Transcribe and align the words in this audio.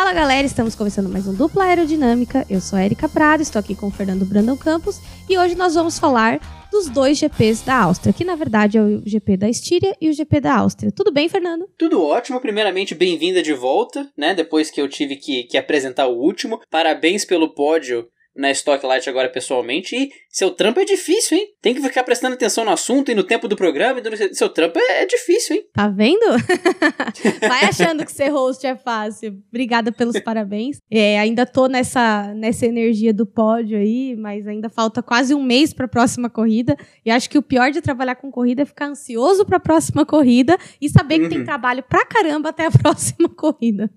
Fala 0.00 0.14
galera, 0.14 0.46
estamos 0.46 0.74
começando 0.74 1.10
mais 1.10 1.26
um 1.26 1.34
Dupla 1.34 1.64
Aerodinâmica. 1.64 2.46
Eu 2.48 2.58
sou 2.58 2.78
a 2.78 2.82
Erika 2.82 3.06
Prado, 3.06 3.42
estou 3.42 3.60
aqui 3.60 3.74
com 3.74 3.88
o 3.88 3.90
Fernando 3.90 4.24
Brandão 4.24 4.56
Campos 4.56 4.98
e 5.28 5.38
hoje 5.38 5.54
nós 5.54 5.74
vamos 5.74 5.98
falar 5.98 6.40
dos 6.72 6.88
dois 6.88 7.18
GPs 7.18 7.66
da 7.66 7.82
Áustria, 7.82 8.10
que 8.10 8.24
na 8.24 8.34
verdade 8.34 8.78
é 8.78 8.80
o 8.80 9.02
GP 9.04 9.36
da 9.36 9.46
Estíria 9.46 9.94
e 10.00 10.08
o 10.08 10.12
GP 10.14 10.40
da 10.40 10.56
Áustria. 10.56 10.90
Tudo 10.90 11.12
bem, 11.12 11.28
Fernando? 11.28 11.68
Tudo 11.76 12.02
ótimo. 12.02 12.40
Primeiramente, 12.40 12.94
bem-vinda 12.94 13.42
de 13.42 13.52
volta, 13.52 14.10
né? 14.16 14.32
Depois 14.32 14.70
que 14.70 14.80
eu 14.80 14.88
tive 14.88 15.16
que, 15.16 15.42
que 15.42 15.58
apresentar 15.58 16.06
o 16.06 16.16
último. 16.16 16.62
Parabéns 16.70 17.26
pelo 17.26 17.52
pódio 17.52 18.08
na 18.36 18.50
Stocklight 18.50 19.08
agora 19.08 19.28
pessoalmente. 19.28 19.96
E 19.96 20.10
seu 20.28 20.50
trampo 20.50 20.80
é 20.80 20.84
difícil, 20.84 21.36
hein? 21.36 21.46
Tem 21.60 21.74
que 21.74 21.82
ficar 21.82 22.04
prestando 22.04 22.34
atenção 22.34 22.64
no 22.64 22.70
assunto 22.70 23.10
e 23.10 23.14
no 23.14 23.24
tempo 23.24 23.48
do 23.48 23.56
programa. 23.56 24.00
E 24.00 24.34
Seu 24.34 24.48
trampo 24.48 24.78
é, 24.78 25.02
é 25.02 25.06
difícil, 25.06 25.56
hein? 25.56 25.62
Tá 25.74 25.88
vendo? 25.88 26.20
Vai 27.40 27.64
achando 27.64 28.04
que 28.04 28.12
ser 28.12 28.28
host 28.28 28.66
é 28.66 28.76
fácil. 28.76 29.38
Obrigada 29.48 29.92
pelos 29.92 30.18
parabéns. 30.20 30.78
É, 30.90 31.18
ainda 31.18 31.44
tô 31.44 31.66
nessa, 31.66 32.32
nessa 32.34 32.66
energia 32.66 33.12
do 33.12 33.26
pódio 33.26 33.78
aí, 33.78 34.16
mas 34.16 34.46
ainda 34.46 34.68
falta 34.68 35.02
quase 35.02 35.34
um 35.34 35.42
mês 35.42 35.74
para 35.74 35.86
a 35.86 35.88
próxima 35.88 36.30
corrida. 36.30 36.76
E 37.04 37.10
acho 37.10 37.28
que 37.28 37.38
o 37.38 37.42
pior 37.42 37.70
de 37.70 37.80
trabalhar 37.80 38.14
com 38.14 38.30
corrida 38.30 38.62
é 38.62 38.64
ficar 38.64 38.86
ansioso 38.86 39.44
para 39.44 39.56
a 39.56 39.60
próxima 39.60 40.06
corrida 40.06 40.56
e 40.80 40.88
saber 40.88 41.18
que 41.18 41.24
uhum. 41.24 41.30
tem 41.30 41.44
trabalho 41.44 41.82
pra 41.82 42.06
caramba 42.06 42.50
até 42.50 42.66
a 42.66 42.70
próxima 42.78 43.28
corrida. 43.28 43.90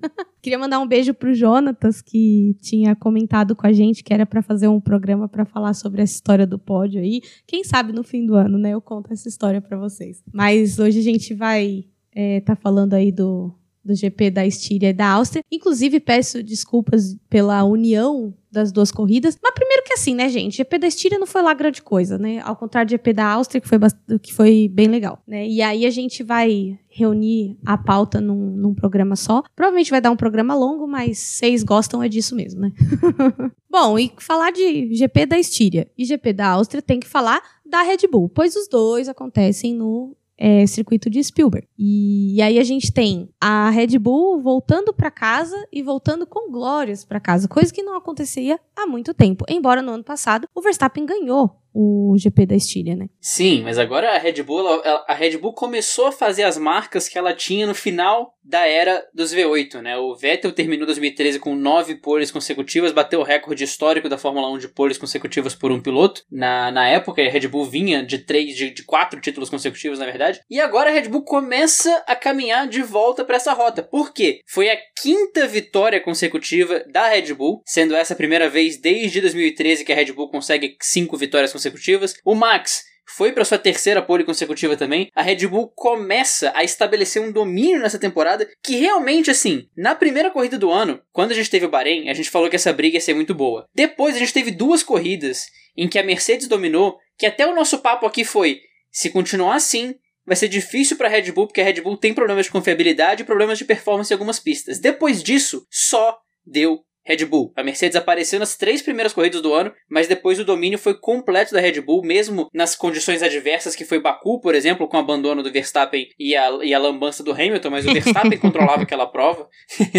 Queria 0.44 0.60
mandar 0.60 0.80
um 0.82 0.86
beijo 0.86 1.14
pro 1.14 1.34
Jonatas, 1.34 2.02
que 2.02 2.54
tinha 2.62 2.94
comentado 2.98 3.56
com 3.56 3.66
a 3.66 3.72
gente 3.72 4.04
que 4.04 4.14
era 4.14 4.26
para 4.26 4.42
fazer 4.42 4.68
um 4.68 4.78
programa 4.78 5.30
para 5.30 5.46
falar 5.46 5.74
sobre 5.74 6.02
essa 6.02 6.16
história 6.16 6.46
do 6.46 6.60
pódio 6.60 7.00
aí. 7.00 7.22
Quem 7.48 7.64
sabe 7.64 7.94
no 7.94 8.04
fim 8.04 8.26
do 8.26 8.36
ano, 8.36 8.58
né? 8.58 8.72
Eu 8.72 8.82
conto 8.82 9.14
essa 9.14 9.30
história 9.30 9.62
para 9.62 9.78
vocês. 9.78 10.22
Mas 10.34 10.80
hoje 10.80 11.00
a 11.00 11.02
gente 11.02 11.34
vai 11.34 11.86
é, 12.14 12.42
tá 12.42 12.58
falando 12.58 12.94
aí 12.94 13.10
do, 13.10 13.56
do 13.84 13.94
GP 13.94 14.32
da 14.32 14.46
Estíria 14.46 14.90
e 14.90 14.94
da 14.94 15.08
Áustria. 15.08 15.44
Inclusive, 15.52 16.00
peço 16.00 16.42
desculpas 16.42 17.18
pela 17.30 17.64
união 17.64 18.34
das 18.52 18.72
duas 18.72 18.92
corridas. 18.92 19.38
Mas 19.42 19.54
primeiro 19.54 19.84
que 19.84 19.94
assim, 19.94 20.14
né, 20.14 20.30
gente? 20.30 20.58
GP 20.58 20.78
da 20.78 20.88
Estíria 20.88 21.18
não 21.18 21.26
foi 21.26 21.42
lá 21.42 21.54
grande 21.54 21.82
coisa, 21.82 22.18
né? 22.20 22.40
Ao 22.40 22.56
contrário 22.56 22.88
do 22.88 22.92
GP 22.92 23.14
da 23.14 23.26
Áustria, 23.26 23.60
que 23.60 23.68
foi, 23.68 23.80
que 24.22 24.34
foi 24.34 24.70
bem 24.72 24.88
legal, 24.88 25.22
né? 25.28 25.48
E 25.48 25.62
aí 25.62 25.86
a 25.86 25.90
gente 25.90 26.24
vai 26.24 26.78
reunir 26.88 27.58
a 27.66 27.76
pauta 27.76 28.22
num, 28.22 28.56
num 28.56 28.76
programa 28.76 29.16
só. 29.16 29.42
Provavelmente 29.56 29.90
vai 29.90 30.00
dar 30.00 30.12
um 30.12 30.16
programa 30.16 30.54
longo, 30.54 30.88
mas 30.88 31.18
vocês 31.18 31.64
gostam 31.64 32.04
é 32.04 32.08
disso 32.08 32.36
mesmo, 32.36 32.62
né? 32.62 32.72
Bom, 33.70 33.98
e 33.98 34.14
falar 34.20 34.52
de 34.52 34.94
GP 34.94 35.26
da 35.26 35.40
Estíria 35.40 35.90
e 35.98 36.06
GP 36.06 36.34
da 36.34 36.50
Áustria 36.50 36.82
tem 36.82 37.00
que 37.00 37.08
falar 37.08 37.42
da 37.66 37.82
Red 37.82 38.08
Bull, 38.10 38.30
pois 38.30 38.56
os 38.56 38.68
dois 38.68 39.10
acontecem 39.10 39.74
no 39.74 40.16
é, 40.38 40.66
circuito 40.66 41.10
de 41.10 41.24
Spielberg. 41.24 41.68
E, 41.78 42.36
e, 42.36 42.42
aí 42.42 42.60
a 42.60 42.64
gente 42.64 42.92
tem 42.92 43.30
a 43.40 43.70
Red 43.70 43.98
Bull 44.00 44.42
voltando 44.42 44.94
para 44.94 45.12
casa 45.12 45.56
e 45.72 45.82
voltando 45.82 46.26
com 46.26 46.52
glórias 46.52 47.06
para 47.06 47.20
casa, 47.20 47.48
coisa 47.48 47.74
que 47.74 47.84
não 47.84 47.96
acontecia 47.96 48.60
há 48.76 48.86
muito 48.86 49.14
tempo. 49.14 49.46
Embora 49.48 49.82
no 49.82 49.92
ano 49.92 50.04
passado 50.04 50.48
o 50.54 50.62
Verstappen 50.62 51.06
ganhou 51.06 51.63
o 51.74 52.16
GP 52.18 52.46
da 52.46 52.56
Estíria, 52.56 52.96
né? 52.96 53.08
Sim, 53.20 53.64
mas 53.64 53.78
agora 53.78 54.12
a 54.12 54.18
Red 54.18 54.44
Bull, 54.44 54.68
a 55.08 55.14
Red 55.14 55.38
Bull 55.38 55.54
começou 55.54 56.08
a 56.08 56.12
fazer 56.12 56.44
as 56.44 56.58
marcas 56.58 57.10
que 57.10 57.18
ela 57.18 57.34
tinha 57.34 57.66
no 57.66 57.74
final 57.74 58.34
da 58.44 58.68
era 58.68 59.06
dos 59.14 59.34
V8, 59.34 59.82
né? 59.82 59.98
O 59.98 60.16
Vettel 60.16 60.52
terminou 60.52 60.86
2013 60.86 61.40
com 61.40 61.56
nove 61.56 61.96
poles 61.96 62.30
consecutivas, 62.30 62.92
bateu 62.92 63.22
o 63.22 63.24
recorde 63.24 63.64
histórico 63.64 64.10
da 64.10 64.18
Fórmula 64.18 64.50
1 64.52 64.58
de 64.58 64.68
poles 64.68 64.98
consecutivas 64.98 65.56
por 65.56 65.72
um 65.72 65.82
piloto. 65.82 66.24
Na, 66.30 66.70
na 66.70 66.88
época, 66.88 67.22
a 67.22 67.30
Red 67.30 67.48
Bull 67.48 67.66
vinha 67.66 68.04
de 68.04 68.20
três, 68.20 68.56
de, 68.56 68.72
de 68.72 68.84
quatro 68.84 69.22
títulos 69.22 69.50
consecutivos, 69.50 69.98
na 69.98 70.06
verdade. 70.06 70.42
E 70.50 70.60
agora 70.60 70.90
a 70.90 70.94
Red 70.94 71.08
Bull 71.08 71.24
começa 71.24 72.04
a 72.06 72.16
caminhar 72.16 72.68
de 72.68 72.82
volta 72.84 73.24
para 73.24 73.38
essa 73.38 73.54
rota. 73.54 73.82
Por 73.82 74.14
quê? 74.14 74.42
Foi 74.46 74.70
a 74.70 74.78
quinta 75.02 75.48
vitória 75.48 76.02
consecutiva 76.02 76.84
da 76.92 77.08
Red 77.08 77.34
Bull, 77.34 77.62
sendo 77.66 77.96
essa 77.96 78.14
a 78.14 78.18
primeira 78.18 78.50
vez 78.50 78.78
desde 78.78 79.22
2013 79.22 79.86
que 79.86 79.94
a 79.94 79.96
Red 79.96 80.12
Bull 80.12 80.30
consegue 80.30 80.76
cinco 80.82 81.16
vitórias 81.16 81.52
consecutivas 81.52 81.63
consecutivas. 81.64 82.16
O 82.26 82.36
Max 82.36 82.84
foi 83.06 83.32
para 83.32 83.46
sua 83.46 83.58
terceira 83.58 84.02
pole 84.02 84.24
consecutiva 84.24 84.76
também. 84.76 85.10
A 85.14 85.22
Red 85.22 85.48
Bull 85.48 85.70
começa 85.76 86.52
a 86.56 86.64
estabelecer 86.64 87.22
um 87.22 87.32
domínio 87.32 87.80
nessa 87.80 88.00
temporada 88.00 88.48
que 88.64 88.78
realmente, 88.78 89.30
assim, 89.30 89.68
na 89.76 89.94
primeira 89.94 90.32
corrida 90.32 90.58
do 90.58 90.72
ano, 90.72 91.02
quando 91.12 91.32
a 91.32 91.36
gente 91.36 91.50
teve 91.50 91.66
o 91.66 91.70
Bahrein, 91.70 92.10
a 92.10 92.14
gente 92.14 92.30
falou 92.30 92.50
que 92.50 92.56
essa 92.56 92.74
briga 92.74 92.98
ia 92.98 93.02
ser 93.02 93.14
muito 93.14 93.36
boa. 93.36 93.68
Depois 93.74 94.16
a 94.16 94.20
gente 94.20 94.34
teve 94.34 94.52
duas 94.52 94.84
corridas 94.84 95.48
em 95.76 95.88
que 95.88 96.00
a 96.00 96.04
Mercedes 96.04 96.48
dominou, 96.48 96.98
que 97.18 97.26
até 97.26 97.46
o 97.46 97.56
nosso 97.56 97.80
papo 97.80 98.06
aqui 98.06 98.24
foi: 98.24 98.62
se 98.92 99.10
continuar 99.10 99.56
assim, 99.56 99.96
vai 100.26 100.36
ser 100.36 100.48
difícil 100.48 100.98
para 100.98 101.08
a 101.08 101.12
Red 101.12 101.32
Bull, 101.32 101.48
porque 101.48 101.62
a 101.62 101.66
Red 101.66 101.82
Bull 101.82 101.98
tem 101.98 102.14
problemas 102.14 102.46
de 102.46 102.52
confiabilidade 102.52 103.22
e 103.22 103.26
problemas 103.26 103.58
de 103.58 103.66
performance 103.66 104.12
em 104.12 104.16
algumas 104.16 104.40
pistas. 104.40 104.80
Depois 104.80 105.22
disso, 105.22 105.68
só 105.70 106.18
deu 106.46 106.84
Red 107.06 107.26
Bull. 107.26 107.52
A 107.56 107.64
Mercedes 107.64 107.96
apareceu 107.96 108.40
nas 108.40 108.56
três 108.56 108.82
primeiras 108.82 109.14
corridas 109.14 109.42
do 109.42 109.54
ano, 109.54 109.74
mas 109.90 110.08
depois 110.08 110.40
o 110.40 110.46
domínio 110.46 110.80
foi 110.80 110.98
completo 110.98 111.54
da 111.54 111.60
Red 111.60 111.82
Bull, 111.82 112.02
mesmo 112.04 112.50
nas 112.54 112.76
condições 112.76 113.22
adversas 113.22 113.76
que 113.76 113.86
foi 113.86 114.00
Baku, 114.00 114.40
por 114.40 114.56
exemplo, 114.56 114.88
com 114.88 114.98
o 114.98 115.00
abandono 115.00 115.44
do 115.44 115.52
Verstappen 115.52 116.08
e 116.18 116.36
a, 116.36 116.50
e 116.64 116.74
a 116.74 116.80
lambança 116.80 117.24
do 117.24 117.32
Hamilton, 117.32 117.70
mas 117.70 117.86
o 117.86 117.94
Verstappen 117.94 118.38
controlava 118.40 118.84
aquela 118.84 119.06
prova. 119.08 119.48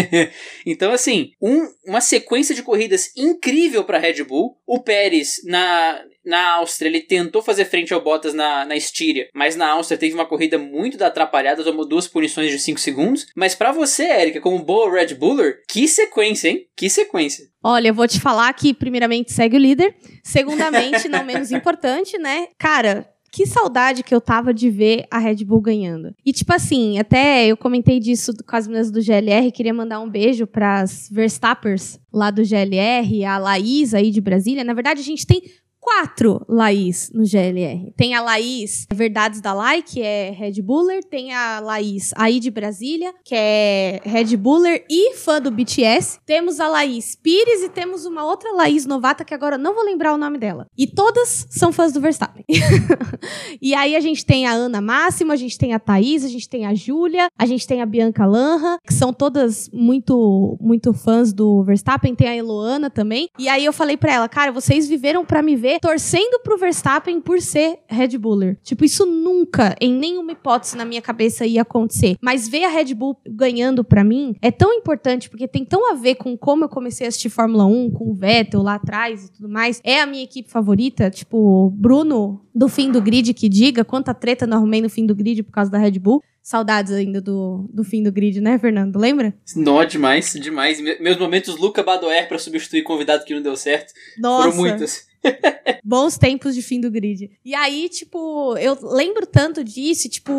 então, 0.65 0.91
assim, 0.91 1.31
um, 1.41 1.67
uma 1.85 2.01
sequência 2.01 2.55
de 2.55 2.63
corridas 2.63 3.11
incrível 3.15 3.83
para 3.83 3.99
Red 3.99 4.23
Bull. 4.23 4.57
O 4.65 4.81
Pérez, 4.81 5.41
na, 5.45 6.01
na 6.25 6.55
Áustria, 6.55 6.89
ele 6.89 7.01
tentou 7.01 7.41
fazer 7.41 7.65
frente 7.65 7.93
ao 7.93 8.01
Bottas 8.01 8.33
na, 8.33 8.65
na 8.65 8.75
Estíria, 8.75 9.29
mas 9.33 9.55
na 9.55 9.69
Áustria 9.69 9.97
teve 9.97 10.13
uma 10.13 10.25
corrida 10.25 10.57
muito 10.57 10.97
da 10.97 11.07
atrapalhada, 11.07 11.63
tomou 11.63 11.87
duas 11.87 12.07
punições 12.07 12.51
de 12.51 12.59
5 12.59 12.79
segundos. 12.79 13.27
Mas 13.35 13.55
para 13.55 13.71
você, 13.71 14.03
Erika, 14.03 14.41
como 14.41 14.63
boa 14.63 14.91
Red 14.91 15.15
Buller, 15.15 15.61
que 15.67 15.87
sequência, 15.87 16.49
hein? 16.49 16.67
Que 16.75 16.89
sequência. 16.89 17.45
Olha, 17.63 17.87
eu 17.89 17.93
vou 17.93 18.07
te 18.07 18.19
falar 18.19 18.51
que, 18.53 18.73
primeiramente, 18.73 19.31
segue 19.31 19.55
o 19.55 19.59
líder. 19.59 19.95
Segundamente, 20.23 21.07
não 21.09 21.23
menos 21.23 21.51
importante, 21.51 22.17
né? 22.17 22.47
Cara, 22.57 23.09
que 23.35 23.45
saudade 23.45 24.01
que 24.01 24.15
eu 24.15 24.21
tava 24.21 24.53
de 24.53 24.69
ver 24.69 25.05
a 25.11 25.19
Red 25.19 25.43
Bull 25.43 25.59
ganhando. 25.59 26.15
E, 26.25 26.31
tipo 26.31 26.53
assim, 26.53 26.97
até 26.97 27.45
eu 27.45 27.57
comentei 27.57 27.99
disso 27.99 28.31
com 28.47 28.55
as 28.55 28.65
meninas 28.65 28.89
do 28.89 29.01
GLR, 29.01 29.51
queria 29.51 29.73
mandar 29.73 29.99
um 29.99 30.09
beijo 30.09 30.47
pras 30.47 31.09
Verstappers 31.11 31.99
lá 32.13 32.31
do 32.31 32.45
GLR, 32.45 33.25
a 33.25 33.37
Laís 33.37 33.93
aí 33.93 34.09
de 34.09 34.21
Brasília. 34.21 34.63
Na 34.63 34.73
verdade, 34.73 35.01
a 35.01 35.03
gente 35.03 35.27
tem 35.27 35.41
quatro 35.85 36.43
Laís 36.49 37.11
no 37.13 37.23
GLR. 37.23 37.93
Tem 37.95 38.15
a 38.15 38.21
Laís 38.21 38.87
Verdades 38.91 39.39
da 39.39 39.53
Lai, 39.53 39.83
que 39.83 40.01
é 40.01 40.31
Red 40.31 40.59
Buller. 40.63 41.03
Tem 41.03 41.31
a 41.31 41.59
Laís 41.59 42.11
aí 42.15 42.39
de 42.39 42.49
Brasília, 42.49 43.13
que 43.23 43.35
é 43.35 44.01
Red 44.03 44.35
Buller 44.35 44.83
e 44.89 45.13
fã 45.13 45.39
do 45.39 45.51
BTS. 45.51 46.19
Temos 46.25 46.59
a 46.59 46.67
Laís 46.67 47.15
Pires 47.15 47.61
e 47.61 47.69
temos 47.69 48.03
uma 48.03 48.25
outra 48.25 48.51
Laís 48.53 48.87
novata, 48.87 49.23
que 49.23 49.33
agora 49.33 49.59
não 49.59 49.75
vou 49.75 49.85
lembrar 49.85 50.15
o 50.15 50.17
nome 50.17 50.39
dela. 50.39 50.65
E 50.75 50.87
todas 50.87 51.45
são 51.51 51.71
fãs 51.71 51.93
do 51.93 52.01
Verstappen. 52.01 52.43
e 53.61 53.75
aí 53.75 53.95
a 53.95 53.99
gente 53.99 54.25
tem 54.25 54.47
a 54.47 54.53
Ana 54.53 54.81
Máximo, 54.81 55.31
a 55.31 55.35
gente 55.35 55.55
tem 55.55 55.75
a 55.75 55.79
Thaís, 55.79 56.25
a 56.25 56.29
gente 56.29 56.49
tem 56.49 56.65
a 56.65 56.73
Júlia, 56.73 57.27
a 57.37 57.45
gente 57.45 57.67
tem 57.67 57.83
a 57.83 57.85
Bianca 57.85 58.25
Lanra, 58.25 58.79
que 58.83 58.93
são 58.93 59.13
todas 59.13 59.69
muito, 59.71 60.57
muito 60.59 60.95
fãs 60.95 61.31
do 61.31 61.63
Verstappen. 61.63 62.15
Tem 62.15 62.27
a 62.27 62.35
Eloana 62.35 62.89
também. 62.89 63.29
E 63.37 63.47
aí 63.47 63.63
eu 63.63 63.71
falei 63.71 63.97
pra 63.97 64.11
ela, 64.11 64.27
cara, 64.27 64.51
vocês 64.51 64.87
viveram 64.87 65.23
para 65.23 65.43
me 65.43 65.55
ver 65.55 65.74
torcendo 65.79 66.39
pro 66.43 66.57
Verstappen 66.57 67.19
por 67.21 67.41
ser 67.41 67.79
Red 67.87 68.17
Buller. 68.17 68.57
Tipo, 68.63 68.85
isso 68.85 69.05
nunca, 69.05 69.75
em 69.79 69.93
nenhuma 69.93 70.31
hipótese 70.31 70.77
na 70.77 70.85
minha 70.85 71.01
cabeça 71.01 71.45
ia 71.45 71.61
acontecer. 71.61 72.15
Mas 72.21 72.47
ver 72.47 72.63
a 72.63 72.69
Red 72.69 72.93
Bull 72.93 73.17
ganhando 73.27 73.83
para 73.83 74.03
mim 74.03 74.35
é 74.41 74.51
tão 74.51 74.73
importante, 74.73 75.29
porque 75.29 75.47
tem 75.47 75.65
tão 75.65 75.91
a 75.91 75.95
ver 75.95 76.15
com 76.15 76.37
como 76.37 76.65
eu 76.65 76.69
comecei 76.69 77.05
a 77.05 77.09
assistir 77.09 77.29
Fórmula 77.29 77.65
1, 77.65 77.91
com 77.91 78.11
o 78.11 78.13
Vettel 78.13 78.61
lá 78.61 78.75
atrás 78.75 79.25
e 79.25 79.31
tudo 79.31 79.49
mais. 79.49 79.81
É 79.83 80.01
a 80.01 80.05
minha 80.05 80.23
equipe 80.23 80.49
favorita, 80.49 81.09
tipo, 81.09 81.69
Bruno 81.75 82.41
do 82.55 82.69
fim 82.69 82.89
do 82.89 83.01
grid 83.01 83.33
que 83.33 83.49
diga 83.49 83.83
quanta 83.83 84.13
treta 84.13 84.47
não 84.47 84.57
arrumei 84.57 84.81
no 84.81 84.89
fim 84.89 85.05
do 85.05 85.13
grid 85.13 85.43
por 85.43 85.51
causa 85.51 85.69
da 85.69 85.77
Red 85.77 85.99
Bull. 85.99 86.23
Saudades 86.41 86.93
ainda 86.93 87.19
do, 87.19 87.67
do 87.73 87.83
fim 87.83 88.03
do 88.03 88.11
grid, 88.11 88.39
né, 88.39 88.57
Fernando? 88.59 88.97
Lembra? 88.97 89.33
Não, 89.55 89.83
demais, 89.83 90.31
demais. 90.33 90.79
Meus 91.01 91.17
momentos 91.17 91.57
Luca 91.57 91.83
Badoer 91.83 92.27
para 92.27 92.37
substituir 92.37 92.83
convidado 92.83 93.25
que 93.25 93.33
não 93.33 93.41
deu 93.41 93.57
certo. 93.57 93.91
Nossa. 94.17 94.43
Foram 94.43 94.57
muitos. 94.57 95.05
Bons 95.83 96.17
tempos 96.17 96.55
de 96.55 96.61
fim 96.61 96.79
do 96.79 96.89
grid. 96.89 97.29
E 97.43 97.53
aí, 97.53 97.89
tipo, 97.89 98.57
eu 98.57 98.77
lembro 98.81 99.25
tanto 99.25 99.63
disso, 99.63 100.09
tipo, 100.09 100.33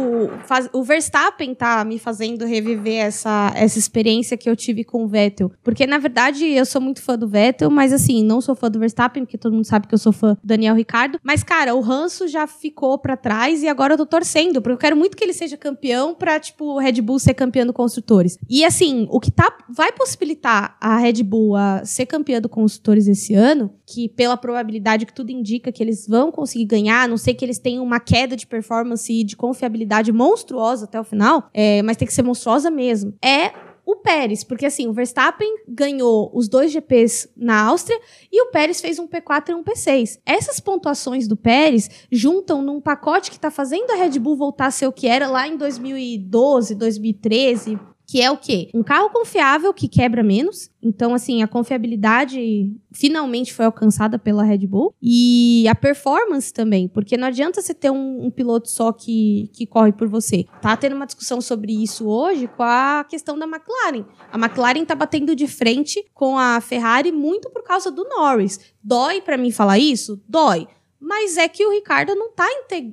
faz, 0.46 0.68
o 0.72 0.82
Verstappen 0.82 1.54
tá 1.54 1.84
me 1.84 1.98
fazendo 1.98 2.44
reviver 2.44 3.04
essa, 3.04 3.52
essa 3.54 3.78
experiência 3.78 4.36
que 4.36 4.48
eu 4.48 4.56
tive 4.56 4.84
com 4.84 5.04
o 5.04 5.08
Vettel. 5.08 5.52
Porque, 5.62 5.86
na 5.86 5.98
verdade, 5.98 6.46
eu 6.46 6.64
sou 6.64 6.80
muito 6.80 7.02
fã 7.02 7.16
do 7.16 7.28
Vettel, 7.28 7.70
mas 7.70 7.92
assim, 7.92 8.22
não 8.22 8.40
sou 8.40 8.54
fã 8.54 8.70
do 8.70 8.78
Verstappen, 8.78 9.24
porque 9.24 9.38
todo 9.38 9.52
mundo 9.52 9.64
sabe 9.64 9.86
que 9.86 9.94
eu 9.94 9.98
sou 9.98 10.12
fã 10.12 10.34
do 10.34 10.40
Daniel 10.42 10.74
Ricardo. 10.74 11.18
Mas, 11.22 11.42
cara, 11.42 11.74
o 11.74 11.80
ranço 11.80 12.28
já 12.28 12.46
ficou 12.46 12.98
para 12.98 13.16
trás 13.16 13.62
e 13.62 13.68
agora 13.68 13.94
eu 13.94 13.98
tô 13.98 14.06
torcendo, 14.06 14.60
porque 14.60 14.74
eu 14.74 14.78
quero 14.78 14.96
muito 14.96 15.16
que 15.16 15.24
ele 15.24 15.32
seja 15.32 15.56
campeão 15.56 16.14
pra, 16.14 16.40
tipo, 16.40 16.64
o 16.74 16.78
Red 16.78 17.00
Bull 17.00 17.18
ser 17.18 17.34
campeão 17.34 17.66
do 17.66 17.72
construtores. 17.72 18.38
E 18.48 18.64
assim, 18.64 19.06
o 19.10 19.20
que 19.20 19.30
tá, 19.30 19.56
vai 19.68 19.92
possibilitar 19.92 20.76
a 20.80 20.98
Red 20.98 21.22
Bull 21.22 21.56
a 21.56 21.84
ser 21.84 22.06
campeã 22.06 22.40
do 22.40 22.48
construtores 22.48 23.06
esse 23.06 23.34
ano, 23.34 23.72
que 23.86 24.08
pela 24.08 24.36
probabilidade 24.36 24.75
que 25.06 25.12
tudo 25.12 25.30
indica 25.30 25.72
que 25.72 25.82
eles 25.82 26.06
vão 26.06 26.30
conseguir 26.30 26.64
ganhar, 26.64 27.02
a 27.02 27.08
não 27.08 27.16
sei 27.16 27.34
que 27.34 27.44
eles 27.44 27.58
tenham 27.58 27.84
uma 27.84 28.00
queda 28.00 28.36
de 28.36 28.46
performance 28.46 29.12
e 29.12 29.24
de 29.24 29.36
confiabilidade 29.36 30.12
monstruosa 30.12 30.84
até 30.84 31.00
o 31.00 31.04
final, 31.04 31.48
é, 31.52 31.82
mas 31.82 31.96
tem 31.96 32.06
que 32.06 32.14
ser 32.14 32.22
monstruosa 32.22 32.70
mesmo. 32.70 33.14
É 33.22 33.52
o 33.86 33.94
Pérez, 33.94 34.42
porque 34.42 34.66
assim, 34.66 34.88
o 34.88 34.92
Verstappen 34.92 35.48
ganhou 35.68 36.28
os 36.34 36.48
dois 36.48 36.72
GPs 36.72 37.28
na 37.36 37.62
Áustria 37.66 37.98
e 38.32 38.42
o 38.42 38.50
Pérez 38.50 38.80
fez 38.80 38.98
um 38.98 39.06
P4 39.06 39.50
e 39.50 39.54
um 39.54 39.62
P6. 39.62 40.18
Essas 40.26 40.58
pontuações 40.58 41.28
do 41.28 41.36
Pérez 41.36 41.88
juntam 42.10 42.60
num 42.62 42.80
pacote 42.80 43.30
que 43.30 43.38
tá 43.38 43.48
fazendo 43.48 43.92
a 43.92 43.94
Red 43.94 44.18
Bull 44.18 44.36
voltar 44.36 44.66
a 44.66 44.70
ser 44.72 44.88
o 44.88 44.92
que 44.92 45.06
era 45.06 45.28
lá 45.28 45.46
em 45.46 45.56
2012, 45.56 46.74
2013, 46.74 47.78
que 48.06 48.22
é 48.22 48.30
o 48.30 48.36
quê? 48.36 48.70
Um 48.72 48.84
carro 48.84 49.10
confiável 49.10 49.74
que 49.74 49.88
quebra 49.88 50.22
menos. 50.22 50.70
Então, 50.80 51.12
assim, 51.12 51.42
a 51.42 51.48
confiabilidade 51.48 52.72
finalmente 52.92 53.52
foi 53.52 53.64
alcançada 53.64 54.16
pela 54.16 54.44
Red 54.44 54.66
Bull. 54.66 54.94
E 55.02 55.66
a 55.68 55.74
performance 55.74 56.52
também, 56.52 56.86
porque 56.86 57.16
não 57.16 57.26
adianta 57.26 57.60
você 57.60 57.74
ter 57.74 57.90
um, 57.90 58.26
um, 58.26 58.30
piloto 58.30 58.70
só 58.70 58.92
que, 58.92 59.50
que 59.52 59.66
corre 59.66 59.92
por 59.92 60.06
você. 60.06 60.44
Tá 60.62 60.76
tendo 60.76 60.94
uma 60.94 61.06
discussão 61.06 61.40
sobre 61.40 61.72
isso 61.72 62.06
hoje 62.06 62.46
com 62.46 62.62
a 62.62 63.04
questão 63.08 63.36
da 63.36 63.44
McLaren. 63.44 64.04
A 64.30 64.38
McLaren 64.38 64.84
tá 64.84 64.94
batendo 64.94 65.34
de 65.34 65.48
frente 65.48 66.04
com 66.14 66.38
a 66.38 66.60
Ferrari 66.60 67.10
muito 67.10 67.50
por 67.50 67.64
causa 67.64 67.90
do 67.90 68.04
Norris. 68.04 68.60
Dói 68.80 69.20
para 69.20 69.36
mim 69.36 69.50
falar 69.50 69.80
isso? 69.80 70.22
Dói. 70.28 70.68
Mas 71.00 71.36
é 71.36 71.48
que 71.48 71.66
o 71.66 71.70
Ricardo 71.72 72.14
não 72.14 72.30
tá 72.32 72.46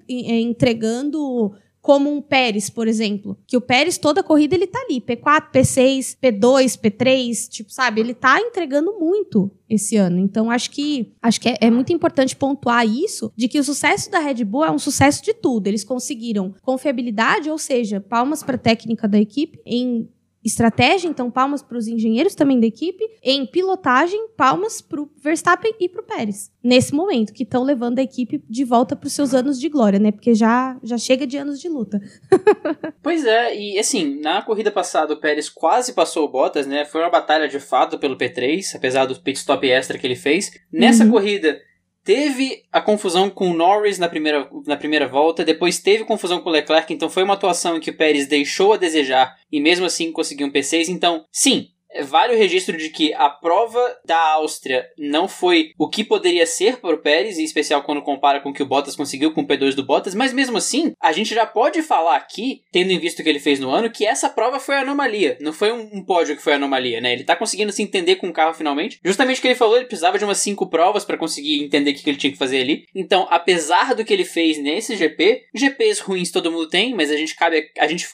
entregando 0.09 1.53
como 1.83 2.09
um 2.09 2.21
Pérez, 2.21 2.69
por 2.69 2.87
exemplo. 2.87 3.37
Que 3.45 3.57
o 3.57 3.61
Pérez, 3.61 3.97
toda 3.97 4.21
a 4.21 4.23
corrida, 4.23 4.55
ele 4.55 4.65
tá 4.65 4.79
ali. 4.79 5.01
P4, 5.01 5.51
P6, 5.51 6.17
P2, 6.17 6.79
P3, 6.79 7.49
tipo, 7.49 7.69
sabe? 7.73 7.99
Ele 7.99 8.13
tá 8.13 8.39
entregando 8.39 8.97
muito 8.97 9.51
esse 9.69 9.97
ano. 9.97 10.17
Então, 10.17 10.49
acho 10.49 10.71
que 10.71 11.11
acho 11.21 11.41
que 11.41 11.49
é, 11.49 11.57
é, 11.59 11.69
muito 11.69 11.91
importante 11.91 12.37
pontuar 12.37 12.87
isso, 12.87 13.33
de 13.35 13.49
que 13.49 13.59
o 13.59 13.63
sucesso 13.65 14.09
da 14.09 14.19
Red 14.19 14.45
Bull 14.45 14.63
é 14.63 14.71
um 14.71 14.79
sucesso 14.79 15.21
de 15.21 15.33
tudo. 15.33 15.67
Eles 15.67 15.83
conseguiram 15.83 16.55
confiabilidade, 16.61 17.49
ou 17.49 17.57
seja, 17.57 17.99
palmas 17.99 18.41
para 18.41 18.55
a 18.55 18.59
técnica 18.59 19.05
da 19.05 19.19
equipe 19.19 19.59
em 19.65 20.07
estratégia, 20.43 21.07
então 21.07 21.31
palmas 21.31 21.61
para 21.61 21.77
os 21.77 21.87
engenheiros 21.87 22.35
também 22.35 22.59
da 22.59 22.67
equipe. 22.67 23.03
Em 23.21 23.45
pilotagem, 23.45 24.27
palmas 24.35 24.81
para 24.81 25.01
o 25.01 25.09
Verstappen 25.17 25.73
e 25.79 25.87
para 25.87 26.01
o 26.01 26.05
Pérez. 26.05 26.51
Nesse 26.63 26.93
momento, 26.93 27.33
que 27.33 27.43
estão 27.43 27.63
levando 27.63 27.99
a 27.99 28.03
equipe 28.03 28.43
de 28.49 28.63
volta 28.63 28.95
para 28.95 29.07
os 29.07 29.13
seus 29.13 29.33
anos 29.33 29.59
de 29.59 29.69
glória, 29.69 29.99
né? 29.99 30.11
Porque 30.11 30.33
já, 30.33 30.77
já 30.83 30.97
chega 30.97 31.25
de 31.25 31.37
anos 31.37 31.59
de 31.59 31.69
luta. 31.69 32.01
pois 33.01 33.25
é, 33.25 33.55
e 33.55 33.79
assim, 33.79 34.19
na 34.19 34.41
corrida 34.41 34.71
passada 34.71 35.13
o 35.13 35.19
Pérez 35.19 35.49
quase 35.49 35.93
passou 35.93 36.25
o 36.25 36.29
Bottas, 36.29 36.67
né? 36.67 36.85
Foi 36.85 37.01
uma 37.01 37.09
batalha 37.09 37.47
de 37.47 37.59
fato 37.59 37.97
pelo 37.97 38.17
P3, 38.17 38.75
apesar 38.75 39.05
do 39.05 39.19
pit 39.19 39.37
stop 39.37 39.69
extra 39.69 39.97
que 39.97 40.05
ele 40.05 40.15
fez. 40.15 40.51
Nessa 40.71 41.03
uhum. 41.05 41.11
corrida 41.11 41.59
Teve 42.03 42.63
a 42.71 42.81
confusão 42.81 43.29
com 43.29 43.49
o 43.49 43.53
Norris 43.53 43.97
na 43.97 44.09
primeira, 44.09 44.49
na 44.65 44.75
primeira 44.75 45.07
volta, 45.07 45.45
depois 45.45 45.79
teve 45.79 46.03
confusão 46.03 46.41
com 46.41 46.49
o 46.49 46.51
Leclerc, 46.51 46.93
então 46.93 47.09
foi 47.09 47.23
uma 47.23 47.35
atuação 47.35 47.77
em 47.77 47.79
que 47.79 47.91
o 47.91 47.95
Pérez 47.95 48.27
deixou 48.27 48.73
a 48.73 48.77
desejar 48.77 49.37
e 49.49 49.61
mesmo 49.61 49.85
assim 49.85 50.11
conseguiu 50.11 50.47
um 50.47 50.51
P6. 50.51 50.89
Então, 50.89 51.25
sim, 51.31 51.69
vale 52.01 52.33
o 52.33 52.37
registro 52.37 52.77
de 52.77 52.89
que 52.89 53.13
a 53.13 53.29
prova 53.29 53.97
da 54.05 54.17
Áustria 54.33 54.85
não 54.97 55.27
foi 55.27 55.71
o 55.77 55.89
que 55.89 56.03
poderia 56.03 56.45
ser 56.45 56.77
para 56.77 56.95
o 56.95 56.99
Pérez, 56.99 57.37
em 57.37 57.43
especial 57.43 57.83
quando 57.83 58.01
compara 58.01 58.39
com 58.39 58.49
o 58.49 58.53
que 58.53 58.63
o 58.63 58.65
Bottas 58.65 58.95
conseguiu 58.95 59.33
com 59.33 59.41
o 59.41 59.47
P2 59.47 59.75
do 59.75 59.85
Bottas, 59.85 60.15
mas 60.15 60.33
mesmo 60.33 60.57
assim, 60.57 60.93
a 61.01 61.11
gente 61.11 61.33
já 61.33 61.45
pode 61.45 61.81
falar 61.81 62.15
aqui, 62.15 62.61
tendo 62.71 62.91
em 62.91 62.99
vista 62.99 63.21
o 63.21 63.23
que 63.23 63.29
ele 63.29 63.39
fez 63.39 63.59
no 63.59 63.69
ano, 63.69 63.91
que 63.91 64.05
essa 64.05 64.29
prova 64.29 64.59
foi 64.59 64.75
anomalia. 64.75 65.37
Não 65.39 65.53
foi 65.53 65.71
um, 65.71 66.03
pódio 66.03 66.35
que 66.35 66.41
foi 66.41 66.53
anomalia, 66.53 66.99
né? 66.99 67.13
Ele 67.13 67.23
tá 67.23 67.35
conseguindo 67.35 67.71
se 67.71 67.81
entender 67.81 68.15
com 68.15 68.27
o 68.27 68.33
carro 68.33 68.53
finalmente. 68.53 68.99
Justamente 69.03 69.37
o 69.37 69.41
que 69.41 69.47
ele 69.47 69.55
falou, 69.55 69.77
ele 69.77 69.85
precisava 69.85 70.17
de 70.17 70.25
umas 70.25 70.39
cinco 70.39 70.69
provas 70.69 71.05
para 71.05 71.17
conseguir 71.17 71.63
entender 71.63 71.91
o 71.91 71.93
que 71.93 72.09
ele 72.09 72.17
tinha 72.17 72.31
que 72.31 72.37
fazer 72.37 72.61
ali. 72.61 72.85
Então, 72.95 73.27
apesar 73.29 73.93
do 73.95 74.03
que 74.03 74.13
ele 74.13 74.25
fez 74.25 74.57
nesse 74.57 74.95
GP, 74.95 75.43
GPs 75.53 75.99
ruins 76.01 76.31
todo 76.31 76.51
mundo 76.51 76.67
tem, 76.67 76.93
mas 76.93 77.11
a 77.11 77.17
gente 77.17 77.35
cabe. 77.35 77.69
A 77.77 77.87
gente 77.87 78.07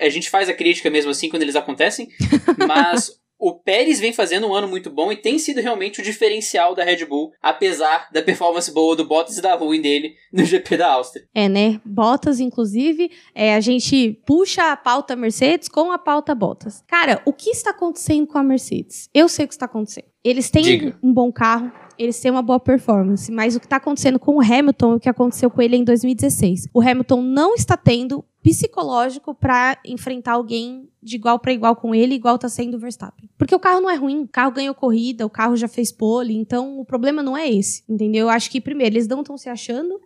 a 0.00 0.08
gente 0.08 0.30
faz 0.30 0.48
a 0.48 0.54
crítica 0.54 0.88
mesmo 0.88 1.10
assim 1.10 1.28
quando 1.28 1.42
eles 1.42 1.56
acontecem, 1.56 2.08
mas 2.66 3.10
o 3.44 3.52
Pérez 3.52 4.00
vem 4.00 4.12
fazendo 4.12 4.46
um 4.46 4.54
ano 4.54 4.66
muito 4.66 4.90
bom 4.90 5.12
e 5.12 5.16
tem 5.16 5.38
sido 5.38 5.60
realmente 5.60 6.00
o 6.00 6.02
diferencial 6.02 6.74
da 6.74 6.82
Red 6.82 7.04
Bull, 7.04 7.32
apesar 7.42 8.08
da 8.10 8.22
performance 8.22 8.72
boa 8.72 8.96
do 8.96 9.06
Bottas 9.06 9.36
e 9.36 9.42
da 9.42 9.54
ruim 9.54 9.82
dele 9.82 10.14
no 10.32 10.44
GP 10.44 10.78
da 10.78 10.92
Áustria. 10.92 11.26
É, 11.34 11.46
né? 11.46 11.78
Bottas, 11.84 12.40
inclusive, 12.40 13.10
é, 13.34 13.54
a 13.54 13.60
gente 13.60 14.18
puxa 14.24 14.72
a 14.72 14.76
pauta 14.76 15.14
Mercedes 15.14 15.68
com 15.68 15.92
a 15.92 15.98
pauta 15.98 16.34
Bottas. 16.34 16.82
Cara, 16.86 17.20
o 17.26 17.34
que 17.34 17.50
está 17.50 17.70
acontecendo 17.70 18.26
com 18.26 18.38
a 18.38 18.42
Mercedes? 18.42 19.10
Eu 19.12 19.28
sei 19.28 19.44
o 19.44 19.48
que 19.48 19.54
está 19.54 19.66
acontecendo. 19.66 20.06
Eles 20.24 20.48
têm 20.50 20.62
Diga. 20.62 20.98
um 21.02 21.12
bom 21.12 21.30
carro, 21.30 21.70
eles 21.98 22.18
têm 22.20 22.30
uma 22.30 22.42
boa 22.42 22.60
performance, 22.60 23.30
mas 23.30 23.56
o 23.56 23.60
que 23.60 23.66
está 23.66 23.76
acontecendo 23.76 24.18
com 24.18 24.36
o 24.36 24.40
Hamilton 24.40 24.92
é 24.92 24.96
o 24.96 25.00
que 25.00 25.08
aconteceu 25.08 25.50
com 25.50 25.62
ele 25.62 25.76
em 25.76 25.84
2016. 25.84 26.68
O 26.72 26.80
Hamilton 26.80 27.22
não 27.22 27.54
está 27.54 27.76
tendo 27.76 28.24
psicológico 28.42 29.34
para 29.34 29.78
enfrentar 29.84 30.32
alguém 30.32 30.88
de 31.02 31.16
igual 31.16 31.38
para 31.38 31.52
igual 31.52 31.74
com 31.76 31.94
ele, 31.94 32.14
igual 32.14 32.38
tá 32.38 32.48
sendo 32.48 32.76
o 32.76 32.78
Verstappen. 32.78 33.28
Porque 33.38 33.54
o 33.54 33.60
carro 33.60 33.80
não 33.80 33.90
é 33.90 33.94
ruim, 33.94 34.22
o 34.22 34.28
carro 34.28 34.52
ganhou 34.52 34.74
corrida, 34.74 35.24
o 35.24 35.30
carro 35.30 35.56
já 35.56 35.68
fez 35.68 35.90
pole, 35.90 36.36
então 36.36 36.78
o 36.78 36.84
problema 36.84 37.22
não 37.22 37.36
é 37.36 37.48
esse, 37.48 37.82
entendeu? 37.88 38.26
Eu 38.26 38.30
acho 38.30 38.50
que 38.50 38.60
primeiro 38.60 38.94
eles 38.94 39.08
não 39.08 39.20
estão 39.20 39.38
se 39.38 39.48
achando 39.48 40.00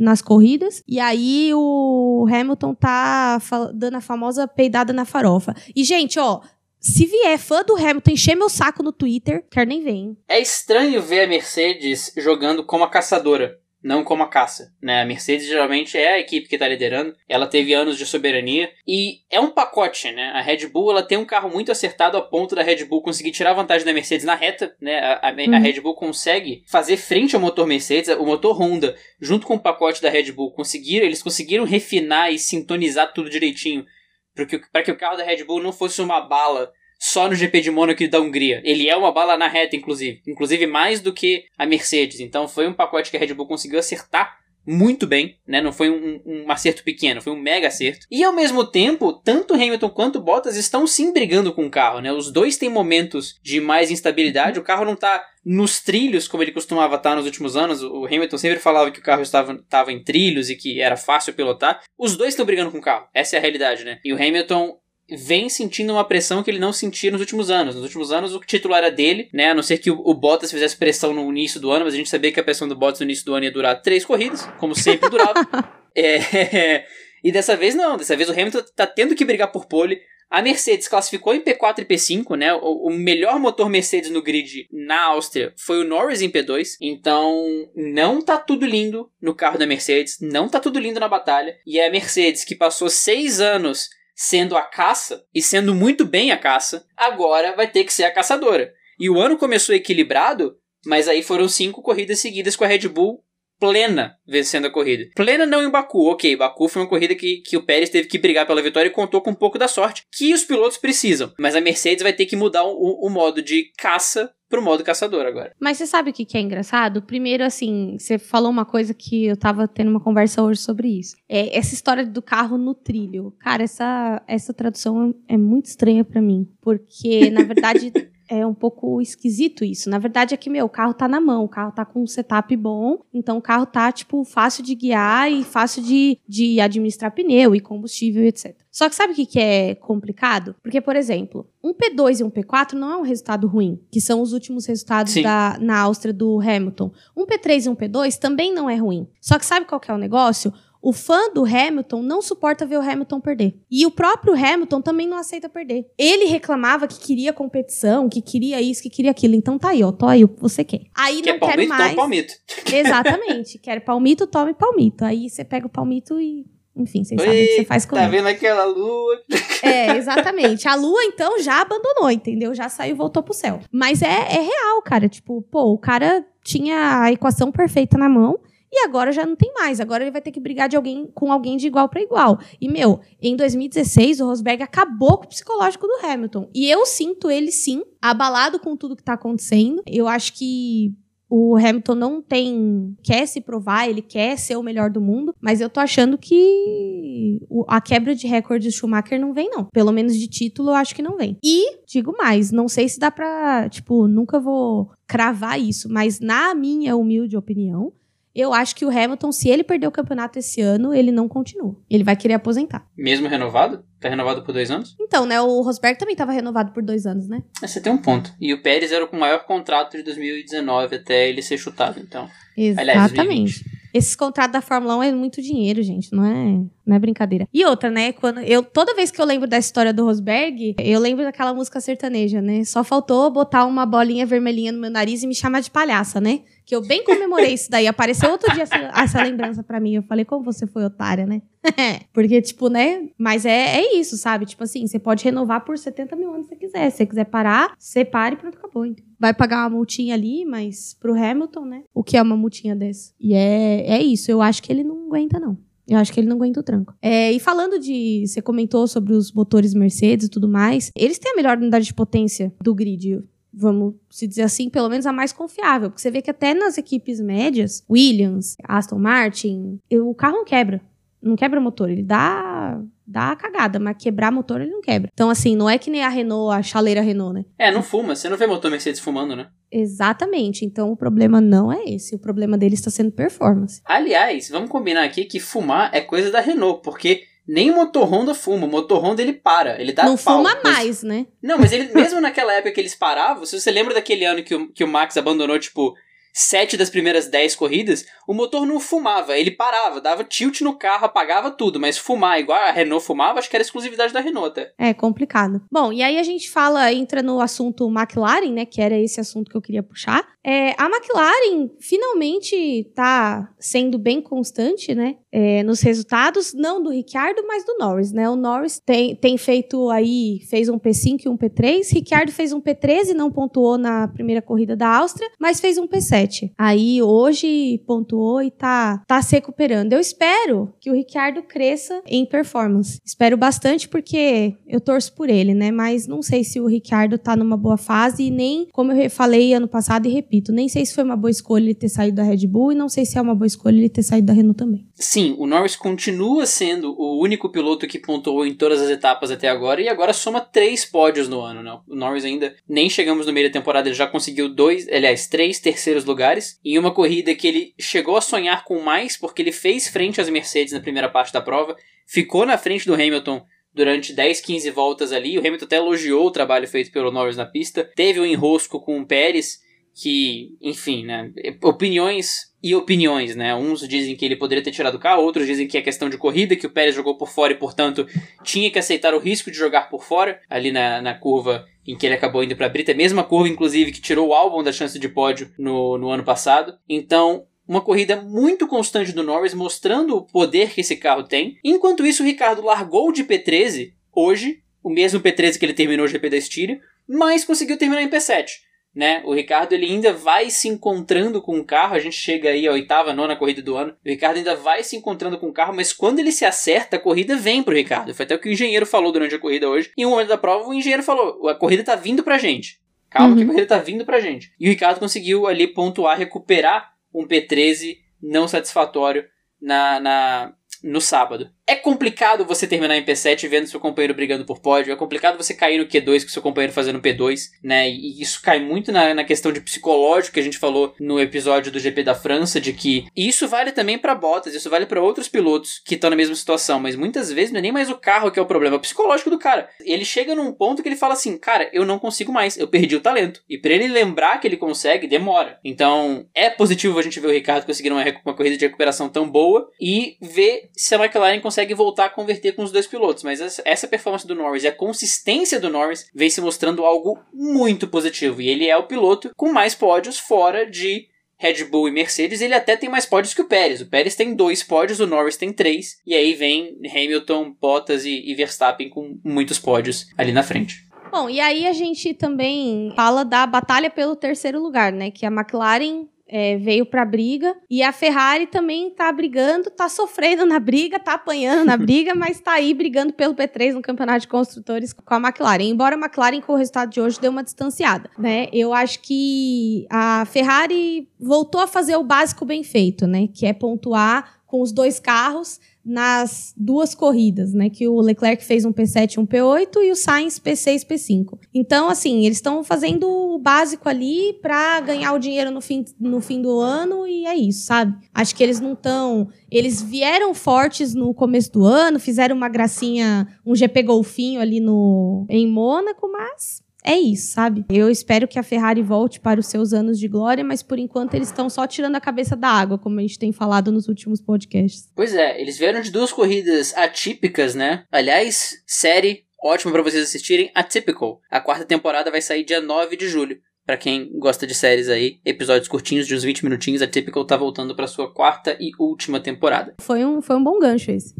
nas 0.00 0.22
corridas. 0.22 0.82
E 0.88 0.98
aí 0.98 1.50
o 1.54 2.26
Hamilton 2.28 2.74
tá 2.74 3.38
dando 3.74 3.96
a 3.96 4.00
famosa 4.00 4.48
peidada 4.48 4.92
na 4.92 5.04
farofa. 5.04 5.54
E, 5.76 5.84
gente, 5.84 6.18
ó, 6.18 6.40
se 6.80 7.06
vier 7.06 7.38
fã 7.38 7.62
do 7.62 7.76
Hamilton 7.76 8.12
encher 8.12 8.34
meu 8.34 8.48
saco 8.48 8.82
no 8.82 8.92
Twitter, 8.92 9.44
quer 9.50 9.66
nem 9.66 9.82
ver, 9.82 10.16
É 10.28 10.40
estranho 10.40 11.02
ver 11.02 11.20
a 11.22 11.26
Mercedes 11.26 12.12
jogando 12.16 12.64
como 12.64 12.84
a 12.84 12.90
caçadora 12.90 13.60
não 13.82 14.04
como 14.04 14.22
a 14.22 14.28
caça. 14.28 14.72
Né? 14.80 15.02
A 15.02 15.06
Mercedes 15.06 15.46
geralmente 15.46 15.96
é 15.96 16.14
a 16.14 16.18
equipe 16.18 16.48
que 16.48 16.56
está 16.56 16.68
liderando, 16.68 17.14
ela 17.28 17.46
teve 17.46 17.72
anos 17.72 17.96
de 17.96 18.06
soberania 18.06 18.70
e 18.86 19.20
é 19.30 19.40
um 19.40 19.50
pacote. 19.50 20.10
Né? 20.10 20.30
A 20.34 20.40
Red 20.40 20.66
Bull 20.68 20.90
ela 20.90 21.02
tem 21.02 21.18
um 21.18 21.24
carro 21.24 21.48
muito 21.48 21.72
acertado 21.72 22.16
a 22.16 22.22
ponto 22.22 22.54
da 22.54 22.62
Red 22.62 22.84
Bull 22.84 23.02
conseguir 23.02 23.32
tirar 23.32 23.54
vantagem 23.54 23.86
da 23.86 23.92
Mercedes 23.92 24.24
na 24.24 24.34
reta. 24.34 24.74
Né? 24.80 24.98
A, 24.98 25.28
a, 25.28 25.32
uhum. 25.32 25.54
a 25.54 25.58
Red 25.58 25.80
Bull 25.80 25.94
consegue 25.94 26.62
fazer 26.66 26.96
frente 26.96 27.34
ao 27.34 27.40
motor 27.40 27.66
Mercedes, 27.66 28.14
o 28.16 28.24
motor 28.24 28.60
Honda, 28.60 28.94
junto 29.20 29.46
com 29.46 29.54
o 29.54 29.60
pacote 29.60 30.02
da 30.02 30.10
Red 30.10 30.32
Bull, 30.32 30.52
conseguiram, 30.52 31.06
eles 31.06 31.22
conseguiram 31.22 31.64
refinar 31.64 32.32
e 32.32 32.38
sintonizar 32.38 33.12
tudo 33.12 33.30
direitinho 33.30 33.86
para 34.34 34.82
que, 34.82 34.90
o 34.90 34.96
carro 34.96 35.16
da 35.16 35.24
Red 35.24 35.44
Bull 35.44 35.62
não 35.62 35.72
fosse 35.72 36.00
uma 36.00 36.20
bala 36.20 36.72
só 36.98 37.28
no 37.28 37.34
GP 37.34 37.60
de 37.62 37.70
Mônaco 37.70 38.06
da 38.08 38.20
Hungria. 38.20 38.60
Ele 38.64 38.88
é 38.88 38.96
uma 38.96 39.10
bala 39.10 39.36
na 39.36 39.48
reta, 39.48 39.74
inclusive. 39.74 40.20
Inclusive 40.26 40.66
mais 40.66 41.00
do 41.00 41.12
que 41.12 41.44
a 41.56 41.64
Mercedes. 41.64 42.20
Então 42.20 42.46
foi 42.46 42.68
um 42.68 42.74
pacote 42.74 43.10
que 43.10 43.16
a 43.16 43.20
Red 43.20 43.34
Bull 43.34 43.46
conseguiu 43.46 43.78
acertar 43.78 44.38
muito 44.70 45.04
bem, 45.04 45.36
né? 45.46 45.60
Não 45.60 45.72
foi 45.72 45.90
um, 45.90 46.22
um, 46.24 46.50
acerto 46.50 46.84
pequeno, 46.84 47.20
foi 47.20 47.32
um 47.32 47.40
mega 47.40 47.66
acerto. 47.66 48.06
E 48.08 48.22
ao 48.22 48.32
mesmo 48.32 48.64
tempo, 48.64 49.12
tanto 49.12 49.54
Hamilton 49.54 49.90
quanto 49.90 50.20
Bottas 50.20 50.56
estão 50.56 50.86
sim 50.86 51.12
brigando 51.12 51.52
com 51.52 51.66
o 51.66 51.70
carro, 51.70 52.00
né? 52.00 52.12
Os 52.12 52.30
dois 52.30 52.56
têm 52.56 52.70
momentos 52.70 53.34
de 53.42 53.60
mais 53.60 53.90
instabilidade. 53.90 54.60
O 54.60 54.62
carro 54.62 54.84
não 54.84 54.94
tá 54.94 55.24
nos 55.44 55.80
trilhos 55.80 56.28
como 56.28 56.42
ele 56.42 56.52
costumava 56.52 56.96
estar 56.96 57.16
nos 57.16 57.26
últimos 57.26 57.56
anos. 57.56 57.82
O 57.82 58.06
Hamilton 58.06 58.38
sempre 58.38 58.60
falava 58.60 58.90
que 58.90 59.00
o 59.00 59.02
carro 59.02 59.22
estava, 59.22 59.54
estava 59.54 59.92
em 59.92 60.02
trilhos 60.04 60.50
e 60.50 60.54
que 60.54 60.80
era 60.80 60.96
fácil 60.96 61.34
pilotar. 61.34 61.82
Os 61.98 62.16
dois 62.16 62.30
estão 62.30 62.46
brigando 62.46 62.70
com 62.70 62.78
o 62.78 62.82
carro. 62.82 63.08
Essa 63.12 63.36
é 63.36 63.38
a 63.38 63.42
realidade, 63.42 63.84
né? 63.84 63.98
E 64.04 64.12
o 64.12 64.16
Hamilton 64.16 64.78
vem 65.16 65.48
sentindo 65.48 65.92
uma 65.92 66.04
pressão 66.04 66.42
que 66.42 66.50
ele 66.50 66.58
não 66.58 66.72
sentia 66.72 67.10
nos 67.10 67.20
últimos 67.20 67.50
anos. 67.50 67.74
Nos 67.74 67.84
últimos 67.84 68.12
anos, 68.12 68.34
o 68.34 68.40
título 68.40 68.74
era 68.74 68.90
dele, 68.90 69.28
né? 69.32 69.50
A 69.50 69.54
não 69.54 69.62
ser 69.62 69.78
que 69.78 69.90
o, 69.90 70.00
o, 70.04 70.14
Bottas 70.14 70.50
fizesse 70.50 70.76
pressão 70.76 71.12
no 71.12 71.28
início 71.30 71.60
do 71.60 71.70
ano, 71.70 71.84
mas 71.84 71.94
a 71.94 71.96
gente 71.96 72.10
sabia 72.10 72.32
que 72.32 72.40
a 72.40 72.44
pressão 72.44 72.68
do 72.68 72.76
Bottas 72.76 73.00
no 73.00 73.04
início 73.04 73.24
do 73.24 73.34
ano 73.34 73.44
ia 73.44 73.52
durar 73.52 73.80
três 73.82 74.04
corridas, 74.04 74.46
como 74.58 74.74
sempre 74.74 75.08
durava. 75.08 75.34
é, 75.96 76.84
e 77.22 77.32
dessa 77.32 77.56
vez 77.56 77.74
não, 77.74 77.96
dessa 77.96 78.16
vez 78.16 78.28
o 78.28 78.32
Hamilton 78.32 78.62
tá 78.74 78.86
tendo 78.86 79.14
que 79.14 79.24
brigar 79.24 79.50
por 79.50 79.66
pole. 79.66 80.00
A 80.30 80.40
Mercedes 80.40 80.86
classificou 80.86 81.34
em 81.34 81.40
P4 81.40 81.80
e 81.80 81.84
P5, 81.84 82.36
né? 82.36 82.54
O, 82.54 82.86
o, 82.86 82.90
melhor 82.90 83.40
motor 83.40 83.68
Mercedes 83.68 84.10
no 84.10 84.22
grid 84.22 84.68
na 84.70 85.06
Áustria 85.06 85.52
foi 85.56 85.80
o 85.80 85.84
Norris 85.84 86.22
em 86.22 86.30
P2. 86.30 86.76
Então, 86.80 87.68
não 87.74 88.22
tá 88.22 88.38
tudo 88.38 88.64
lindo 88.64 89.10
no 89.20 89.34
carro 89.34 89.58
da 89.58 89.66
Mercedes, 89.66 90.18
não 90.20 90.48
tá 90.48 90.60
tudo 90.60 90.78
lindo 90.78 91.00
na 91.00 91.08
batalha. 91.08 91.58
E 91.66 91.80
é 91.80 91.88
a 91.88 91.90
Mercedes 91.90 92.44
que 92.44 92.54
passou 92.54 92.88
seis 92.88 93.40
anos 93.40 93.88
sendo 94.22 94.54
a 94.54 94.60
caça 94.60 95.24
e 95.34 95.40
sendo 95.40 95.74
muito 95.74 96.04
bem 96.04 96.30
a 96.30 96.36
caça, 96.36 96.86
agora 96.94 97.56
vai 97.56 97.66
ter 97.66 97.84
que 97.84 97.92
ser 97.92 98.04
a 98.04 98.12
caçadora. 98.12 98.70
E 98.98 99.08
o 99.08 99.18
ano 99.18 99.38
começou 99.38 99.74
equilibrado, 99.74 100.58
mas 100.84 101.08
aí 101.08 101.22
foram 101.22 101.48
cinco 101.48 101.80
corridas 101.80 102.18
seguidas 102.18 102.54
com 102.54 102.62
a 102.62 102.66
Red 102.66 102.86
Bull 102.86 103.24
plena 103.60 104.16
vencendo 104.26 104.66
a 104.66 104.70
corrida. 104.70 105.04
Plena 105.14 105.44
não 105.44 105.62
em 105.62 105.70
Baku, 105.70 106.10
ok. 106.10 106.34
Baku 106.34 106.66
foi 106.66 106.82
uma 106.82 106.88
corrida 106.88 107.14
que, 107.14 107.42
que 107.42 107.56
o 107.56 107.62
Pérez 107.62 107.90
teve 107.90 108.08
que 108.08 108.18
brigar 108.18 108.46
pela 108.46 108.62
vitória 108.62 108.88
e 108.88 108.92
contou 108.92 109.20
com 109.20 109.30
um 109.30 109.34
pouco 109.34 109.58
da 109.58 109.68
sorte 109.68 110.02
que 110.10 110.32
os 110.32 110.42
pilotos 110.42 110.78
precisam. 110.78 111.32
Mas 111.38 111.54
a 111.54 111.60
Mercedes 111.60 112.02
vai 112.02 112.14
ter 112.14 112.24
que 112.24 112.34
mudar 112.34 112.64
o, 112.64 113.06
o 113.06 113.10
modo 113.10 113.42
de 113.42 113.70
caça 113.76 114.32
pro 114.48 114.60
modo 114.60 114.82
caçador 114.82 115.24
agora. 115.24 115.54
Mas 115.60 115.78
você 115.78 115.86
sabe 115.86 116.10
o 116.10 116.12
que, 116.12 116.24
que 116.24 116.36
é 116.36 116.40
engraçado? 116.40 117.00
Primeiro, 117.02 117.44
assim, 117.44 117.96
você 117.98 118.18
falou 118.18 118.50
uma 118.50 118.64
coisa 118.64 118.92
que 118.92 119.26
eu 119.26 119.36
tava 119.36 119.68
tendo 119.68 119.90
uma 119.90 120.00
conversa 120.00 120.42
hoje 120.42 120.60
sobre 120.60 120.88
isso. 120.88 121.14
É 121.28 121.56
essa 121.56 121.72
história 121.72 122.04
do 122.04 122.20
carro 122.20 122.58
no 122.58 122.74
trilho. 122.74 123.32
Cara, 123.38 123.62
essa, 123.62 124.20
essa 124.26 124.52
tradução 124.52 125.14
é 125.28 125.36
muito 125.36 125.66
estranha 125.66 126.04
para 126.04 126.20
mim. 126.20 126.48
Porque, 126.60 127.30
na 127.30 127.44
verdade. 127.44 127.92
é 128.30 128.46
um 128.46 128.54
pouco 128.54 129.02
esquisito 129.02 129.64
isso. 129.64 129.90
Na 129.90 129.98
verdade 129.98 130.32
é 130.32 130.36
que, 130.36 130.48
meu, 130.48 130.64
o 130.64 130.68
carro 130.68 130.94
tá 130.94 131.08
na 131.08 131.20
mão, 131.20 131.44
o 131.44 131.48
carro 131.48 131.72
tá 131.72 131.84
com 131.84 132.04
um 132.04 132.06
setup 132.06 132.56
bom, 132.56 133.00
então 133.12 133.36
o 133.36 133.42
carro 133.42 133.66
tá, 133.66 133.90
tipo, 133.90 134.24
fácil 134.24 134.62
de 134.62 134.76
guiar 134.76 135.30
e 135.30 135.42
fácil 135.42 135.82
de, 135.82 136.16
de 136.28 136.60
administrar 136.60 137.10
pneu 137.10 137.56
e 137.56 137.60
combustível, 137.60 138.24
etc. 138.24 138.56
Só 138.70 138.88
que 138.88 138.94
sabe 138.94 139.12
o 139.12 139.16
que, 139.16 139.26
que 139.26 139.40
é 139.40 139.74
complicado? 139.74 140.54
Porque, 140.62 140.80
por 140.80 140.94
exemplo, 140.94 141.48
um 141.62 141.74
P2 141.74 142.20
e 142.20 142.24
um 142.24 142.30
P4 142.30 142.74
não 142.74 142.92
é 142.92 142.96
um 142.98 143.02
resultado 143.02 143.48
ruim, 143.48 143.80
que 143.90 144.00
são 144.00 144.22
os 144.22 144.32
últimos 144.32 144.64
resultados 144.66 145.12
da, 145.20 145.58
na 145.60 145.80
Áustria 145.80 146.14
do 146.14 146.40
Hamilton. 146.40 146.92
Um 147.16 147.26
P3 147.26 147.66
e 147.66 147.68
um 147.68 147.74
P2 147.74 148.16
também 148.16 148.54
não 148.54 148.70
é 148.70 148.76
ruim. 148.76 149.08
Só 149.20 149.38
que 149.40 149.44
sabe 149.44 149.66
qual 149.66 149.80
que 149.80 149.90
é 149.90 149.94
o 149.94 149.98
negócio? 149.98 150.52
O 150.82 150.92
fã 150.92 151.30
do 151.32 151.44
Hamilton 151.44 152.02
não 152.02 152.22
suporta 152.22 152.64
ver 152.64 152.78
o 152.78 152.80
Hamilton 152.80 153.20
perder. 153.20 153.54
E 153.70 153.84
o 153.84 153.90
próprio 153.90 154.32
Hamilton 154.34 154.80
também 154.80 155.06
não 155.06 155.18
aceita 155.18 155.48
perder. 155.48 155.86
Ele 155.98 156.24
reclamava 156.24 156.88
que 156.88 156.98
queria 156.98 157.32
competição, 157.32 158.08
que 158.08 158.22
queria 158.22 158.60
isso, 158.62 158.82
que 158.82 158.88
queria 158.90 159.10
aquilo. 159.10 159.34
Então 159.34 159.58
tá 159.58 159.70
aí, 159.70 159.82
ó, 159.82 159.92
tô 159.92 160.06
aí 160.06 160.24
o 160.24 160.28
que 160.28 160.40
você 160.40 160.64
quer. 160.64 160.82
Aí 160.96 161.20
quer 161.20 161.32
não 161.32 161.38
palmito, 161.40 161.58
quero 161.58 161.68
mais. 161.68 161.82
Toma 161.90 161.96
palmito. 161.96 162.32
Exatamente. 162.72 163.58
Quer 163.58 163.80
palmito, 163.80 164.26
tome 164.26 164.54
palmito. 164.54 165.04
Aí 165.04 165.28
você 165.28 165.44
pega 165.44 165.66
o 165.66 165.70
palmito 165.70 166.18
e 166.20 166.46
enfim, 166.76 167.04
vocês 167.04 167.20
sabem 167.20 167.44
o 167.44 167.46
que 167.46 167.56
você 167.56 167.64
faz 167.64 167.84
com 167.84 167.96
Tá 167.96 168.04
ele. 168.04 168.12
vendo 168.12 168.28
aquela 168.28 168.64
lua? 168.64 169.20
É, 169.62 169.94
exatamente. 169.98 170.66
A 170.66 170.74
Lua, 170.74 171.04
então, 171.04 171.38
já 171.42 171.60
abandonou, 171.60 172.10
entendeu? 172.10 172.54
Já 172.54 172.70
saiu 172.70 172.92
e 172.92 172.96
voltou 172.96 173.22
pro 173.22 173.34
céu. 173.34 173.60
Mas 173.70 174.00
é, 174.00 174.06
é 174.06 174.40
real, 174.40 174.80
cara. 174.82 175.06
Tipo, 175.06 175.42
pô, 175.42 175.64
o 175.74 175.76
cara 175.78 176.24
tinha 176.42 177.02
a 177.02 177.12
equação 177.12 177.52
perfeita 177.52 177.98
na 177.98 178.08
mão 178.08 178.38
e 178.72 178.84
agora 178.84 179.12
já 179.12 179.26
não 179.26 179.34
tem 179.34 179.52
mais. 179.52 179.80
Agora 179.80 180.04
ele 180.04 180.10
vai 180.10 180.20
ter 180.20 180.30
que 180.30 180.40
brigar 180.40 180.68
de 180.68 180.76
alguém, 180.76 181.06
com 181.12 181.32
alguém 181.32 181.56
de 181.56 181.66
igual 181.66 181.88
para 181.88 182.00
igual. 182.00 182.38
E, 182.60 182.68
meu, 182.68 183.00
em 183.20 183.34
2016, 183.34 184.20
o 184.20 184.26
Rosberg 184.26 184.62
acabou 184.62 185.18
com 185.18 185.24
o 185.24 185.28
psicológico 185.28 185.86
do 185.86 186.06
Hamilton. 186.06 186.48
E 186.54 186.70
eu 186.70 186.86
sinto 186.86 187.30
ele, 187.30 187.50
sim, 187.50 187.82
abalado 188.00 188.60
com 188.60 188.76
tudo 188.76 188.96
que 188.96 189.02
tá 189.02 189.14
acontecendo. 189.14 189.82
Eu 189.86 190.06
acho 190.06 190.34
que 190.34 190.94
o 191.30 191.56
Hamilton 191.56 191.94
não 191.94 192.20
tem. 192.20 192.96
quer 193.02 193.24
se 193.26 193.40
provar, 193.40 193.88
ele 193.88 194.02
quer 194.02 194.36
ser 194.36 194.56
o 194.56 194.62
melhor 194.62 194.90
do 194.90 195.00
mundo, 195.00 195.32
mas 195.40 195.60
eu 195.60 195.70
tô 195.70 195.78
achando 195.78 196.18
que 196.18 197.40
a 197.68 197.80
quebra 197.80 198.14
de 198.16 198.26
recorde 198.26 198.68
do 198.68 198.72
Schumacher 198.72 199.20
não 199.20 199.32
vem, 199.32 199.48
não. 199.48 199.64
Pelo 199.66 199.92
menos 199.92 200.16
de 200.16 200.26
título, 200.26 200.70
eu 200.70 200.74
acho 200.74 200.94
que 200.94 201.02
não 201.02 201.16
vem. 201.16 201.36
E, 201.42 201.78
digo 201.86 202.12
mais, 202.18 202.50
não 202.50 202.68
sei 202.68 202.88
se 202.88 202.98
dá 202.98 203.10
pra. 203.12 203.68
Tipo, 203.68 204.08
nunca 204.08 204.40
vou 204.40 204.90
cravar 205.06 205.60
isso, 205.60 205.88
mas 205.88 206.18
na 206.18 206.52
minha 206.54 206.96
humilde 206.96 207.36
opinião. 207.36 207.92
Eu 208.34 208.54
acho 208.54 208.76
que 208.76 208.84
o 208.84 208.90
Hamilton, 208.90 209.32
se 209.32 209.48
ele 209.48 209.64
perder 209.64 209.86
o 209.86 209.90
campeonato 209.90 210.38
esse 210.38 210.60
ano, 210.60 210.94
ele 210.94 211.10
não 211.10 211.28
continua. 211.28 211.76
Ele 211.90 212.04
vai 212.04 212.14
querer 212.14 212.34
aposentar. 212.34 212.86
Mesmo 212.96 213.28
renovado? 213.28 213.84
Tá 214.00 214.08
renovado 214.08 214.42
por 214.42 214.52
dois 214.52 214.70
anos? 214.70 214.96
Então, 215.00 215.26
né? 215.26 215.40
O 215.40 215.62
Rosberg 215.62 215.98
também 215.98 216.12
estava 216.12 216.32
renovado 216.32 216.72
por 216.72 216.82
dois 216.82 217.06
anos, 217.06 217.28
né? 217.28 217.42
É, 217.62 217.66
Você 217.66 217.80
tem 217.80 217.92
um 217.92 217.98
ponto. 217.98 218.32
E 218.40 218.54
o 218.54 218.62
Pérez 218.62 218.92
era 218.92 219.06
com 219.06 219.16
o 219.16 219.20
maior 219.20 219.44
contrato 219.44 219.96
de 219.96 220.02
2019 220.04 220.96
até 220.96 221.28
ele 221.28 221.42
ser 221.42 221.58
chutado, 221.58 222.00
então. 222.00 222.28
Aliás, 222.56 223.12
Exatamente. 223.12 223.64
Esses 223.92 224.14
contratos 224.14 224.52
da 224.52 224.60
Fórmula 224.60 224.96
1 224.98 225.02
é 225.02 225.12
muito 225.12 225.42
dinheiro, 225.42 225.82
gente. 225.82 226.12
Não 226.12 226.24
é, 226.24 226.64
não 226.86 226.96
é 226.96 226.98
brincadeira. 226.98 227.48
E 227.52 227.64
outra, 227.64 227.90
né? 227.90 228.12
Quando 228.12 228.38
eu, 228.40 228.62
toda 228.62 228.94
vez 228.94 229.10
que 229.10 229.20
eu 229.20 229.24
lembro 229.24 229.48
da 229.48 229.58
história 229.58 229.92
do 229.92 230.04
Rosberg, 230.04 230.76
eu 230.78 231.00
lembro 231.00 231.24
daquela 231.24 231.52
música 231.52 231.80
sertaneja, 231.80 232.40
né? 232.40 232.62
Só 232.64 232.84
faltou 232.84 233.30
botar 233.30 233.64
uma 233.64 233.84
bolinha 233.84 234.24
vermelhinha 234.24 234.70
no 234.70 234.80
meu 234.80 234.90
nariz 234.90 235.22
e 235.22 235.26
me 235.26 235.34
chamar 235.34 235.60
de 235.60 235.70
palhaça, 235.70 236.20
né? 236.20 236.40
Que 236.70 236.76
eu 236.76 236.80
bem 236.80 237.02
comemorei 237.02 237.52
isso 237.52 237.68
daí. 237.68 237.88
Apareceu 237.88 238.30
outro 238.30 238.54
dia 238.54 238.62
essa, 238.62 238.76
essa 238.76 239.20
lembrança 239.20 239.60
pra 239.60 239.80
mim. 239.80 239.94
Eu 239.94 240.04
falei, 240.04 240.24
como 240.24 240.44
você 240.44 240.68
foi 240.68 240.84
otária, 240.84 241.26
né? 241.26 241.42
Porque, 242.14 242.40
tipo, 242.40 242.68
né? 242.68 243.08
Mas 243.18 243.44
é, 243.44 243.80
é 243.80 243.98
isso, 243.98 244.16
sabe? 244.16 244.46
Tipo 244.46 244.62
assim, 244.62 244.86
você 244.86 244.96
pode 244.96 245.24
renovar 245.24 245.64
por 245.64 245.76
70 245.76 246.14
mil 246.14 246.32
anos 246.32 246.46
se 246.46 246.50
você 246.50 246.54
quiser. 246.54 246.90
Se 246.90 246.98
você 246.98 247.06
quiser 247.06 247.24
parar, 247.24 247.74
você 247.76 248.04
para 248.04 248.34
e 248.34 248.36
pronto, 248.36 248.56
acabou. 248.56 248.86
Então. 248.86 249.04
Vai 249.18 249.34
pagar 249.34 249.64
uma 249.64 249.78
multinha 249.78 250.14
ali, 250.14 250.44
mas 250.44 250.94
pro 250.94 251.12
Hamilton, 251.12 251.64
né? 251.64 251.82
O 251.92 252.04
que 252.04 252.16
é 252.16 252.22
uma 252.22 252.36
multinha 252.36 252.76
dessa? 252.76 253.12
E 253.18 253.34
é, 253.34 253.88
é 253.88 254.00
isso. 254.00 254.30
Eu 254.30 254.40
acho 254.40 254.62
que 254.62 254.72
ele 254.72 254.84
não 254.84 255.08
aguenta, 255.08 255.40
não. 255.40 255.58
Eu 255.88 255.98
acho 255.98 256.12
que 256.12 256.20
ele 256.20 256.28
não 256.28 256.36
aguenta 256.36 256.60
o 256.60 256.62
tranco. 256.62 256.94
É, 257.02 257.32
e 257.32 257.40
falando 257.40 257.80
de. 257.80 258.24
Você 258.28 258.40
comentou 258.40 258.86
sobre 258.86 259.12
os 259.12 259.32
motores 259.32 259.74
Mercedes 259.74 260.28
e 260.28 260.30
tudo 260.30 260.48
mais. 260.48 260.92
Eles 260.94 261.18
têm 261.18 261.32
a 261.32 261.36
melhor 261.36 261.58
unidade 261.58 261.86
de 261.86 261.94
potência 261.94 262.54
do 262.62 262.72
grid. 262.72 263.20
Vamos 263.52 263.94
se 264.08 264.26
dizer 264.26 264.42
assim, 264.42 264.70
pelo 264.70 264.88
menos 264.88 265.06
a 265.06 265.12
mais 265.12 265.32
confiável. 265.32 265.90
Porque 265.90 266.00
você 266.00 266.10
vê 266.10 266.22
que 266.22 266.30
até 266.30 266.54
nas 266.54 266.78
equipes 266.78 267.20
médias, 267.20 267.84
Williams, 267.90 268.56
Aston 268.64 268.98
Martin, 268.98 269.78
o 269.92 270.14
carro 270.14 270.36
não 270.36 270.44
quebra. 270.44 270.80
Não 271.22 271.36
quebra 271.36 271.60
motor. 271.60 271.90
Ele 271.90 272.02
dá. 272.02 272.80
Dá 273.06 273.32
a 273.32 273.36
cagada, 273.36 273.80
mas 273.80 273.96
quebrar 273.98 274.30
motor 274.30 274.60
ele 274.60 274.70
não 274.70 274.80
quebra. 274.80 275.10
Então, 275.12 275.30
assim, 275.30 275.56
não 275.56 275.68
é 275.68 275.76
que 275.76 275.90
nem 275.90 276.04
a 276.04 276.08
Renault, 276.08 276.56
a 276.56 276.62
chaleira 276.62 277.00
Renault, 277.00 277.34
né? 277.34 277.44
É, 277.58 277.72
não 277.72 277.82
fuma. 277.82 278.14
Você 278.14 278.28
não 278.28 278.36
vê 278.36 278.46
motor 278.46 278.70
Mercedes 278.70 279.00
fumando, 279.00 279.34
né? 279.34 279.48
Exatamente. 279.68 280.64
Então, 280.64 280.92
o 280.92 280.96
problema 280.96 281.40
não 281.40 281.72
é 281.72 281.82
esse. 281.86 282.14
O 282.14 282.20
problema 282.20 282.56
dele 282.56 282.74
está 282.74 282.88
sendo 282.88 283.10
performance. 283.10 283.82
Aliás, 283.84 284.48
vamos 284.48 284.70
combinar 284.70 285.02
aqui 285.02 285.24
que 285.24 285.40
fumar 285.40 285.90
é 285.92 286.00
coisa 286.00 286.30
da 286.30 286.38
Renault, 286.38 286.82
porque 286.84 287.24
nem 287.52 287.70
o 287.70 287.74
motor 287.74 288.04
Honda 288.04 288.34
fuma. 288.34 288.66
O 288.66 288.70
motor 288.70 289.02
Honda 289.04 289.20
ele 289.22 289.32
para, 289.32 289.80
ele 289.80 289.92
dá 289.92 290.04
não 290.04 290.16
pau. 290.16 290.38
fuma 290.38 290.58
Mas- 290.62 290.76
mais, 290.76 291.02
né? 291.02 291.26
Não, 291.42 291.58
mas 291.58 291.72
ele, 291.72 291.92
mesmo 291.92 292.20
naquela 292.20 292.52
época 292.54 292.72
que 292.72 292.80
eles 292.80 292.94
paravam, 292.94 293.44
se 293.44 293.58
você 293.60 293.70
lembra 293.70 293.94
daquele 293.94 294.24
ano 294.24 294.42
que 294.42 294.54
o, 294.54 294.72
que 294.72 294.84
o 294.84 294.88
Max 294.88 295.16
abandonou, 295.16 295.58
tipo, 295.58 295.92
sete 296.32 296.76
das 296.76 296.88
primeiras 296.88 297.26
dez 297.26 297.56
corridas, 297.56 298.06
o 298.26 298.32
motor 298.32 298.64
não 298.64 298.78
fumava, 298.78 299.36
ele 299.36 299.50
parava, 299.50 300.00
dava 300.00 300.22
tilt 300.22 300.60
no 300.60 300.78
carro, 300.78 301.04
apagava 301.06 301.50
tudo, 301.50 301.80
mas 301.80 301.98
fumar 301.98 302.38
igual 302.38 302.56
a 302.56 302.70
Renault 302.70 303.04
fumava, 303.04 303.40
acho 303.40 303.50
que 303.50 303.56
era 303.56 303.62
exclusividade 303.64 304.12
da 304.12 304.20
Renault 304.20 304.48
até. 304.50 304.72
É 304.78 304.94
complicado. 304.94 305.60
Bom, 305.72 305.92
e 305.92 306.02
aí 306.04 306.18
a 306.18 306.22
gente 306.22 306.48
fala, 306.48 306.92
entra 306.92 307.20
no 307.20 307.40
assunto 307.40 307.88
McLaren, 307.90 308.52
né? 308.52 308.64
Que 308.64 308.80
era 308.80 308.96
esse 308.96 309.18
assunto 309.20 309.50
que 309.50 309.56
eu 309.56 309.60
queria 309.62 309.82
puxar. 309.82 310.24
É, 310.44 310.70
a 310.78 310.86
McLaren 310.86 311.70
finalmente 311.80 312.90
tá 312.94 313.52
sendo 313.58 313.98
bem 313.98 314.20
constante, 314.22 314.94
né? 314.94 315.16
é, 315.32 315.62
nos 315.62 315.80
resultados, 315.80 316.52
não 316.54 316.82
do 316.82 316.90
Ricciardo, 316.90 317.42
mas 317.46 317.64
do 317.64 317.76
Norris, 317.78 318.12
né? 318.12 318.28
O 318.28 318.36
Norris 318.36 318.80
tem, 318.84 319.14
tem 319.14 319.38
feito 319.38 319.88
aí, 319.90 320.40
fez 320.48 320.68
um 320.68 320.78
P5 320.78 321.24
e 321.24 321.28
um 321.28 321.36
P3. 321.36 321.92
Ricciardo 321.92 322.32
fez 322.32 322.52
um 322.52 322.60
P13, 322.60 323.12
não 323.14 323.30
pontuou 323.30 323.78
na 323.78 324.08
primeira 324.08 324.42
corrida 324.42 324.76
da 324.76 324.88
Áustria, 324.88 325.30
mas 325.38 325.60
fez 325.60 325.78
um 325.78 325.86
P7. 325.86 326.52
Aí 326.58 327.00
hoje 327.02 327.78
pontuou 327.86 328.42
e 328.42 328.50
tá, 328.50 329.02
tá 329.06 329.22
se 329.22 329.36
recuperando. 329.36 329.92
Eu 329.92 330.00
espero 330.00 330.72
que 330.80 330.90
o 330.90 330.94
Ricciardo 330.94 331.42
cresça 331.42 332.02
em 332.06 332.26
performance. 332.26 332.98
Espero 333.04 333.36
bastante 333.36 333.88
porque 333.88 334.56
eu 334.66 334.80
torço 334.80 335.14
por 335.14 335.28
ele, 335.28 335.54
né? 335.54 335.70
Mas 335.70 336.06
não 336.06 336.22
sei 336.22 336.42
se 336.42 336.60
o 336.60 336.66
Ricciardo 336.66 337.18
tá 337.18 337.36
numa 337.36 337.56
boa 337.56 337.76
fase 337.76 338.24
e 338.24 338.30
nem, 338.30 338.66
como 338.72 338.92
eu 338.92 339.10
falei 339.10 339.54
ano 339.54 339.68
passado 339.68 340.06
e 340.06 340.10
repito, 340.10 340.29
nem 340.52 340.68
sei 340.68 340.86
se 340.86 340.94
foi 340.94 341.04
uma 341.04 341.16
boa 341.16 341.30
escolha 341.30 341.64
ele 341.64 341.74
ter 341.74 341.88
saído 341.88 342.16
da 342.16 342.22
Red 342.22 342.46
Bull 342.46 342.72
e 342.72 342.74
não 342.74 342.88
sei 342.88 343.04
se 343.04 343.18
é 343.18 343.20
uma 343.20 343.34
boa 343.34 343.46
escolha 343.46 343.76
ele 343.76 343.88
ter 343.88 344.02
saído 344.02 344.26
da 344.28 344.32
Renault 344.32 344.56
também. 344.56 344.86
Sim, 344.94 345.34
o 345.38 345.46
Norris 345.46 345.76
continua 345.76 346.46
sendo 346.46 346.94
o 346.98 347.20
único 347.20 347.48
piloto 347.48 347.86
que 347.86 347.98
pontuou 347.98 348.46
em 348.46 348.54
todas 348.54 348.80
as 348.80 348.90
etapas 348.90 349.30
até 349.30 349.48
agora 349.48 349.80
e 349.80 349.88
agora 349.88 350.12
soma 350.12 350.40
três 350.40 350.84
pódios 350.84 351.28
no 351.28 351.40
ano, 351.40 351.62
né? 351.62 351.78
O 351.88 351.94
Norris 351.94 352.24
ainda 352.24 352.54
nem 352.68 352.88
chegamos 352.88 353.26
no 353.26 353.32
meio 353.32 353.48
da 353.48 353.52
temporada, 353.52 353.88
ele 353.88 353.96
já 353.96 354.06
conseguiu 354.06 354.48
dois, 354.48 354.88
aliás, 354.88 355.26
três 355.26 355.58
terceiros 355.58 356.04
lugares 356.04 356.58
em 356.64 356.78
uma 356.78 356.92
corrida 356.92 357.34
que 357.34 357.48
ele 357.48 357.74
chegou 357.78 358.16
a 358.16 358.20
sonhar 358.20 358.64
com 358.64 358.80
mais 358.80 359.16
porque 359.16 359.42
ele 359.42 359.52
fez 359.52 359.88
frente 359.88 360.20
às 360.20 360.28
Mercedes 360.28 360.72
na 360.72 360.80
primeira 360.80 361.08
parte 361.08 361.32
da 361.32 361.40
prova, 361.40 361.76
ficou 362.06 362.46
na 362.46 362.56
frente 362.56 362.86
do 362.86 362.94
Hamilton 362.94 363.42
durante 363.72 364.12
10, 364.12 364.40
15 364.40 364.70
voltas 364.70 365.12
ali. 365.12 365.38
O 365.38 365.40
Hamilton 365.40 365.64
até 365.64 365.76
elogiou 365.76 366.26
o 366.26 366.30
trabalho 366.30 366.66
feito 366.66 366.90
pelo 366.90 367.10
Norris 367.10 367.36
na 367.36 367.46
pista. 367.46 367.88
Teve 367.94 368.20
um 368.20 368.26
enrosco 368.26 368.80
com 368.80 369.00
o 369.00 369.06
Pérez, 369.06 369.60
que, 370.00 370.56
enfim, 370.62 371.04
né? 371.04 371.30
Opiniões 371.62 372.50
e 372.62 372.74
opiniões, 372.74 373.36
né? 373.36 373.54
Uns 373.54 373.86
dizem 373.86 374.16
que 374.16 374.24
ele 374.24 374.34
poderia 374.34 374.64
ter 374.64 374.70
tirado 374.70 374.94
o 374.94 374.98
carro, 374.98 375.22
outros 375.22 375.46
dizem 375.46 375.68
que 375.68 375.76
é 375.76 375.82
questão 375.82 376.08
de 376.08 376.16
corrida, 376.16 376.56
que 376.56 376.66
o 376.66 376.70
Pérez 376.70 376.94
jogou 376.94 377.18
por 377.18 377.28
fora 377.28 377.52
e, 377.52 377.56
portanto, 377.56 378.06
tinha 378.42 378.70
que 378.70 378.78
aceitar 378.78 379.12
o 379.12 379.18
risco 379.18 379.50
de 379.50 379.58
jogar 379.58 379.90
por 379.90 380.02
fora, 380.02 380.40
ali 380.48 380.72
na, 380.72 381.02
na 381.02 381.12
curva 381.12 381.66
em 381.86 381.94
que 381.94 382.06
ele 382.06 382.14
acabou 382.14 382.42
indo 382.42 382.56
para 382.56 382.64
a 382.64 382.70
Brita. 382.70 382.94
Mesma 382.94 383.22
curva, 383.22 383.48
inclusive, 383.48 383.92
que 383.92 384.00
tirou 384.00 384.28
o 384.28 384.34
álbum 384.34 384.62
da 384.62 384.72
chance 384.72 384.98
de 384.98 385.08
pódio 385.08 385.52
no, 385.58 385.98
no 385.98 386.10
ano 386.10 386.24
passado. 386.24 386.78
Então, 386.88 387.44
uma 387.68 387.82
corrida 387.82 388.16
muito 388.22 388.66
constante 388.66 389.12
do 389.12 389.22
Norris, 389.22 389.52
mostrando 389.52 390.16
o 390.16 390.22
poder 390.22 390.70
que 390.70 390.80
esse 390.80 390.96
carro 390.96 391.24
tem. 391.24 391.58
Enquanto 391.62 392.06
isso, 392.06 392.22
o 392.22 392.26
Ricardo 392.26 392.64
largou 392.64 393.12
de 393.12 393.22
P13 393.22 393.92
hoje, 394.14 394.62
o 394.82 394.88
mesmo 394.88 395.20
P13 395.20 395.58
que 395.58 395.66
ele 395.66 395.74
terminou 395.74 396.06
o 396.06 396.08
GP 396.08 396.30
da 396.30 396.38
Estíria, 396.38 396.80
mas 397.06 397.44
conseguiu 397.44 397.76
terminar 397.76 398.02
em 398.02 398.08
P7. 398.08 398.69
Né? 398.92 399.22
O 399.24 399.32
Ricardo 399.32 399.72
ele 399.72 399.86
ainda 399.86 400.12
vai 400.12 400.50
se 400.50 400.66
encontrando 400.66 401.40
com 401.40 401.56
o 401.58 401.64
carro. 401.64 401.94
A 401.94 402.00
gente 402.00 402.16
chega 402.16 402.50
aí 402.50 402.66
à 402.66 402.72
oitava, 402.72 403.12
nona 403.12 403.36
corrida 403.36 403.62
do 403.62 403.76
ano. 403.76 403.92
O 404.04 404.08
Ricardo 404.08 404.38
ainda 404.38 404.56
vai 404.56 404.82
se 404.82 404.96
encontrando 404.96 405.38
com 405.38 405.46
o 405.46 405.52
carro, 405.52 405.72
mas 405.74 405.92
quando 405.92 406.18
ele 406.18 406.32
se 406.32 406.44
acerta, 406.44 406.96
a 406.96 407.00
corrida 407.00 407.36
vem 407.36 407.62
pro 407.62 407.74
Ricardo. 407.74 408.12
Foi 408.12 408.24
até 408.24 408.34
o 408.34 408.38
que 408.40 408.48
o 408.48 408.52
engenheiro 408.52 408.84
falou 408.84 409.12
durante 409.12 409.34
a 409.34 409.38
corrida 409.38 409.68
hoje. 409.68 409.92
Em 409.96 410.04
um 410.04 410.10
momento 410.10 410.28
da 410.28 410.36
prova, 410.38 410.68
o 410.68 410.74
engenheiro 410.74 411.04
falou: 411.04 411.48
a 411.48 411.54
corrida 411.54 411.84
tá 411.84 411.94
vindo 411.94 412.24
pra 412.24 412.36
gente. 412.36 412.80
Calma, 413.08 413.28
Uhum. 413.30 413.36
que 413.36 413.42
a 413.42 413.46
corrida 413.46 413.66
tá 413.66 413.78
vindo 413.78 414.04
pra 414.04 414.18
gente. 414.20 414.52
E 414.58 414.66
o 414.66 414.70
Ricardo 414.70 414.98
conseguiu 414.98 415.46
ali 415.46 415.68
pontuar, 415.68 416.18
recuperar 416.18 416.92
um 417.14 417.26
P13 417.26 417.96
não 418.22 418.46
satisfatório 418.48 419.24
na, 419.60 420.00
na, 420.00 420.52
no 420.82 421.00
sábado. 421.00 421.50
É 421.70 421.76
complicado 421.76 422.44
você 422.44 422.66
terminar 422.66 422.96
em 422.96 423.04
P7 423.04 423.48
vendo 423.48 423.68
seu 423.68 423.78
companheiro 423.78 424.12
brigando 424.12 424.44
por 424.44 424.58
pódio, 424.58 424.92
é 424.92 424.96
complicado 424.96 425.36
você 425.36 425.54
cair 425.54 425.78
no 425.78 425.86
Q2 425.86 426.24
com 426.24 426.28
seu 426.28 426.42
companheiro 426.42 426.72
fazendo 426.72 427.00
P2, 427.00 427.42
né? 427.62 427.88
E 427.88 428.20
isso 428.20 428.42
cai 428.42 428.58
muito 428.58 428.90
na, 428.90 429.14
na 429.14 429.22
questão 429.22 429.52
de 429.52 429.60
psicológico 429.60 430.34
que 430.34 430.40
a 430.40 430.42
gente 430.42 430.58
falou 430.58 430.96
no 430.98 431.20
episódio 431.20 431.70
do 431.70 431.78
GP 431.78 432.02
da 432.02 432.12
França, 432.12 432.60
de 432.60 432.72
que 432.72 433.06
isso 433.16 433.46
vale 433.46 433.70
também 433.70 433.96
para 433.96 434.16
Bottas, 434.16 434.52
isso 434.52 434.68
vale 434.68 434.84
para 434.84 435.00
outros 435.00 435.28
pilotos 435.28 435.80
que 435.86 435.94
estão 435.94 436.10
na 436.10 436.16
mesma 436.16 436.34
situação, 436.34 436.80
mas 436.80 436.96
muitas 436.96 437.30
vezes 437.30 437.52
não 437.52 437.60
é 437.60 437.62
nem 437.62 437.70
mais 437.70 437.88
o 437.88 437.96
carro 437.96 438.32
que 438.32 438.40
é 438.40 438.42
o 438.42 438.46
problema, 438.46 438.74
é 438.74 438.78
o 438.78 438.82
psicológico 438.82 439.30
do 439.30 439.38
cara. 439.38 439.68
Ele 439.80 440.04
chega 440.04 440.34
num 440.34 440.52
ponto 440.52 440.82
que 440.82 440.88
ele 440.88 440.96
fala 440.96 441.14
assim, 441.14 441.38
cara, 441.38 441.70
eu 441.72 441.84
não 441.84 442.00
consigo 442.00 442.32
mais, 442.32 442.58
eu 442.58 442.66
perdi 442.66 442.96
o 442.96 443.00
talento. 443.00 443.44
E 443.48 443.56
para 443.56 443.72
ele 443.72 443.86
lembrar 443.86 444.40
que 444.40 444.48
ele 444.48 444.56
consegue, 444.56 445.06
demora. 445.06 445.60
Então, 445.64 446.26
é 446.34 446.50
positivo 446.50 446.98
a 446.98 447.02
gente 447.02 447.20
ver 447.20 447.28
o 447.28 447.32
Ricardo 447.32 447.64
conseguir 447.64 447.92
uma, 447.92 448.02
uma 448.24 448.34
corrida 448.34 448.56
de 448.56 448.66
recuperação 448.66 449.08
tão 449.08 449.30
boa 449.30 449.70
e 449.80 450.16
ver 450.20 450.68
se 450.76 450.96
a 450.96 450.98
McLaren 450.98 451.38
consegue 451.38 451.59
voltar 451.74 452.06
a 452.06 452.10
converter 452.10 452.52
com 452.52 452.62
os 452.62 452.72
dois 452.72 452.86
pilotos. 452.86 453.22
Mas 453.22 453.60
essa 453.64 453.88
performance 453.88 454.26
do 454.26 454.34
Norris 454.34 454.64
e 454.64 454.68
a 454.68 454.72
consistência 454.72 455.60
do 455.60 455.70
Norris 455.70 456.06
vem 456.14 456.30
se 456.30 456.40
mostrando 456.40 456.84
algo 456.84 457.18
muito 457.32 457.88
positivo. 457.88 458.40
E 458.40 458.48
ele 458.48 458.68
é 458.68 458.76
o 458.76 458.86
piloto 458.86 459.30
com 459.36 459.52
mais 459.52 459.74
pódios 459.74 460.18
fora 460.18 460.68
de 460.68 461.08
Red 461.40 461.64
Bull 461.64 461.88
e 461.88 461.90
Mercedes, 461.90 462.42
ele 462.42 462.52
até 462.52 462.76
tem 462.76 462.90
mais 462.90 463.06
pódios 463.06 463.32
que 463.32 463.40
o 463.40 463.48
Pérez. 463.48 463.80
O 463.80 463.86
Pérez 463.86 464.14
tem 464.14 464.34
dois 464.34 464.62
pódios, 464.62 465.00
o 465.00 465.06
Norris 465.06 465.38
tem 465.38 465.50
três, 465.50 465.98
e 466.06 466.14
aí 466.14 466.34
vem 466.34 466.78
Hamilton, 466.84 467.56
Bottas 467.58 468.04
e, 468.04 468.30
e 468.30 468.34
Verstappen 468.34 468.90
com 468.90 469.18
muitos 469.24 469.58
pódios 469.58 470.06
ali 470.18 470.32
na 470.32 470.42
frente. 470.42 470.84
Bom, 471.10 471.30
e 471.30 471.40
aí 471.40 471.66
a 471.66 471.72
gente 471.72 472.12
também 472.12 472.92
fala 472.94 473.24
da 473.24 473.46
batalha 473.46 473.90
pelo 473.90 474.14
terceiro 474.14 474.60
lugar, 474.60 474.92
né? 474.92 475.10
Que 475.10 475.24
a 475.24 475.30
McLaren 475.30 476.06
é, 476.30 476.56
veio 476.56 476.86
pra 476.86 477.04
briga. 477.04 477.56
E 477.68 477.82
a 477.82 477.92
Ferrari 477.92 478.46
também 478.46 478.88
tá 478.90 479.10
brigando, 479.12 479.68
tá 479.68 479.88
sofrendo 479.88 480.46
na 480.46 480.60
briga, 480.60 480.98
tá 480.98 481.14
apanhando 481.14 481.64
na 481.66 481.76
briga, 481.76 482.14
mas 482.14 482.40
tá 482.40 482.52
aí 482.52 482.72
brigando 482.72 483.12
pelo 483.12 483.34
P3 483.34 483.74
no 483.74 483.82
campeonato 483.82 484.20
de 484.20 484.28
construtores 484.28 484.92
com 484.92 485.14
a 485.14 485.18
McLaren. 485.18 485.64
Embora 485.64 485.96
a 485.96 485.98
McLaren, 485.98 486.40
com 486.40 486.52
o 486.52 486.56
resultado 486.56 486.90
de 486.90 487.00
hoje, 487.00 487.20
deu 487.20 487.32
uma 487.32 487.42
distanciada, 487.42 488.08
né? 488.16 488.48
Eu 488.52 488.72
acho 488.72 489.00
que 489.00 489.86
a 489.90 490.24
Ferrari 490.26 491.08
voltou 491.18 491.60
a 491.60 491.66
fazer 491.66 491.96
o 491.96 492.04
básico 492.04 492.44
bem 492.44 492.62
feito, 492.62 493.06
né? 493.06 493.26
Que 493.34 493.46
é 493.46 493.52
pontuar 493.52 494.40
com 494.46 494.60
os 494.60 494.72
dois 494.72 495.00
carros 495.00 495.60
nas 495.84 496.52
duas 496.56 496.94
corridas, 496.94 497.52
né? 497.52 497.70
Que 497.70 497.88
o 497.88 498.00
Leclerc 498.00 498.44
fez 498.44 498.64
um 498.64 498.72
P7 498.72 499.14
e 499.14 499.20
um 499.20 499.26
P8 499.26 499.76
e 499.82 499.90
o 499.90 499.96
Sainz 499.96 500.38
P6 500.38 500.86
P5. 500.86 501.38
Então, 501.54 501.88
assim, 501.88 502.24
eles 502.24 502.38
estão 502.38 502.62
fazendo 502.62 503.08
o 503.08 503.38
básico 503.38 503.88
ali 503.88 504.34
para 504.42 504.80
ganhar 504.80 505.12
o 505.12 505.18
dinheiro 505.18 505.50
no 505.50 505.60
fim, 505.60 505.84
no 505.98 506.20
fim 506.20 506.42
do 506.42 506.60
ano 506.60 507.06
e 507.06 507.26
é 507.26 507.34
isso, 507.34 507.64
sabe? 507.64 507.96
Acho 508.12 508.34
que 508.34 508.42
eles 508.42 508.60
não 508.60 508.74
estão. 508.74 509.28
Eles 509.50 509.80
vieram 509.82 510.34
fortes 510.34 510.94
no 510.94 511.14
começo 511.14 511.50
do 511.52 511.64
ano, 511.64 511.98
fizeram 511.98 512.36
uma 512.36 512.48
gracinha, 512.48 513.26
um 513.44 513.54
GP 513.54 513.82
golfinho 513.82 514.40
ali 514.40 514.60
no 514.60 515.26
em 515.28 515.46
Mônaco, 515.46 516.10
mas 516.10 516.62
é 516.84 516.98
isso, 516.98 517.32
sabe? 517.32 517.64
Eu 517.68 517.90
espero 517.90 518.26
que 518.26 518.38
a 518.38 518.42
Ferrari 518.42 518.82
volte 518.82 519.20
para 519.20 519.40
os 519.40 519.46
seus 519.46 519.72
anos 519.72 519.98
de 519.98 520.08
glória, 520.08 520.44
mas 520.44 520.62
por 520.62 520.78
enquanto 520.78 521.14
eles 521.14 521.28
estão 521.28 521.50
só 521.50 521.66
tirando 521.66 521.96
a 521.96 522.00
cabeça 522.00 522.36
da 522.36 522.48
água, 522.48 522.78
como 522.78 522.98
a 522.98 523.02
gente 523.02 523.18
tem 523.18 523.32
falado 523.32 523.70
nos 523.70 523.88
últimos 523.88 524.20
podcasts. 524.20 524.90
Pois 524.94 525.14
é, 525.14 525.40
eles 525.40 525.58
vieram 525.58 525.80
de 525.80 525.90
duas 525.90 526.12
corridas 526.12 526.76
atípicas, 526.76 527.54
né? 527.54 527.84
Aliás, 527.90 528.62
série 528.66 529.24
ótima 529.42 529.72
para 529.72 529.82
vocês 529.82 530.04
assistirem, 530.04 530.50
Atypical. 530.54 531.20
A 531.30 531.40
quarta 531.40 531.64
temporada 531.64 532.10
vai 532.10 532.20
sair 532.20 532.44
dia 532.44 532.60
9 532.60 532.96
de 532.96 533.08
julho. 533.08 533.38
Para 533.66 533.76
quem 533.76 534.10
gosta 534.18 534.46
de 534.46 534.54
séries 534.54 534.88
aí, 534.88 535.20
episódios 535.24 535.68
curtinhos 535.68 536.06
de 536.06 536.14
uns 536.14 536.24
20 536.24 536.42
minutinhos, 536.44 536.82
a 536.82 536.88
Typical 536.88 537.24
tá 537.24 537.36
voltando 537.36 537.76
para 537.76 537.86
sua 537.86 538.12
quarta 538.12 538.56
e 538.58 538.72
última 538.78 539.20
temporada. 539.20 539.74
Foi 539.80 540.04
um, 540.04 540.20
foi 540.20 540.34
um 540.34 540.42
bom 540.42 540.58
gancho 540.58 540.90
esse. 540.90 541.14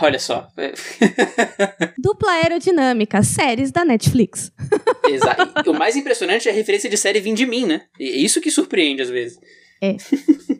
Olha 0.00 0.18
só. 0.18 0.48
Dupla 1.98 2.32
aerodinâmica, 2.32 3.22
séries 3.22 3.70
da 3.70 3.84
Netflix. 3.84 4.52
Exato. 5.08 5.70
O 5.70 5.74
mais 5.74 5.96
impressionante 5.96 6.48
é 6.48 6.52
a 6.52 6.54
referência 6.54 6.90
de 6.90 6.96
série 6.96 7.20
vir 7.20 7.34
de 7.34 7.46
mim, 7.46 7.66
né? 7.66 7.82
É 7.98 8.04
isso 8.04 8.40
que 8.40 8.50
surpreende 8.50 9.02
às 9.02 9.10
vezes. 9.10 9.38
É. 9.80 9.96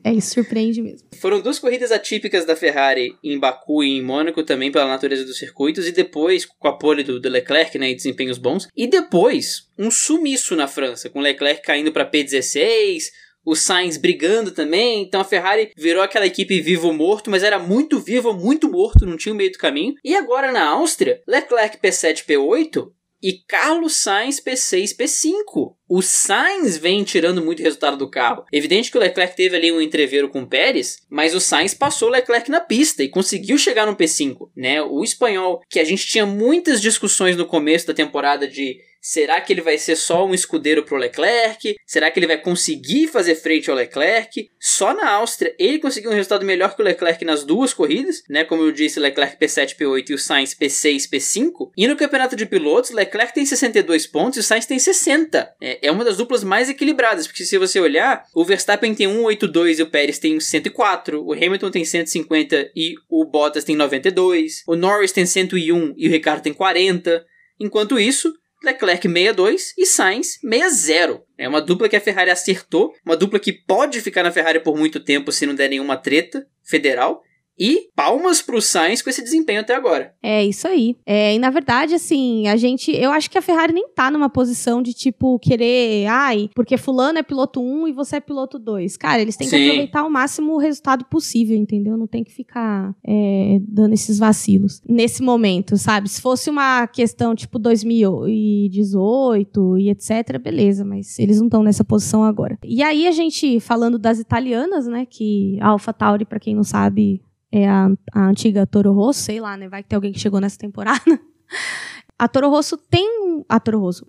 É 0.07 0.13
isso, 0.13 0.35
surpreende 0.35 0.83
mesmo. 0.83 1.09
Foram 1.19 1.41
duas 1.41 1.59
corridas 1.59 1.91
atípicas 1.91 2.45
da 2.45 2.55
Ferrari 2.55 3.17
em 3.25 3.39
Baku 3.39 3.83
e 3.83 3.97
em 3.97 4.03
Mônaco, 4.03 4.43
também 4.43 4.71
pela 4.71 4.87
natureza 4.87 5.25
dos 5.25 5.39
circuitos, 5.39 5.87
e 5.89 5.93
depois 5.93 6.45
com 6.45 6.69
a 6.69 6.77
pole 6.77 7.03
do, 7.03 7.19
do 7.19 7.31
Leclerc, 7.31 7.79
né, 7.79 7.91
e 7.91 7.95
desempenhos 7.95 8.37
bons. 8.37 8.69
E 8.77 8.87
depois, 8.87 9.67
um 9.79 9.91
sumiço 9.91 10.55
na 10.55 10.69
França, 10.69 11.09
com 11.09 11.21
Leclerc 11.21 11.63
caindo 11.63 11.91
para 11.91 12.05
P16, 12.05 13.05
o 13.45 13.55
Sainz 13.55 13.97
brigando 13.97 14.51
também. 14.51 15.03
Então 15.03 15.21
a 15.21 15.25
Ferrari 15.25 15.71
virou 15.77 16.03
aquela 16.03 16.27
equipe 16.27 16.61
vivo 16.61 16.93
morto, 16.93 17.31
mas 17.31 17.43
era 17.43 17.59
muito 17.59 18.01
vivo, 18.01 18.33
muito 18.33 18.71
morto, 18.71 19.07
não 19.07 19.17
tinha 19.17 19.33
o 19.33 19.37
meio 19.37 19.53
do 19.53 19.59
caminho. 19.59 19.95
E 20.05 20.15
agora 20.15 20.51
na 20.51 20.67
Áustria, 20.67 21.23
Leclerc 21.27 21.79
P7, 21.79 22.25
P8 22.25 22.91
e 23.25 23.39
Carlos 23.49 24.03
Sainz 24.03 24.39
P6, 24.39 24.95
P5. 24.95 25.75
O 25.89 26.03
Sainz 26.03 26.77
vem 26.77 27.03
tirando 27.05 27.43
muito 27.43 27.63
resultado 27.63 27.97
do 27.97 28.11
carro. 28.11 28.45
Evidente 28.53 28.91
que 28.91 28.99
o 28.99 29.01
Leclerc 29.01 29.35
teve 29.35 29.57
ali 29.57 29.73
um 29.73 29.81
entreveiro 29.81 30.29
com 30.29 30.43
o 30.43 30.47
Pérez, 30.47 30.99
mas 31.09 31.35
o 31.35 31.41
Sainz 31.41 31.73
passou 31.73 32.09
o 32.09 32.11
Leclerc 32.11 32.51
na 32.51 32.61
pista 32.61 33.03
e 33.03 33.09
conseguiu 33.09 33.57
chegar 33.57 33.87
no 33.87 33.97
P5, 33.97 34.51
né? 34.55 34.83
O 34.83 35.03
espanhol, 35.03 35.63
que 35.71 35.81
a 35.81 35.85
gente 35.85 36.07
tinha 36.07 36.27
muitas 36.27 36.83
discussões 36.83 37.35
no 37.35 37.47
começo 37.47 37.87
da 37.87 37.95
temporada 37.95 38.47
de 38.47 38.79
Será 39.07 39.39
que 39.39 39.53
ele 39.53 39.61
vai 39.61 39.77
ser 39.77 39.97
só 39.97 40.27
um 40.27 40.33
escudeiro 40.33 40.83
para 40.83 40.95
o 40.95 40.99
Leclerc? 40.99 41.77
Será 41.87 42.11
que 42.11 42.19
ele 42.19 42.27
vai 42.27 42.41
conseguir 42.41 43.07
fazer 43.09 43.35
frente 43.35 43.69
ao 43.69 43.77
Leclerc? 43.77 44.49
Só 44.59 44.95
na 44.95 45.11
Áustria 45.11 45.55
ele 45.59 45.79
conseguiu 45.79 46.11
um 46.11 46.15
resultado 46.15 46.43
melhor 46.43 46.75
que 46.75 46.81
o 46.81 46.85
Leclerc 46.85 47.23
nas 47.23 47.45
duas 47.45 47.75
corridas, 47.75 48.23
né? 48.31 48.45
Como 48.45 48.63
eu 48.63 48.73
disse, 48.73 48.99
Leclerc 48.99 49.37
P7, 49.39 49.77
P8 49.77 50.09
e 50.09 50.15
o 50.15 50.19
Sainz 50.19 50.55
P6, 50.55 51.11
P5. 51.11 51.71
E 51.77 51.87
no 51.87 51.97
campeonato 51.97 52.35
de 52.35 52.47
pilotos, 52.47 52.93
Leclerc 52.93 53.35
tem 53.35 53.45
62 53.45 54.07
pontos 54.07 54.39
e 54.39 54.41
o 54.41 54.43
Sainz 54.43 54.65
tem 54.65 54.79
60. 54.79 55.55
É, 55.61 55.89
é 55.89 55.93
uma 55.93 56.03
das 56.03 56.17
duplas 56.17 56.43
mais 56.43 56.71
equilibradas, 56.71 57.27
porque 57.27 57.45
se 57.45 57.59
você 57.59 57.79
olhar, 57.79 58.25
o 58.35 58.43
Verstappen 58.43 58.95
tem 58.95 59.07
182 59.07 59.81
e 59.81 59.83
o 59.83 59.91
Pérez 59.91 60.19
tem 60.19 60.41
104, 60.41 61.23
o 61.23 61.35
Hamilton 61.35 61.71
tem 61.71 61.85
150 61.85 62.71
e 62.75 62.95
o 63.11 63.27
Bottas 63.27 63.65
tem 63.65 63.77
92, 63.77 64.63
o 64.67 64.75
Norris 64.75 65.13
tem 65.13 65.27
101 65.27 65.93
e 65.95 66.09
o 66.09 66.11
Ricardo 66.11 66.43
tem 66.43 66.55
40. 66.55 67.23
Enquanto 67.61 68.01
isso, 68.01 68.33
Leclerc 68.65 69.07
62 69.07 69.75
e 69.77 69.87
Sainz 69.87 70.39
60. 70.43 71.23
É 71.39 71.49
uma 71.49 71.61
dupla 71.61 71.89
que 71.89 71.97
a 71.97 72.01
Ferrari 72.01 72.31
acertou, 72.31 72.93
uma 73.05 73.17
dupla 73.17 73.39
que 73.39 73.53
pode 73.53 74.01
ficar 74.01 74.23
na 74.23 74.33
Ferrari 74.33 74.61
por 74.61 74.77
muito 74.77 74.99
tempo 74.99 75.31
se 75.31 75.47
não 75.47 75.55
der 75.55 75.69
nenhuma 75.69 75.97
treta 75.97 76.47
federal. 76.63 77.23
E 77.59 77.89
palmas 77.95 78.43
pro 78.43 78.61
Sainz 78.61 79.01
com 79.01 79.09
esse 79.09 79.23
desempenho 79.23 79.61
até 79.61 79.75
agora. 79.75 80.13
É 80.23 80.45
isso 80.45 80.67
aí. 80.67 80.97
É, 81.07 81.35
e 81.35 81.39
na 81.39 81.51
verdade, 81.51 81.95
assim, 81.95 82.49
a 82.49 82.57
gente. 82.57 82.91
Eu 82.91 83.13
acho 83.13 83.31
que 83.31 83.39
a 83.39 83.43
Ferrari 83.43 83.73
nem 83.73 83.89
tá 83.89 84.11
numa 84.11 84.29
posição 84.29 84.83
de, 84.83 84.93
tipo, 84.93 85.39
querer. 85.39 86.07
Ai, 86.07 86.51
porque 86.55 86.77
Fulano 86.77 87.19
é 87.19 87.23
piloto 87.23 87.63
1 87.63 87.89
e 87.89 87.93
você 87.93 88.17
é 88.17 88.21
piloto 88.21 88.59
2. 88.59 88.97
Cara, 88.97 89.23
eles 89.23 89.37
têm 89.37 89.47
Sim. 89.47 89.57
que 89.57 89.67
aproveitar 89.67 90.01
ao 90.01 90.11
máximo 90.11 90.55
o 90.55 90.59
resultado 90.59 91.05
possível, 91.05 91.57
entendeu? 91.57 91.97
Não 91.97 92.09
tem 92.09 92.25
que 92.25 92.33
ficar 92.33 92.93
é, 93.07 93.59
dando 93.63 93.95
esses 93.95 94.19
vacilos 94.19 94.83
nesse 94.89 95.23
momento, 95.23 95.77
sabe? 95.77 96.09
Se 96.09 96.21
fosse 96.21 96.51
uma 96.51 96.89
questão, 96.89 97.35
tipo, 97.35 97.59
2018 97.59 99.79
e 99.79 99.91
etc., 99.91 100.39
beleza, 100.43 100.85
mas 100.85 101.19
eles 101.19 101.39
não 101.39 101.47
estão 101.47 101.63
nessa 101.63 101.85
posição 101.85 102.25
agora. 102.25 102.59
E 102.65 102.83
aí, 102.83 103.07
a 103.07 103.13
gente, 103.13 103.61
falando 103.61 103.99
das 103.99 104.19
italianas, 104.19 104.87
né, 104.87 105.07
que 105.09 105.59
a 105.61 105.69
AlphaTauri, 105.69 106.25
para 106.25 106.41
quem 106.41 106.55
não 106.55 106.65
sabe, 106.65 107.23
é 107.57 107.69
a, 107.69 107.89
a 108.13 108.27
antiga 108.27 108.67
Toro 108.67 108.93
Rosso, 108.93 109.21
sei 109.21 109.41
lá, 109.41 109.57
né? 109.57 109.69
Vai 109.69 109.83
que 109.83 109.89
tem 109.89 109.95
alguém 109.95 110.13
que 110.13 110.19
chegou 110.19 110.41
nessa 110.41 110.59
temporada. 110.59 111.01
A 112.19 112.27
Toro 112.27 112.49
Rosso 112.49 112.77
tem. 112.77 113.45
A 113.49 113.61
Toro 113.61 113.79
Rosso. 113.81 114.07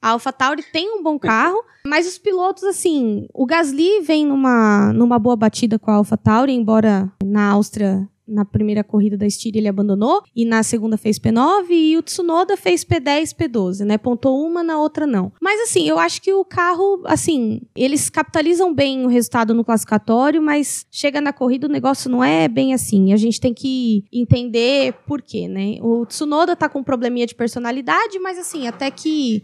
A 0.00 0.10
AlphaTauri 0.10 0.62
tem 0.72 0.98
um 0.98 1.02
bom 1.02 1.18
carro, 1.18 1.56
mas 1.86 2.06
os 2.06 2.18
pilotos, 2.18 2.62
assim, 2.64 3.26
o 3.32 3.46
Gasly 3.46 4.02
vem 4.02 4.26
numa, 4.26 4.92
numa 4.92 5.18
boa 5.18 5.34
batida 5.34 5.78
com 5.78 5.90
a 5.90 5.94
AlphaTauri, 5.94 6.52
embora 6.52 7.10
na 7.24 7.50
Áustria 7.50 8.06
na 8.26 8.44
primeira 8.44 8.82
corrida 8.82 9.16
da 9.16 9.26
Styria 9.26 9.60
ele 9.60 9.68
abandonou 9.68 10.22
e 10.34 10.44
na 10.44 10.62
segunda 10.62 10.96
fez 10.96 11.18
P9 11.18 11.70
e 11.70 11.96
o 11.96 12.02
Tsunoda 12.02 12.56
fez 12.56 12.84
P10, 12.84 13.34
P12, 13.34 13.84
né? 13.84 13.98
Pontou 13.98 14.44
uma, 14.44 14.62
na 14.62 14.78
outra 14.78 15.06
não. 15.06 15.32
Mas 15.40 15.60
assim, 15.60 15.86
eu 15.86 15.98
acho 15.98 16.22
que 16.22 16.32
o 16.32 16.44
carro, 16.44 17.02
assim, 17.04 17.60
eles 17.76 18.08
capitalizam 18.08 18.74
bem 18.74 19.04
o 19.04 19.08
resultado 19.08 19.54
no 19.54 19.64
classificatório, 19.64 20.40
mas 20.42 20.86
chega 20.90 21.20
na 21.20 21.32
corrida 21.32 21.66
o 21.66 21.70
negócio 21.70 22.10
não 22.10 22.24
é 22.24 22.48
bem 22.48 22.72
assim. 22.72 23.12
A 23.12 23.16
gente 23.16 23.40
tem 23.40 23.52
que 23.52 24.04
entender 24.12 24.94
por 25.06 25.20
quê, 25.20 25.46
né? 25.46 25.76
O 25.80 26.06
Tsunoda 26.06 26.56
tá 26.56 26.68
com 26.68 26.80
um 26.80 26.84
probleminha 26.84 27.26
de 27.26 27.34
personalidade, 27.34 28.18
mas 28.18 28.38
assim, 28.38 28.66
até 28.66 28.90
que 28.90 29.42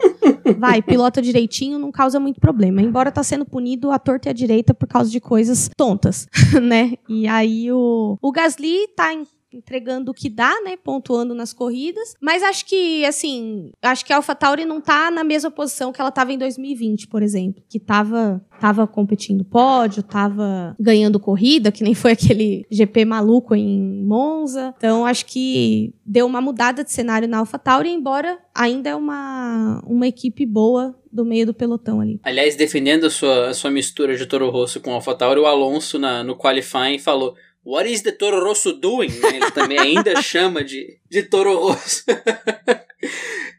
vai, 0.59 0.83
pilota 0.83 1.21
direitinho, 1.21 1.79
não 1.79 1.93
causa 1.93 2.19
muito 2.19 2.41
problema. 2.41 2.81
Embora 2.81 3.13
tá 3.13 3.23
sendo 3.23 3.45
punido 3.45 3.91
a 3.91 3.99
torta 3.99 4.29
e 4.29 4.31
a 4.31 4.33
direita 4.33 4.73
por 4.73 4.89
causa 4.89 5.11
de 5.11 5.21
coisas 5.21 5.71
tontas, 5.77 6.27
né? 6.63 6.95
E 7.09 7.27
aí 7.27 7.71
o, 7.71 8.19
o 8.21 8.33
Gasly 8.33 8.70
tá 8.97 9.13
em 9.13 9.25
entregando 9.53 10.11
o 10.11 10.15
que 10.15 10.29
dá, 10.29 10.61
né? 10.63 10.77
Pontuando 10.77 11.35
nas 11.35 11.53
corridas. 11.53 12.15
Mas 12.21 12.43
acho 12.43 12.65
que, 12.67 13.05
assim, 13.05 13.73
acho 13.83 14.05
que 14.05 14.13
a 14.13 14.17
AlphaTauri 14.17 14.65
não 14.65 14.81
tá 14.81 15.11
na 15.11 15.25
mesma 15.25 15.51
posição 15.51 15.93
que 15.93 16.01
ela 16.01 16.11
tava 16.11 16.33
em 16.33 16.39
2020, 16.39 17.09
por 17.09 17.23
exemplo. 17.23 17.63
Que 17.69 17.79
tava, 17.79 18.45
tava 18.61 18.87
competindo 18.87 19.45
pódio, 19.45 20.03
tava 20.03 20.75
ganhando 20.79 21.19
corrida, 21.19 21.73
que 21.73 21.83
nem 21.83 21.95
foi 21.95 22.13
aquele 22.13 22.65
GP 22.71 23.05
maluco 23.05 23.55
em 23.55 24.05
Monza. 24.05 24.75
Então, 24.77 25.05
acho 25.05 25.27
que 25.27 25.95
deu 26.05 26.27
uma 26.27 26.41
mudada 26.41 26.85
de 26.85 26.93
cenário 26.93 27.29
na 27.29 27.39
AlphaTauri, 27.39 27.91
embora 27.91 28.39
ainda 28.55 28.91
é 28.91 28.95
uma, 28.95 29.83
uma 29.87 30.07
equipe 30.07 30.47
boa 30.47 30.95
do 31.13 31.25
meio 31.25 31.47
do 31.47 31.55
pelotão 31.55 32.01
ali. 32.01 32.21
Aliás, 32.23 32.55
defendendo 32.55 33.07
a 33.07 33.11
sua, 33.11 33.49
a 33.49 33.55
sua 33.55 33.71
mistura 33.71 34.17
de 34.17 34.27
Toro 34.27 34.49
Rosso 34.49 34.81
com 34.81 34.95
AlphaTauri, 34.95 35.41
o 35.41 35.47
Alonso 35.47 35.99
na, 35.99 36.23
no 36.23 36.37
qualifying 36.37 36.99
falou 36.99 37.35
What 37.65 37.91
is 37.91 38.03
the 38.03 38.13
Toro 38.13 38.43
Rosso 38.45 38.73
doing? 38.73 39.11
Ele 39.33 39.51
também 39.51 39.79
ainda 39.79 40.21
chama 40.23 40.65
de, 40.65 40.99
de 41.09 41.23
Toro 41.25 41.59
Rosso. 41.59 42.05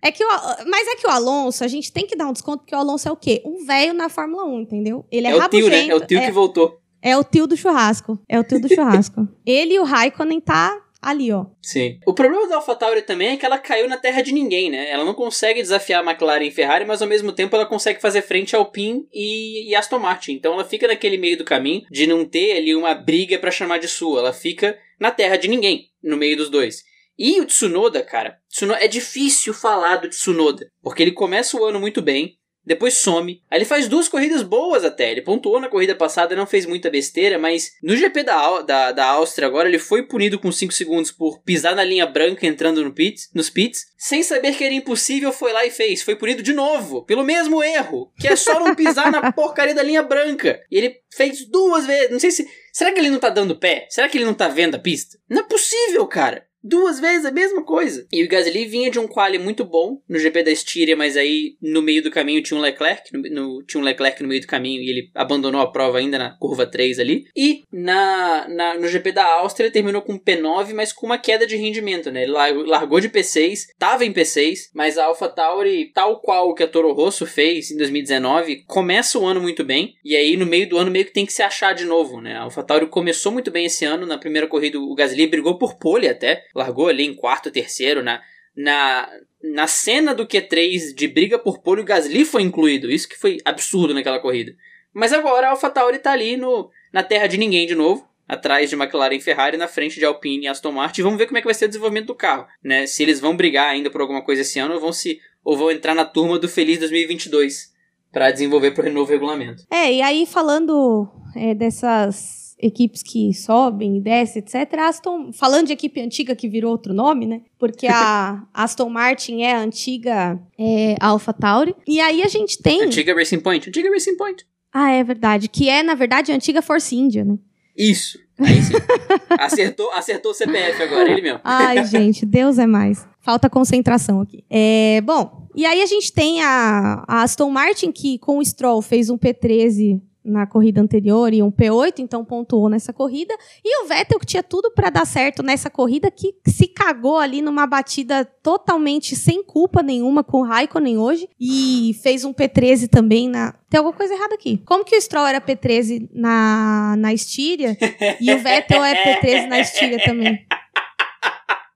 É 0.02 0.12
que 0.12 0.24
o, 0.24 0.28
mas 0.68 0.88
é 0.88 0.96
que 0.96 1.06
o 1.06 1.10
Alonso, 1.10 1.64
a 1.64 1.68
gente 1.68 1.92
tem 1.92 2.08
que 2.08 2.16
dar 2.16 2.28
um 2.28 2.34
desconto, 2.34 2.60
porque 2.60 2.76
o 2.76 2.80
Alonso 2.80 3.08
é 3.08 3.12
o 3.12 3.16
quê? 3.16 3.42
Um 3.46 3.64
velho 3.66 3.94
na 3.94 4.10
Fórmula 4.10 4.44
1, 4.46 4.62
entendeu? 4.62 5.06
Ele 5.12 5.28
é, 5.28 5.32
é 5.32 5.36
o 5.36 5.50
tio, 5.50 5.70
né? 5.70 5.88
É 5.88 5.96
o 5.96 6.00
tio 6.02 6.18
é, 6.18 6.26
que 6.26 6.32
voltou. 6.32 6.82
É 7.02 7.18
o 7.18 7.24
tio 7.24 7.46
do 7.46 7.56
churrasco. 7.56 8.20
É 8.28 8.40
o 8.40 8.44
tio 8.44 8.60
do 8.60 8.68
churrasco. 8.74 9.28
Ele 9.46 9.76
e 9.76 9.80
o 9.80 9.84
Raikkonen 9.84 10.42
tá 10.42 10.76
ali, 11.02 11.32
ó. 11.32 11.46
Sim. 11.62 12.00
O 12.06 12.14
problema 12.14 12.48
da 12.48 12.56
AlphaTauri 12.56 13.02
também 13.02 13.30
é 13.30 13.38
que 13.38 13.46
ela 13.46 13.58
caiu 13.58 13.90
na 13.90 13.98
terra 13.98 14.22
de 14.22 14.32
ninguém, 14.32 14.70
né? 14.70 14.90
Ela 14.90 15.04
não 15.04 15.14
consegue 15.14 15.62
desafiar 15.62 16.06
a 16.06 16.10
McLaren 16.10 16.46
e 16.46 16.52
Ferrari, 16.52 16.86
mas 16.86 17.02
ao 17.02 17.08
mesmo 17.08 17.32
tempo 17.32 17.56
ela 17.56 17.66
consegue 17.66 18.00
fazer 18.00 18.22
frente 18.22 18.56
ao 18.56 18.72
Pin 18.72 19.08
e, 19.12 19.70
e 19.70 19.76
Aston 19.76 20.00
Martin. 20.00 20.34
Então 20.34 20.54
ela 20.54 20.64
fica 20.64 20.88
naquele 20.88 21.18
meio 21.18 21.38
do 21.38 21.44
caminho 21.44 21.84
de 21.90 22.06
não 22.06 22.24
ter 22.24 22.58
ali 22.58 22.76
uma 22.76 22.94
briga 22.94 23.40
para 23.40 23.50
chamar 23.50 23.80
de 23.80 23.88
sua. 23.88 24.20
Ela 24.20 24.34
fica 24.34 24.78
na 25.00 25.10
terra 25.10 25.38
de 25.38 25.48
ninguém, 25.48 25.88
no 26.04 26.18
meio 26.18 26.38
dos 26.38 26.50
dois. 26.50 26.84
E 27.18 27.40
o 27.40 27.46
Tsunoda, 27.46 28.02
cara, 28.02 28.38
é 28.80 28.88
difícil 28.88 29.54
falar 29.54 29.98
do 29.98 30.10
Tsunoda, 30.10 30.68
porque 30.82 31.04
ele 31.04 31.12
começa 31.12 31.56
o 31.56 31.64
ano 31.64 31.80
muito 31.80 32.02
bem, 32.02 32.36
depois 32.66 32.98
some. 32.98 33.42
Aí 33.50 33.58
ele 33.58 33.66
faz 33.66 33.88
duas 33.88 34.08
corridas 34.08 34.44
boas 34.44 34.84
até. 34.84 35.12
Ele 35.12 35.22
pontuou 35.22 35.60
na 35.60 35.70
corrida 35.70 35.96
passada, 35.96 36.36
não 36.36 36.46
fez 36.46 36.66
muita 36.66 36.90
besteira, 36.90 37.38
mas 37.38 37.72
no 37.82 37.96
GP 37.96 38.24
da, 38.24 38.62
da, 38.62 38.92
da 38.92 39.06
Áustria 39.06 39.48
agora 39.48 39.68
ele 39.68 39.80
foi 39.80 40.04
punido 40.04 40.40
com 40.40 40.52
5 40.52 40.72
segundos 40.74 41.12
por 41.12 41.42
pisar 41.42 41.76
na 41.76 41.84
linha 41.84 42.06
branca 42.06 42.46
entrando 42.46 42.84
no 42.84 42.94
pits, 42.94 43.30
nos 43.34 43.50
pits. 43.50 43.86
Sem 43.98 44.24
saber 44.24 44.56
que 44.56 44.64
era 44.64 44.74
impossível, 44.74 45.32
foi 45.32 45.54
lá 45.54 45.66
e 45.66 45.72
fez. 45.72 46.02
Foi 46.02 46.16
punido 46.16 46.42
de 46.42 46.54
novo, 46.54 47.04
pelo 47.06 47.24
mesmo 47.24 47.64
erro, 47.64 48.12
que 48.20 48.28
é 48.28 48.36
só 48.36 48.60
não 48.60 48.76
pisar 48.76 49.12
na 49.12 49.32
porcaria 49.34 49.76
da 49.76 49.84
linha 49.84 50.04
branca. 50.04 50.62
E 50.72 50.78
ele 50.78 50.98
fez 51.16 51.46
duas 51.46 51.86
vezes. 51.86 52.12
Não 52.12 52.20
sei 52.20 52.32
se. 52.32 52.48
Será 52.74 52.92
que 52.92 53.00
ele 53.00 53.10
não 53.10 53.20
tá 53.20 53.30
dando 53.30 53.60
pé? 53.60 53.86
Será 53.90 54.08
que 54.08 54.18
ele 54.18 54.26
não 54.26 54.34
tá 54.34 54.48
vendo 54.48 54.76
a 54.76 54.80
pista? 54.80 55.18
Não 55.30 55.42
é 55.42 55.44
possível, 55.44 56.08
cara. 56.08 56.46
Duas 56.64 57.00
vezes 57.00 57.26
a 57.26 57.32
mesma 57.32 57.64
coisa. 57.64 58.06
E 58.12 58.24
o 58.24 58.28
Gasly 58.28 58.66
vinha 58.66 58.92
de 58.92 59.00
um 59.00 59.08
quali 59.08 59.40
muito 59.40 59.66
bom 59.66 60.00
no 60.08 60.20
GP 60.20 60.44
da 60.44 60.52
Estíria, 60.52 60.96
mas 60.96 61.18
aí 61.18 61.56
no 61.62 61.82
meio 61.82 62.04
do 62.04 62.12
caminho 62.12 62.44
tinha 62.44 62.58
um 62.58 62.62
Leclerc, 62.62 63.12
no, 63.12 63.22
no, 63.22 63.64
tinha 63.64 63.82
um 63.82 63.84
Leclerc 63.84 64.22
no 64.22 64.30
meio 64.30 64.42
do 64.42 64.48
caminho 64.48 64.82
e 64.82 64.90
ele 64.90 65.10
abandonou 65.16 65.62
a 65.62 65.72
prova 65.72 65.98
ainda 65.98 66.18
na 66.18 66.32
curva 66.38 66.66
3 66.66 67.00
ali. 67.00 67.26
E 67.36 67.64
na, 67.72 68.48
na 68.48 68.76
no 68.76 68.88
GP 68.88 69.12
da 69.12 69.26
Áustria 69.26 69.66
ele 69.66 69.74
terminou 69.74 70.02
com 70.02 70.20
P9, 70.20 70.74
mas 70.74 70.94
com 70.94 71.06
uma 71.06 71.18
queda 71.18 71.48
de 71.48 71.56
rendimento, 71.56 72.12
né? 72.12 72.24
Ele 72.24 72.32
largou 72.32 73.00
de 73.00 73.10
P6, 73.10 73.68
tava 73.80 74.06
em 74.06 74.14
P6, 74.14 74.70
mas 74.74 74.98
a 74.98 75.06
AlphaTauri, 75.06 75.92
tal 75.94 76.20
qual 76.22 76.50
o 76.50 76.54
que 76.54 76.64
a 76.64 76.68
Toro 76.68 76.94
Rosso 76.94 77.26
fez 77.26 77.72
em 77.72 77.78
2019, 77.78 78.64
começa 78.68 79.18
o 79.18 79.26
ano 79.26 79.42
muito 79.42 79.64
bem, 79.64 79.96
e 80.04 80.16
aí 80.16 80.38
no 80.38 80.46
meio 80.46 80.70
do 80.70 80.78
ano 80.78 80.92
meio 80.92 81.06
que 81.06 81.14
tem 81.14 81.26
que 81.26 81.34
se 81.34 81.42
achar 81.42 81.74
de 81.74 81.86
novo, 81.86 82.22
né? 82.22 82.36
A 82.36 82.42
AlphaTauri 82.42 82.88
começou 82.88 83.32
muito 83.32 83.50
bem 83.50 83.66
esse 83.66 83.86
ano, 83.86 84.06
na 84.06 84.18
primeira 84.18 84.48
corrida 84.48 84.80
o 84.80 84.96
Gasly 84.96 85.28
brigou 85.28 85.58
por 85.58 85.78
pole 85.78 86.08
até, 86.08 86.46
largou 86.56 86.88
ali 86.88 87.06
em 87.06 87.14
quarto, 87.14 87.52
terceiro, 87.52 88.04
na, 88.04 88.22
na, 88.56 89.10
na 89.44 89.68
cena 89.68 90.14
do 90.14 90.26
Q3 90.26 90.94
de 90.94 91.08
briga 91.08 91.40
por 91.40 91.60
pole, 91.60 91.82
o 91.82 91.86
Gasly 91.86 92.26
foi 92.26 92.42
incluído. 92.42 92.92
Isso 92.92 93.08
que 93.08 93.18
foi 93.18 93.38
absurdo 93.46 93.94
naquela 93.94 94.20
corrida. 94.20 94.54
Mas 94.94 95.14
agora 95.14 95.48
a 95.48 95.50
AlphaTauri 95.52 96.00
tá 96.00 96.12
ali 96.12 96.36
no, 96.36 96.70
na 96.92 97.04
terra 97.04 97.28
de 97.28 97.38
ninguém 97.38 97.66
de 97.66 97.76
novo, 97.76 98.08
atrás 98.28 98.70
de 98.70 98.76
McLaren 98.76 99.16
e 99.16 99.22
Ferrari, 99.22 99.58
na 99.58 99.68
frente 99.68 100.00
de 100.00 100.06
Alpine 100.06 100.46
e 100.46 100.48
Aston 100.48 100.72
Martin. 100.72 101.02
Vamos 101.02 101.18
ver 101.18 101.28
como 101.28 101.38
é 101.38 101.42
que 101.42 101.48
vai 101.48 101.54
ser 101.54 101.66
o 101.66 101.68
desenvolvimento 101.70 102.08
do 102.08 102.16
carro, 102.16 102.46
né? 102.64 102.86
Se 102.86 103.04
eles 103.04 103.20
vão 103.20 103.36
brigar 103.36 103.70
ainda 103.70 103.90
por 103.90 104.02
alguma 104.02 104.24
coisa 104.24 104.42
esse 104.42 104.60
ano 104.60 104.76
ou 104.76 104.80
vão 104.80 104.94
se 104.94 105.20
ou 105.44 105.58
vão 105.58 105.72
entrar 105.72 105.96
na 105.96 106.06
turma 106.06 106.38
do 106.38 106.48
Feliz 106.48 106.78
2022 106.80 107.72
para 108.12 108.32
desenvolver 108.32 108.72
para 108.72 108.90
o 108.90 108.94
novo 108.94 109.12
regulamento. 109.12 109.64
É, 109.72 109.92
e 109.92 110.02
aí 110.02 110.26
falando 110.26 111.10
é, 111.36 111.56
dessas 111.56 112.41
equipes 112.62 113.02
que 113.02 113.34
sobem 113.34 113.98
e 113.98 114.02
descem, 114.02 114.42
etc. 114.42 114.80
Aston, 114.80 115.32
falando 115.34 115.68
de 115.68 115.74
equipe 115.74 116.00
antiga 116.02 116.36
que 116.36 116.48
virou 116.48 116.72
outro 116.72 116.94
nome, 116.94 117.26
né? 117.26 117.42
Porque 117.58 117.88
a 117.88 118.44
Aston 118.54 118.90
Martin 118.90 119.42
é 119.42 119.54
a 119.54 119.60
antiga 119.60 120.40
é, 120.58 120.96
Alpha 121.00 121.34
Tauri. 121.34 121.76
E 121.88 122.00
aí 122.00 122.22
a 122.22 122.28
gente 122.28 122.62
tem. 122.62 122.84
Antiga 122.84 123.14
Racing 123.14 123.40
Point. 123.40 123.70
Antiga 123.70 123.90
Racing 123.90 124.16
Point. 124.16 124.46
Ah, 124.74 124.92
é 124.92 125.04
verdade. 125.04 125.48
Que 125.48 125.70
é, 125.70 125.84
na 125.84 125.96
verdade, 125.96 126.32
a 126.32 126.36
antiga 126.36 126.62
Force 126.62 126.96
India, 126.96 127.26
né? 127.26 127.38
Isso. 127.76 128.20
Aí 128.40 128.62
sim. 128.62 128.74
acertou, 129.40 129.92
acertou 129.92 130.32
o 130.32 130.34
CPF 130.34 130.82
agora, 130.84 131.12
ele 131.12 131.22
mesmo. 131.22 131.40
Ai, 131.44 131.86
gente, 131.86 132.26
Deus 132.26 132.58
é 132.58 132.66
mais. 132.66 133.06
Falta 133.20 133.50
concentração 133.50 134.22
aqui. 134.22 134.44
É, 134.50 135.02
bom, 135.02 135.48
e 135.56 135.66
aí 135.66 135.82
a 135.82 135.86
gente 135.86 136.12
tem 136.12 136.42
a, 136.42 137.04
a 137.08 137.24
Aston 137.24 137.50
Martin, 137.50 137.92
que 137.92 138.18
com 138.18 138.38
o 138.38 138.46
Stroll 138.46 138.82
fez 138.82 139.10
um 139.10 139.18
P13 139.18 140.02
na 140.24 140.46
corrida 140.46 140.80
anterior 140.80 141.34
e 141.34 141.42
um 141.42 141.52
P8, 141.52 142.00
então 142.00 142.24
pontuou 142.24 142.70
nessa 142.70 142.94
corrida. 142.94 143.34
E 143.64 143.84
o 143.84 143.88
Vettel, 143.88 144.20
que 144.20 144.26
tinha 144.26 144.44
tudo 144.44 144.72
para 144.72 144.90
dar 144.90 145.06
certo 145.06 145.42
nessa 145.42 145.70
corrida, 145.70 146.12
que 146.12 146.36
se 146.46 146.68
cagou 146.68 147.18
ali 147.18 147.42
numa 147.42 147.66
batida 147.66 148.24
totalmente 148.24 149.16
sem 149.16 149.44
culpa 149.44 149.82
nenhuma 149.82 150.24
com 150.24 150.42
o 150.42 150.44
Raikkonen 150.44 150.98
hoje 150.98 151.28
e 151.40 151.96
fez 152.02 152.24
um 152.24 152.34
P13 152.34 152.88
também 152.88 153.28
na. 153.28 153.54
Tem 153.70 153.78
alguma 153.78 153.96
coisa 153.96 154.14
errada 154.14 154.36
aqui. 154.36 154.62
Como 154.66 154.84
que 154.84 154.96
o 154.96 155.02
Stroll 155.02 155.28
era 155.28 155.40
P13 155.40 156.10
na, 156.14 156.96
na 156.98 157.14
Estíria 157.14 157.78
e 158.20 158.34
o 158.34 158.40
Vettel 158.40 158.84
é 158.84 159.22
P13 159.22 159.48
na 159.48 159.60
Estíria 159.60 160.04
também? 160.04 160.46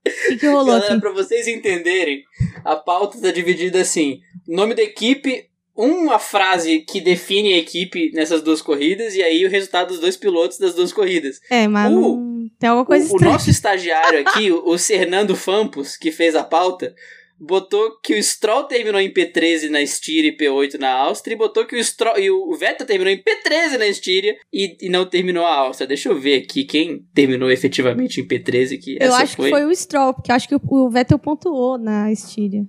O 0.05 0.27
que, 0.27 0.37
que 0.37 0.47
rolou 0.47 0.65
Galera, 0.65 0.93
aqui? 0.93 1.01
Pra 1.01 1.11
vocês 1.11 1.47
entenderem, 1.47 2.23
a 2.63 2.75
pauta 2.75 3.19
tá 3.19 3.31
dividida 3.31 3.81
assim: 3.81 4.19
nome 4.47 4.75
da 4.75 4.83
equipe, 4.83 5.49
uma 5.75 6.17
frase 6.19 6.79
que 6.79 7.01
define 7.01 7.53
a 7.53 7.57
equipe 7.57 8.11
nessas 8.13 8.41
duas 8.41 8.61
corridas 8.61 9.15
e 9.15 9.21
aí 9.21 9.45
o 9.45 9.49
resultado 9.49 9.89
dos 9.89 9.99
dois 9.99 10.15
pilotos 10.15 10.57
das 10.57 10.73
duas 10.73 10.93
corridas. 10.93 11.39
É, 11.49 11.67
mas 11.67 11.91
O- 11.93 12.47
tem 12.59 12.69
alguma 12.69 12.85
coisa 12.85 13.11
O, 13.11 13.17
o 13.17 13.19
nosso 13.19 13.49
estagiário 13.49 14.19
aqui, 14.19 14.51
o 14.51 14.77
Fernando 14.77 15.35
Fampos, 15.35 15.97
que 15.97 16.11
fez 16.11 16.35
a 16.35 16.43
pauta, 16.43 16.95
botou 17.37 17.99
que 18.01 18.13
o 18.17 18.23
Stroll 18.23 18.63
terminou 18.63 19.01
em 19.01 19.11
P13 19.11 19.69
na 19.69 19.81
Estíria 19.81 20.29
e 20.29 20.37
P8 20.37 20.79
na 20.79 20.91
Áustria, 20.93 21.33
e 21.33 21.37
botou 21.37 21.65
que 21.65 21.75
o 21.75 21.83
Stroll 21.83 22.17
e 22.17 22.29
o 22.31 22.53
Vettel 22.55 22.87
terminou 22.87 23.11
em 23.13 23.17
P13 23.21 23.77
na 23.77 23.87
Estíria 23.87 24.37
e, 24.53 24.77
e 24.79 24.89
não 24.89 25.05
terminou 25.05 25.43
a 25.45 25.53
Áustria. 25.53 25.87
Deixa 25.87 26.07
eu 26.09 26.17
ver 26.19 26.41
aqui 26.43 26.63
quem 26.63 27.05
terminou 27.13 27.51
efetivamente 27.51 28.21
em 28.21 28.27
P13, 28.27 28.79
que 28.81 28.97
Eu 29.01 29.13
acho 29.13 29.35
que 29.35 29.49
foi 29.49 29.65
o 29.65 29.75
Stroll, 29.75 30.13
porque 30.13 30.31
acho 30.31 30.47
que 30.47 30.55
o, 30.55 30.61
o 30.63 30.89
Vettel 30.89 31.19
pontuou 31.19 31.77
na 31.77 32.09
Estíria. 32.11 32.65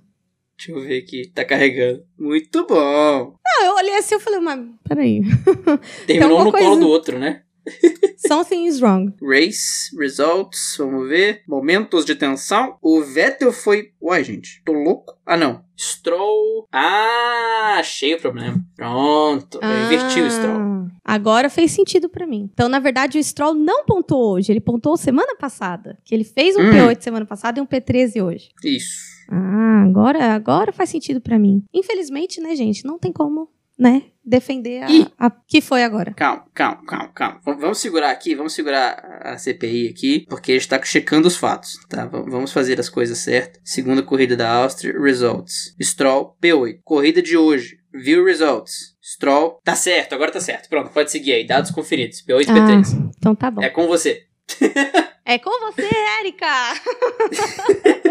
Deixa 0.56 0.72
eu 0.72 0.80
ver 0.80 1.02
aqui, 1.02 1.30
tá 1.34 1.44
carregando. 1.44 2.02
Muito 2.18 2.66
bom. 2.66 3.34
Não, 3.44 3.64
eu 3.66 3.74
olhei 3.74 3.96
assim 3.98 4.14
e 4.14 4.20
falei, 4.20 4.40
mas 4.40 4.60
peraí. 4.88 5.20
Terminou 6.06 6.44
no 6.44 6.50
colo 6.52 6.64
coisa- 6.64 6.80
do 6.80 6.88
outro, 6.88 7.18
né? 7.18 7.42
Something 8.28 8.64
is 8.66 8.80
wrong. 8.80 9.12
Race, 9.20 9.90
results, 9.98 10.76
vamos 10.78 11.08
ver. 11.08 11.42
Momentos 11.48 12.04
de 12.04 12.14
tensão. 12.14 12.78
O 12.80 13.02
Vettel 13.02 13.52
foi. 13.52 13.90
Uai, 14.00 14.22
gente, 14.22 14.62
tô 14.64 14.72
louco? 14.72 15.14
Ah, 15.26 15.36
não. 15.36 15.64
Stroll. 15.76 16.66
Ah, 16.72 17.76
achei 17.78 18.14
o 18.14 18.20
problema. 18.20 18.56
Pronto. 18.76 19.58
Eu 19.60 19.84
inverti 19.84 20.20
o 20.20 20.30
Stroll. 20.30 20.56
Ah, 20.60 20.86
Agora 21.04 21.50
fez 21.50 21.72
sentido 21.72 22.08
pra 22.08 22.26
mim. 22.26 22.48
Então, 22.52 22.68
na 22.68 22.78
verdade, 22.78 23.18
o 23.18 23.22
Stroll 23.22 23.54
não 23.54 23.84
pontuou 23.84 24.34
hoje. 24.34 24.52
Ele 24.52 24.60
pontuou 24.60 24.96
semana 24.96 25.34
passada. 25.36 25.98
Que 26.04 26.14
ele 26.14 26.24
fez 26.24 26.56
um 26.56 26.60
Hum. 26.60 26.70
P8 26.70 27.02
semana 27.02 27.26
passada 27.26 27.58
e 27.58 27.62
um 27.62 27.66
P13 27.66 28.24
hoje. 28.24 28.48
Isso. 28.64 29.15
Ah, 29.30 29.82
agora, 29.84 30.34
agora 30.34 30.72
faz 30.72 30.90
sentido 30.90 31.20
pra 31.20 31.38
mim. 31.38 31.64
Infelizmente, 31.72 32.40
né, 32.40 32.54
gente? 32.54 32.84
Não 32.84 32.98
tem 32.98 33.12
como, 33.12 33.48
né? 33.78 34.04
Defender 34.24 34.82
a, 34.82 34.90
Ih. 34.90 35.06
a 35.18 35.30
que 35.30 35.60
foi 35.60 35.84
agora. 35.84 36.12
Calma, 36.14 36.46
calma, 36.52 36.82
calma, 36.84 37.08
calma. 37.14 37.40
Vamos 37.44 37.78
segurar 37.78 38.10
aqui, 38.10 38.34
vamos 38.34 38.54
segurar 38.54 39.20
a 39.22 39.38
CPI 39.38 39.88
aqui, 39.88 40.26
porque 40.28 40.52
a 40.52 40.54
gente 40.54 40.68
tá 40.68 40.82
checando 40.82 41.28
os 41.28 41.36
fatos, 41.36 41.78
tá? 41.88 42.06
Vamos 42.06 42.52
fazer 42.52 42.80
as 42.80 42.88
coisas 42.88 43.18
certas. 43.18 43.60
Segunda 43.64 44.02
corrida 44.02 44.36
da 44.36 44.50
Áustria, 44.50 44.98
results. 45.00 45.74
Stroll, 45.80 46.36
P8. 46.42 46.80
Corrida 46.82 47.22
de 47.22 47.36
hoje, 47.36 47.78
view 47.94 48.24
results. 48.24 48.96
Stroll, 49.00 49.60
tá 49.62 49.76
certo, 49.76 50.14
agora 50.14 50.32
tá 50.32 50.40
certo. 50.40 50.68
Pronto, 50.68 50.90
pode 50.90 51.12
seguir 51.12 51.32
aí. 51.32 51.46
Dados 51.46 51.70
conferidos. 51.70 52.24
P8 52.26 52.42
e 52.42 52.46
P3. 52.46 53.12
Então 53.16 53.34
tá 53.36 53.48
bom. 53.50 53.62
É 53.62 53.70
com 53.70 53.86
você. 53.86 54.24
É 55.28 55.40
com 55.40 55.50
você, 55.58 55.82
Érica! 56.20 56.46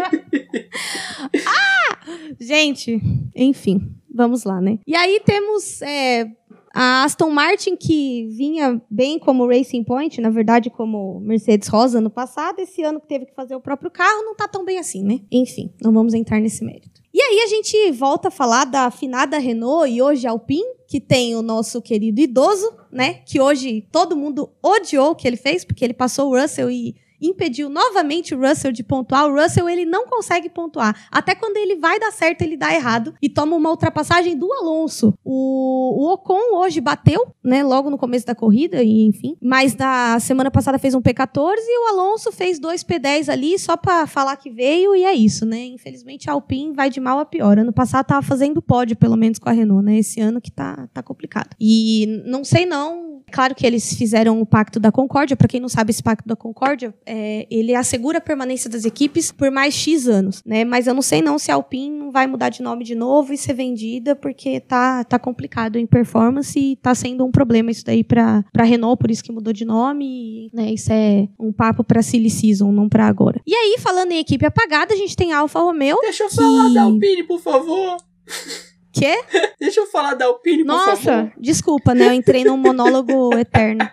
ah! 1.46 1.96
Gente, 2.38 3.00
enfim, 3.34 3.94
vamos 4.12 4.44
lá, 4.44 4.60
né? 4.60 4.78
E 4.86 4.94
aí 4.94 5.20
temos 5.24 5.82
é, 5.82 6.30
A 6.72 7.04
Aston 7.04 7.30
Martin, 7.30 7.76
que 7.76 8.26
vinha 8.28 8.80
bem 8.90 9.18
como 9.18 9.46
Racing 9.46 9.84
Point, 9.84 10.20
na 10.20 10.30
verdade 10.30 10.70
como 10.70 11.20
Mercedes 11.20 11.68
Rosa 11.68 12.00
no 12.00 12.10
passado, 12.10 12.60
esse 12.60 12.82
ano 12.82 13.00
que 13.00 13.08
teve 13.08 13.26
que 13.26 13.34
fazer 13.34 13.54
o 13.54 13.60
próprio 13.60 13.90
carro, 13.90 14.24
não 14.24 14.34
tá 14.34 14.46
tão 14.46 14.64
bem 14.64 14.78
assim, 14.78 15.02
né? 15.02 15.20
Enfim, 15.30 15.72
não 15.82 15.92
vamos 15.92 16.14
entrar 16.14 16.40
nesse 16.40 16.64
mérito. 16.64 17.02
E 17.12 17.20
aí 17.20 17.40
a 17.40 17.46
gente 17.46 17.92
volta 17.92 18.28
a 18.28 18.30
falar 18.30 18.64
da 18.64 18.82
afinada 18.82 19.38
Renault 19.38 19.90
e 19.90 20.02
hoje 20.02 20.26
Alpine, 20.26 20.76
que 20.86 21.00
tem 21.00 21.34
o 21.34 21.42
nosso 21.42 21.80
querido 21.80 22.20
idoso, 22.20 22.70
né? 22.92 23.14
Que 23.26 23.40
hoje 23.40 23.88
todo 23.90 24.16
mundo 24.16 24.50
odiou 24.62 25.10
o 25.10 25.14
que 25.14 25.26
ele 25.26 25.36
fez, 25.36 25.64
porque 25.64 25.84
ele 25.84 25.94
passou 25.94 26.30
o 26.30 26.40
Russell 26.40 26.70
e 26.70 26.94
impediu 27.20 27.68
novamente 27.68 28.34
o 28.34 28.40
Russell 28.40 28.72
de 28.72 28.82
pontuar. 28.82 29.26
O 29.26 29.34
Russell 29.34 29.68
ele 29.68 29.84
não 29.84 30.06
consegue 30.06 30.48
pontuar. 30.48 31.06
Até 31.10 31.34
quando 31.34 31.56
ele 31.56 31.76
vai 31.76 31.98
dar 31.98 32.12
certo, 32.12 32.42
ele 32.42 32.56
dá 32.56 32.74
errado 32.74 33.14
e 33.20 33.28
toma 33.28 33.56
uma 33.56 33.70
ultrapassagem 33.70 34.36
do 34.36 34.52
Alonso. 34.52 35.14
O, 35.24 36.04
o 36.04 36.12
Ocon 36.12 36.56
hoje 36.56 36.80
bateu, 36.80 37.28
né, 37.42 37.62
logo 37.62 37.90
no 37.90 37.98
começo 37.98 38.26
da 38.26 38.34
corrida 38.34 38.82
e 38.82 39.06
enfim, 39.06 39.36
mas 39.40 39.74
na 39.76 40.18
semana 40.20 40.50
passada 40.50 40.78
fez 40.78 40.94
um 40.94 41.00
P14 41.00 41.54
e 41.58 41.84
o 41.84 41.88
Alonso 41.88 42.32
fez 42.32 42.58
dois 42.58 42.82
P10 42.82 43.28
ali 43.28 43.58
só 43.58 43.76
para 43.76 44.06
falar 44.06 44.36
que 44.36 44.50
veio 44.50 44.94
e 44.94 45.04
é 45.04 45.14
isso, 45.14 45.44
né? 45.44 45.64
Infelizmente 45.66 46.28
a 46.28 46.32
Alpine 46.32 46.72
vai 46.72 46.90
de 46.90 47.00
mal 47.00 47.18
a 47.18 47.24
pior. 47.24 47.58
Ano 47.58 47.72
passado 47.72 48.06
tava 48.06 48.22
fazendo 48.22 48.62
pódio 48.62 48.96
pelo 48.96 49.16
menos 49.16 49.38
com 49.38 49.48
a 49.48 49.52
Renault, 49.52 49.84
né? 49.84 49.98
Esse 49.98 50.20
ano 50.20 50.40
que 50.40 50.50
tá 50.50 50.88
tá 50.92 51.02
complicado. 51.02 51.50
E 51.60 52.22
não 52.26 52.44
sei 52.44 52.66
não, 52.66 53.22
claro 53.30 53.54
que 53.54 53.66
eles 53.66 53.94
fizeram 53.94 54.40
o 54.40 54.46
pacto 54.46 54.78
da 54.80 54.92
Concórdia, 54.92 55.36
para 55.36 55.48
quem 55.48 55.60
não 55.60 55.68
sabe 55.68 55.90
esse 55.90 56.02
pacto 56.02 56.26
da 56.28 56.36
Concórdia, 56.36 56.94
é, 57.06 57.46
ele 57.50 57.74
assegura 57.74 58.18
a 58.18 58.20
permanência 58.20 58.68
das 58.68 58.84
equipes 58.84 59.30
por 59.30 59.50
mais 59.50 59.74
X 59.74 60.08
anos, 60.08 60.42
né? 60.44 60.64
Mas 60.64 60.86
eu 60.86 60.94
não 60.94 61.02
sei 61.02 61.22
não 61.22 61.38
se 61.38 61.50
a 61.50 61.54
Alpine 61.54 61.96
não 61.96 62.10
vai 62.10 62.26
mudar 62.26 62.48
de 62.48 62.62
nome 62.62 62.84
de 62.84 62.94
novo 62.94 63.32
e 63.32 63.38
ser 63.38 63.54
vendida, 63.54 64.16
porque 64.16 64.60
tá, 64.60 65.04
tá 65.04 65.18
complicado 65.18 65.76
em 65.76 65.86
performance 65.86 66.58
e 66.58 66.76
tá 66.76 66.94
sendo 66.94 67.24
um 67.24 67.30
problema 67.30 67.70
isso 67.70 67.84
daí 67.84 68.02
para 68.02 68.44
para 68.52 68.64
Renault, 68.64 68.98
por 68.98 69.10
isso 69.10 69.22
que 69.22 69.32
mudou 69.32 69.52
de 69.52 69.64
nome, 69.64 70.04
e, 70.06 70.50
né? 70.52 70.72
Isso 70.72 70.92
é 70.92 71.28
um 71.38 71.52
papo 71.52 71.84
para 71.84 72.02
silly 72.02 72.30
season, 72.30 72.72
não 72.72 72.88
para 72.88 73.06
agora. 73.06 73.40
E 73.46 73.54
aí, 73.54 73.76
falando 73.78 74.12
em 74.12 74.18
equipe 74.18 74.44
apagada, 74.44 74.94
a 74.94 74.96
gente 74.96 75.16
tem 75.16 75.32
a 75.32 75.38
Alfa 75.38 75.60
Romeo. 75.60 75.98
Deixa 76.00 76.24
eu 76.24 76.28
que... 76.28 76.36
falar 76.36 76.72
da 76.72 76.82
Alpine, 76.82 77.22
por 77.24 77.40
favor. 77.40 77.96
Quê? 78.98 79.22
Deixa 79.60 79.80
eu 79.80 79.86
falar 79.86 80.14
da 80.14 80.26
Alpine, 80.26 80.64
por 80.64 80.68
Nossa, 80.68 80.96
favor. 80.96 81.32
desculpa, 81.38 81.94
né? 81.94 82.06
Eu 82.08 82.12
entrei 82.12 82.44
num 82.44 82.56
monólogo 82.56 83.34
eterno. 83.38 83.88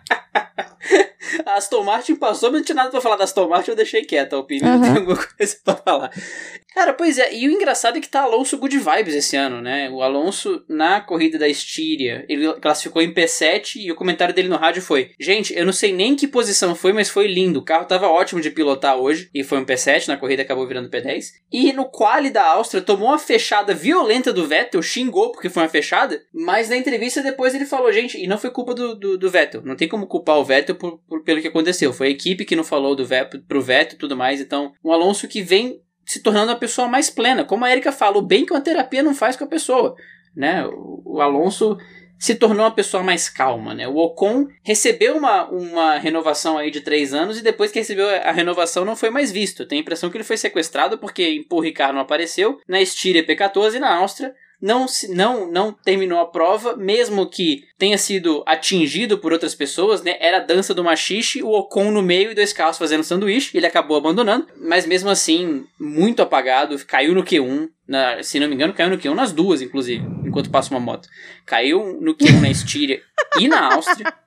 A 1.46 1.56
Aston 1.56 1.84
Martin 1.84 2.16
passou, 2.16 2.52
mas 2.52 2.60
não 2.60 2.66
tinha 2.66 2.76
nada 2.76 2.90
pra 2.92 3.02
falar 3.02 3.16
da 3.16 3.24
Aston 3.24 3.48
Martin, 3.48 3.72
eu 3.72 3.76
deixei 3.76 4.04
quieta 4.04 4.36
a 4.36 4.40
opinião, 4.40 4.68
Aham. 4.70 4.78
não 4.78 4.84
tem 4.94 4.98
alguma 5.02 5.18
coisa 5.38 5.58
pra 5.64 5.76
falar. 5.76 6.12
Cara, 6.76 6.94
pois 6.94 7.18
é, 7.20 7.34
e 7.34 7.48
o 7.48 7.52
engraçado 7.52 7.98
é 7.98 8.02
que 8.02 8.10
tá 8.10 8.22
Alonso 8.24 8.58
good 8.58 8.78
vibes 8.78 9.14
esse 9.16 9.36
ano, 9.38 9.62
né? 9.62 9.90
O 9.92 10.02
Alonso, 10.02 10.64
na 10.68 11.00
corrida 11.00 11.38
da 11.38 11.48
Estíria, 11.48 12.26
ele 12.28 12.52
classificou 12.56 13.02
em 13.02 13.14
P7 13.14 13.76
e 13.78 13.92
o 13.92 13.96
comentário 13.96 14.34
dele 14.34 14.48
no 14.50 14.58
rádio 14.58 14.82
foi: 14.82 15.12
Gente, 15.20 15.54
eu 15.56 15.66
não 15.66 15.72
sei 15.72 15.94
nem 15.94 16.16
que 16.16 16.28
posição 16.28 16.74
foi, 16.76 16.92
mas 16.92 17.10
foi 17.10 17.28
lindo. 17.28 17.60
O 17.60 17.64
carro 17.66 17.86
tava 17.86 18.08
ótimo 18.08 18.42
de 18.42 18.50
pilotar 18.50 18.98
hoje, 18.98 19.30
e 19.34 19.44
foi 19.44 19.60
um 19.60 19.66
P7, 19.66 20.08
na 20.08 20.18
corrida 20.18 20.42
acabou 20.42 20.68
virando 20.68 20.90
P10. 20.90 21.26
E 21.52 21.72
no 21.72 21.86
quali 21.86 22.32
da 22.32 22.44
Áustria, 22.44 22.82
tomou 22.82 23.10
uma 23.10 23.20
fechada 23.20 23.74
violenta 23.74 24.34
do 24.34 24.46
Vettel, 24.48 24.82
xingou 24.94 25.32
porque 25.32 25.50
foi 25.50 25.64
uma 25.64 25.70
fechada, 25.70 26.22
mas 26.34 26.70
na 26.70 26.78
entrevista 26.78 27.22
depois 27.22 27.54
ele 27.56 27.66
falou: 27.66 27.92
Gente, 27.92 28.18
e 28.22 28.28
não 28.28 28.38
foi 28.38 28.50
culpa 28.52 28.74
do, 28.74 28.96
do, 28.96 29.18
do 29.18 29.30
Vettel, 29.30 29.62
não 29.64 29.76
tem 29.76 29.88
como 29.88 30.08
culpar 30.08 30.38
o 30.38 30.44
Vettel 30.46 30.76
por, 30.76 31.00
por- 31.08 31.24
pelo 31.24 31.42
que 31.42 31.48
aconteceu. 31.48 31.92
Foi 31.94 32.08
a 32.08 32.12
equipe 32.12 32.46
que 32.46 32.56
não 32.56 32.64
falou 32.64 32.96
do 32.96 33.06
Vettel, 33.06 33.42
pro 33.48 33.62
Vettel 33.62 33.96
e 33.96 34.00
tudo 34.00 34.16
mais. 34.16 34.40
Então, 34.40 34.74
um 34.84 34.92
Alonso 34.92 35.28
que 35.28 35.42
vem 35.42 35.82
se 36.06 36.22
tornando 36.22 36.52
uma 36.52 36.60
pessoa 36.60 36.88
mais 36.88 37.10
plena. 37.10 37.46
Como 37.46 37.64
a 37.66 37.72
Erika 37.72 37.92
fala, 37.92 38.18
o 38.18 38.22
bem 38.22 38.46
que 38.46 38.54
uma 38.54 38.62
terapia 38.62 39.02
não 39.02 39.16
faz 39.16 39.36
com 39.36 39.46
a 39.46 39.48
pessoa. 39.48 39.96
Né? 40.36 40.66
O, 40.66 41.02
o 41.06 41.22
Alonso 41.22 41.78
se 42.20 42.36
tornou 42.36 42.66
uma 42.66 42.72
pessoa 42.72 43.02
mais 43.04 43.30
calma. 43.30 43.74
Né? 43.74 43.88
O 43.88 43.96
Ocon 43.98 44.48
recebeu 44.64 45.16
uma, 45.18 45.50
uma 45.50 45.98
renovação 45.98 46.58
aí 46.58 46.72
de 46.72 46.82
três 46.82 47.14
anos 47.14 47.38
e 47.38 47.42
depois 47.42 47.72
que 47.72 47.80
recebeu 47.80 48.08
a 48.10 48.32
renovação 48.32 48.84
não 48.86 48.96
foi 48.96 49.10
mais 49.10 49.32
visto. 49.32 49.66
Tem 49.66 49.80
a 49.80 49.82
impressão 49.82 50.10
que 50.10 50.18
ele 50.18 50.24
foi 50.24 50.38
sequestrado 50.38 50.98
porque 50.98 51.24
em 51.24 51.44
Paul 51.44 51.62
Ricard 51.62 51.94
não 51.94 52.02
apareceu. 52.02 52.60
Na 52.68 52.82
Estíria 52.82 53.26
P14 53.26 53.76
e 53.76 53.80
na 53.80 53.96
Áustria 53.96 54.34
não, 54.66 54.88
se- 54.88 55.14
não, 55.14 55.52
não 55.52 55.74
terminou 55.74 56.20
a 56.20 56.26
prova, 56.26 56.76
mesmo 56.78 57.30
que 57.30 57.64
tenha 57.78 57.98
sido 57.98 58.42
atingido 58.48 59.18
por 59.18 59.34
outras 59.34 59.54
pessoas, 59.54 60.02
né? 60.02 60.16
Era 60.22 60.38
a 60.38 60.40
dança 60.40 60.74
do 60.74 60.84
machixe, 60.84 61.44
o 61.44 61.50
Ocon 61.50 61.92
no 61.92 62.02
meio 62.02 62.32
e 62.32 62.36
dois 62.36 62.54
carros 62.54 62.78
fazendo 62.78 63.04
sanduíche, 63.04 63.58
ele 63.58 63.66
acabou 63.68 63.98
abandonando, 63.98 64.48
mas 64.56 64.86
mesmo 64.86 65.10
assim, 65.10 65.66
muito 65.78 66.22
apagado, 66.22 66.78
caiu 66.88 67.14
no 67.14 67.24
Q1, 67.24 67.68
na- 67.86 68.24
se 68.24 68.40
não 68.40 68.48
me 68.48 68.56
engano, 68.56 68.74
caiu 68.74 68.90
no 68.90 68.98
Q1 68.98 69.14
nas 69.14 69.34
duas, 69.34 69.62
inclusive, 69.62 70.02
enquanto 70.26 70.50
passa 70.50 70.72
uma 70.74 70.80
moto. 70.80 71.10
Caiu 71.46 72.00
no 72.00 72.16
Q1 72.16 72.40
na 72.42 72.50
Estíria 72.50 73.02
e 73.38 73.48
na 73.50 73.74
Áustria. 73.76 74.14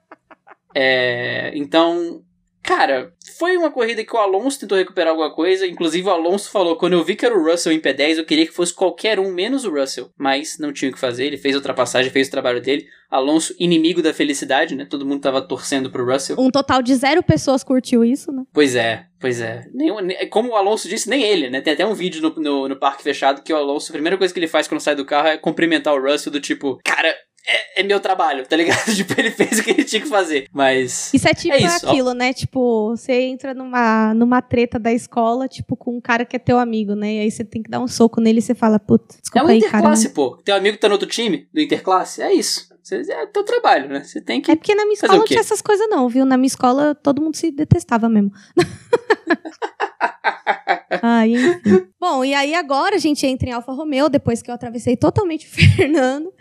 É, 0.78 1.52
então, 1.54 2.22
cara, 2.66 3.12
foi 3.38 3.56
uma 3.56 3.70
corrida 3.70 4.04
que 4.04 4.14
o 4.14 4.18
Alonso 4.18 4.60
tentou 4.60 4.76
recuperar 4.76 5.10
alguma 5.10 5.32
coisa. 5.34 5.66
Inclusive, 5.66 6.06
o 6.06 6.10
Alonso 6.10 6.50
falou: 6.50 6.76
quando 6.76 6.94
eu 6.94 7.04
vi 7.04 7.14
que 7.14 7.24
era 7.24 7.36
o 7.36 7.42
Russell 7.42 7.72
em 7.72 7.80
P10, 7.80 8.18
eu 8.18 8.24
queria 8.24 8.46
que 8.46 8.52
fosse 8.52 8.74
qualquer 8.74 9.18
um 9.20 9.32
menos 9.32 9.64
o 9.64 9.70
Russell. 9.70 10.10
Mas 10.18 10.58
não 10.58 10.72
tinha 10.72 10.90
o 10.90 10.94
que 10.94 11.00
fazer, 11.00 11.26
ele 11.26 11.36
fez 11.38 11.54
a 11.54 11.58
ultrapassagem, 11.58 12.10
fez 12.10 12.28
o 12.28 12.30
trabalho 12.30 12.60
dele. 12.60 12.86
Alonso, 13.08 13.54
inimigo 13.58 14.02
da 14.02 14.12
felicidade, 14.12 14.74
né? 14.74 14.84
Todo 14.84 15.06
mundo 15.06 15.20
tava 15.20 15.40
torcendo 15.40 15.90
pro 15.90 16.04
Russell. 16.04 16.36
Um 16.40 16.50
total 16.50 16.82
de 16.82 16.92
zero 16.96 17.22
pessoas 17.22 17.62
curtiu 17.62 18.04
isso, 18.04 18.32
né? 18.32 18.42
Pois 18.52 18.74
é, 18.74 19.06
pois 19.20 19.40
é. 19.40 19.64
Nem- 19.72 20.28
como 20.28 20.50
o 20.50 20.56
Alonso 20.56 20.88
disse, 20.88 21.08
nem 21.08 21.22
ele, 21.22 21.48
né? 21.48 21.60
Tem 21.60 21.72
até 21.72 21.86
um 21.86 21.94
vídeo 21.94 22.20
no, 22.20 22.34
no, 22.42 22.68
no 22.68 22.76
parque 22.76 23.04
fechado 23.04 23.42
que 23.42 23.52
o 23.52 23.56
Alonso, 23.56 23.92
a 23.92 23.94
primeira 23.94 24.18
coisa 24.18 24.34
que 24.34 24.40
ele 24.40 24.48
faz 24.48 24.66
quando 24.66 24.80
sai 24.80 24.96
do 24.96 25.04
carro 25.04 25.28
é 25.28 25.36
cumprimentar 25.36 25.94
o 25.94 26.02
Russell, 26.02 26.32
do 26.32 26.40
tipo, 26.40 26.78
cara. 26.84 27.14
É, 27.48 27.80
é 27.80 27.82
meu 27.84 28.00
trabalho, 28.00 28.44
tá 28.46 28.56
ligado? 28.56 28.84
tipo, 28.94 29.14
ele 29.18 29.30
fez 29.30 29.60
o 29.60 29.62
que 29.62 29.70
ele 29.70 29.84
tinha 29.84 30.02
que 30.02 30.08
fazer. 30.08 30.48
Mas. 30.52 31.12
Isso 31.14 31.28
é 31.28 31.34
tipo 31.34 31.54
É 31.54 31.58
isso, 31.58 31.86
ó. 31.86 31.90
aquilo, 31.90 32.12
né? 32.12 32.32
Tipo, 32.32 32.90
você 32.90 33.12
entra 33.22 33.54
numa, 33.54 34.12
numa 34.14 34.42
treta 34.42 34.78
da 34.78 34.92
escola, 34.92 35.46
tipo, 35.46 35.76
com 35.76 35.96
um 35.96 36.00
cara 36.00 36.24
que 36.24 36.34
é 36.34 36.38
teu 36.38 36.58
amigo, 36.58 36.94
né? 36.94 37.14
E 37.14 37.18
aí 37.20 37.30
você 37.30 37.44
tem 37.44 37.62
que 37.62 37.70
dar 37.70 37.80
um 37.80 37.88
soco 37.88 38.20
nele 38.20 38.40
e 38.40 38.42
você 38.42 38.54
fala, 38.54 38.78
puta, 38.78 39.14
É 39.16 39.20
desculpa 39.20 39.46
um 39.46 39.50
aí, 39.50 39.60
cara. 39.60 39.68
interclasse, 39.78 40.08
pô. 40.10 40.36
Teu 40.44 40.56
amigo 40.56 40.76
tá 40.78 40.88
no 40.88 40.94
outro 40.94 41.08
time, 41.08 41.48
do 41.52 41.60
interclasse, 41.60 42.22
é 42.22 42.32
isso. 42.32 42.74
É 42.92 43.26
teu 43.26 43.42
trabalho, 43.42 43.88
né? 43.88 44.04
Você 44.04 44.20
tem 44.20 44.40
que. 44.40 44.50
É 44.50 44.54
porque 44.54 44.74
na 44.74 44.84
minha 44.84 44.94
escola 44.94 45.16
não 45.16 45.24
tinha 45.24 45.40
essas 45.40 45.60
coisas, 45.60 45.88
não, 45.88 46.08
viu? 46.08 46.24
Na 46.24 46.36
minha 46.36 46.46
escola 46.46 46.94
todo 46.94 47.20
mundo 47.20 47.36
se 47.36 47.50
detestava 47.50 48.08
mesmo. 48.08 48.30
Ai, 51.02 51.32
enfim. 51.34 51.86
Bom, 52.00 52.24
e 52.24 52.32
aí 52.34 52.54
agora 52.54 52.96
a 52.96 52.98
gente 52.98 53.26
entra 53.26 53.48
em 53.48 53.52
Alfa 53.52 53.72
Romeo, 53.72 54.08
depois 54.08 54.42
que 54.42 54.50
eu 54.50 54.54
atravessei 54.54 54.96
totalmente 54.96 55.46
o 55.46 55.50
Fernando. 55.76 56.32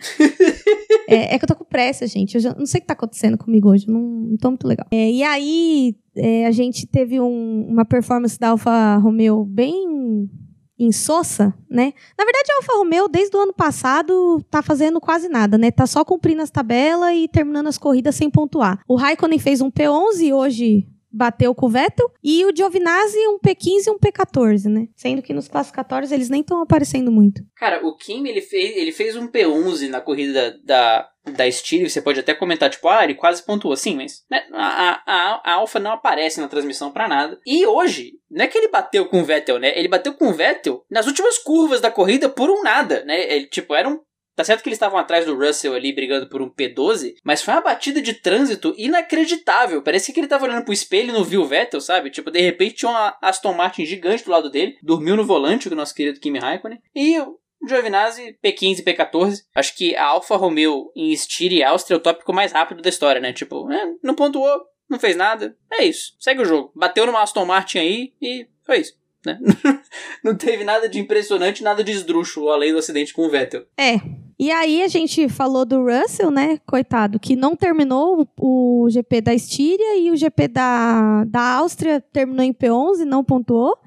é, 1.07 1.35
é 1.35 1.39
que 1.39 1.43
eu 1.45 1.47
tô 1.47 1.55
com 1.55 1.65
pressa, 1.65 2.05
gente. 2.07 2.35
Eu 2.35 2.41
já, 2.41 2.53
não 2.53 2.65
sei 2.65 2.79
o 2.79 2.81
que 2.81 2.87
tá 2.87 2.93
acontecendo 2.93 3.37
comigo 3.37 3.69
hoje. 3.69 3.87
Não, 3.87 3.99
não 4.01 4.37
tô 4.37 4.49
muito 4.49 4.67
legal. 4.67 4.85
É, 4.91 5.09
e 5.11 5.23
aí 5.23 5.95
é, 6.15 6.45
a 6.45 6.51
gente 6.51 6.85
teve 6.87 7.19
um- 7.19 7.67
uma 7.69 7.85
performance 7.85 8.37
da 8.39 8.49
Alfa 8.49 8.97
Romeo 8.97 9.43
bem 9.45 10.29
insossa, 10.77 11.53
né? 11.69 11.93
Na 12.17 12.25
verdade, 12.25 12.51
a 12.51 12.55
Alfa 12.57 12.73
Romeo, 12.77 13.07
desde 13.07 13.35
o 13.37 13.39
ano 13.39 13.53
passado, 13.53 14.43
tá 14.51 14.61
fazendo 14.61 14.99
quase 14.99 15.29
nada, 15.29 15.57
né? 15.57 15.71
Tá 15.71 15.87
só 15.87 16.03
cumprindo 16.03 16.41
as 16.41 16.49
tabelas 16.51 17.13
e 17.15 17.27
terminando 17.29 17.67
as 17.67 17.77
corridas 17.77 18.15
sem 18.15 18.29
pontuar. 18.29 18.81
O 18.87 18.95
Raikkonen 18.95 19.39
fez 19.39 19.61
um 19.61 19.71
P11 19.71 20.33
hoje 20.33 20.85
bateu 21.15 21.55
com 21.55 21.67
o 21.67 21.69
Vettel 21.69 22.11
e 22.21 22.45
o 22.45 22.55
Giovinazzi 22.55 23.17
um 23.27 23.39
P15 23.39 23.87
e 23.87 23.89
um 23.89 23.97
P14, 23.97 24.65
né? 24.65 24.87
Sendo 24.95 25.21
que 25.21 25.33
nos 25.33 25.47
classificatórios 25.47 26.11
eles 26.11 26.29
nem 26.29 26.41
estão 26.41 26.61
aparecendo 26.61 27.11
muito. 27.11 27.41
Cara, 27.55 27.85
o 27.85 27.95
Kim, 27.95 28.27
ele 28.27 28.41
fez, 28.41 28.75
ele 28.75 28.91
fez 28.91 29.15
um 29.15 29.27
P11 29.27 29.87
na 29.89 30.01
corrida 30.01 30.59
da, 30.63 31.07
da 31.23 31.49
Steele. 31.49 31.89
Você 31.89 32.01
pode 32.01 32.19
até 32.19 32.33
comentar, 32.33 32.69
tipo, 32.69 32.87
ah, 32.89 33.03
ele 33.03 33.15
quase 33.15 33.43
pontuou. 33.43 33.75
Sim, 33.77 33.95
mas 33.95 34.25
né, 34.29 34.45
a, 34.51 35.01
a, 35.05 35.41
a 35.43 35.53
Alpha 35.53 35.79
não 35.79 35.91
aparece 35.91 36.41
na 36.41 36.47
transmissão 36.47 36.91
pra 36.91 37.07
nada. 37.07 37.39
E 37.45 37.65
hoje, 37.65 38.13
não 38.29 38.43
é 38.43 38.47
que 38.47 38.57
ele 38.57 38.67
bateu 38.67 39.05
com 39.05 39.21
o 39.21 39.25
Vettel, 39.25 39.57
né? 39.57 39.77
Ele 39.77 39.87
bateu 39.87 40.13
com 40.13 40.27
o 40.27 40.33
Vettel 40.33 40.83
nas 40.91 41.07
últimas 41.07 41.37
curvas 41.37 41.79
da 41.79 41.89
corrida 41.89 42.27
por 42.27 42.49
um 42.49 42.61
nada, 42.61 43.05
né? 43.05 43.33
Ele, 43.33 43.47
tipo, 43.47 43.73
era 43.73 43.87
um 43.87 43.99
Tá 44.35 44.43
certo 44.43 44.61
que 44.61 44.69
eles 44.69 44.75
estavam 44.75 44.99
atrás 44.99 45.25
do 45.25 45.35
Russell 45.35 45.73
ali 45.73 45.93
brigando 45.93 46.27
por 46.27 46.41
um 46.41 46.49
P12, 46.49 47.15
mas 47.23 47.41
foi 47.41 47.53
uma 47.53 47.61
batida 47.61 48.01
de 48.01 48.13
trânsito 48.13 48.73
inacreditável. 48.77 49.81
Parece 49.81 50.11
que 50.11 50.19
ele 50.19 50.27
tava 50.27 50.45
olhando 50.45 50.65
pro 50.65 50.73
espelho 50.73 51.09
e 51.09 51.13
não 51.13 51.23
viu 51.23 51.41
o 51.41 51.45
Vettel, 51.45 51.79
sabe? 51.79 52.09
Tipo, 52.09 52.29
de 52.29 52.41
repente 52.41 52.75
tinha 52.75 52.91
uma 52.91 53.17
Aston 53.21 53.53
Martin 53.53 53.85
gigante 53.85 54.25
do 54.25 54.31
lado 54.31 54.49
dele, 54.49 54.77
dormiu 54.83 55.15
no 55.15 55.23
volante, 55.23 55.69
o 55.69 55.75
nosso 55.75 55.95
querido 55.95 56.19
Kimi 56.19 56.39
Raikkonen, 56.39 56.81
e 56.93 57.17
Giovinazzi 57.65 58.37
P15 58.43 58.83
P14. 58.83 59.43
Acho 59.55 59.75
que 59.75 59.95
a 59.95 60.05
Alfa 60.05 60.35
Romeo 60.35 60.91
em 60.95 61.11
Styria 61.13 61.59
e 61.59 61.63
Áustria 61.63 61.95
é 61.95 61.97
o 61.97 62.03
tópico 62.03 62.33
mais 62.33 62.51
rápido 62.51 62.81
da 62.81 62.89
história, 62.89 63.21
né? 63.21 63.31
Tipo, 63.31 63.71
é, 63.71 63.93
não 64.03 64.15
pontuou, 64.15 64.65
não 64.89 64.99
fez 64.99 65.15
nada, 65.15 65.57
é 65.71 65.85
isso, 65.85 66.13
segue 66.19 66.41
o 66.41 66.45
jogo. 66.45 66.71
Bateu 66.75 67.05
numa 67.05 67.21
Aston 67.21 67.45
Martin 67.45 67.79
aí 67.79 68.13
e 68.21 68.47
foi 68.65 68.79
isso. 68.79 68.93
Né? 69.25 69.39
não 70.23 70.35
teve 70.35 70.63
nada 70.63 70.87
de 70.87 70.99
impressionante, 70.99 71.63
nada 71.63 71.83
de 71.83 71.91
esdrúxulo, 71.91 72.49
além 72.49 72.71
do 72.71 72.79
acidente 72.79 73.13
com 73.13 73.25
o 73.25 73.29
Vettel. 73.29 73.63
É. 73.77 73.99
E 74.37 74.51
aí 74.51 74.83
a 74.83 74.87
gente 74.87 75.29
falou 75.29 75.65
do 75.65 75.85
Russell, 75.85 76.29
né? 76.29 76.59
Coitado, 76.65 77.19
que 77.19 77.35
não 77.35 77.55
terminou 77.55 78.27
o, 78.37 78.87
GP 78.89 79.21
da 79.21 79.33
Estíria 79.33 79.97
e 79.97 80.11
o 80.11 80.17
GP 80.17 80.49
da, 80.49 81.23
da 81.25 81.55
Áustria 81.55 82.01
terminou 82.01 82.43
em 82.43 82.53
P11, 82.53 83.05
não 83.05 83.23
pontuou. 83.23 83.77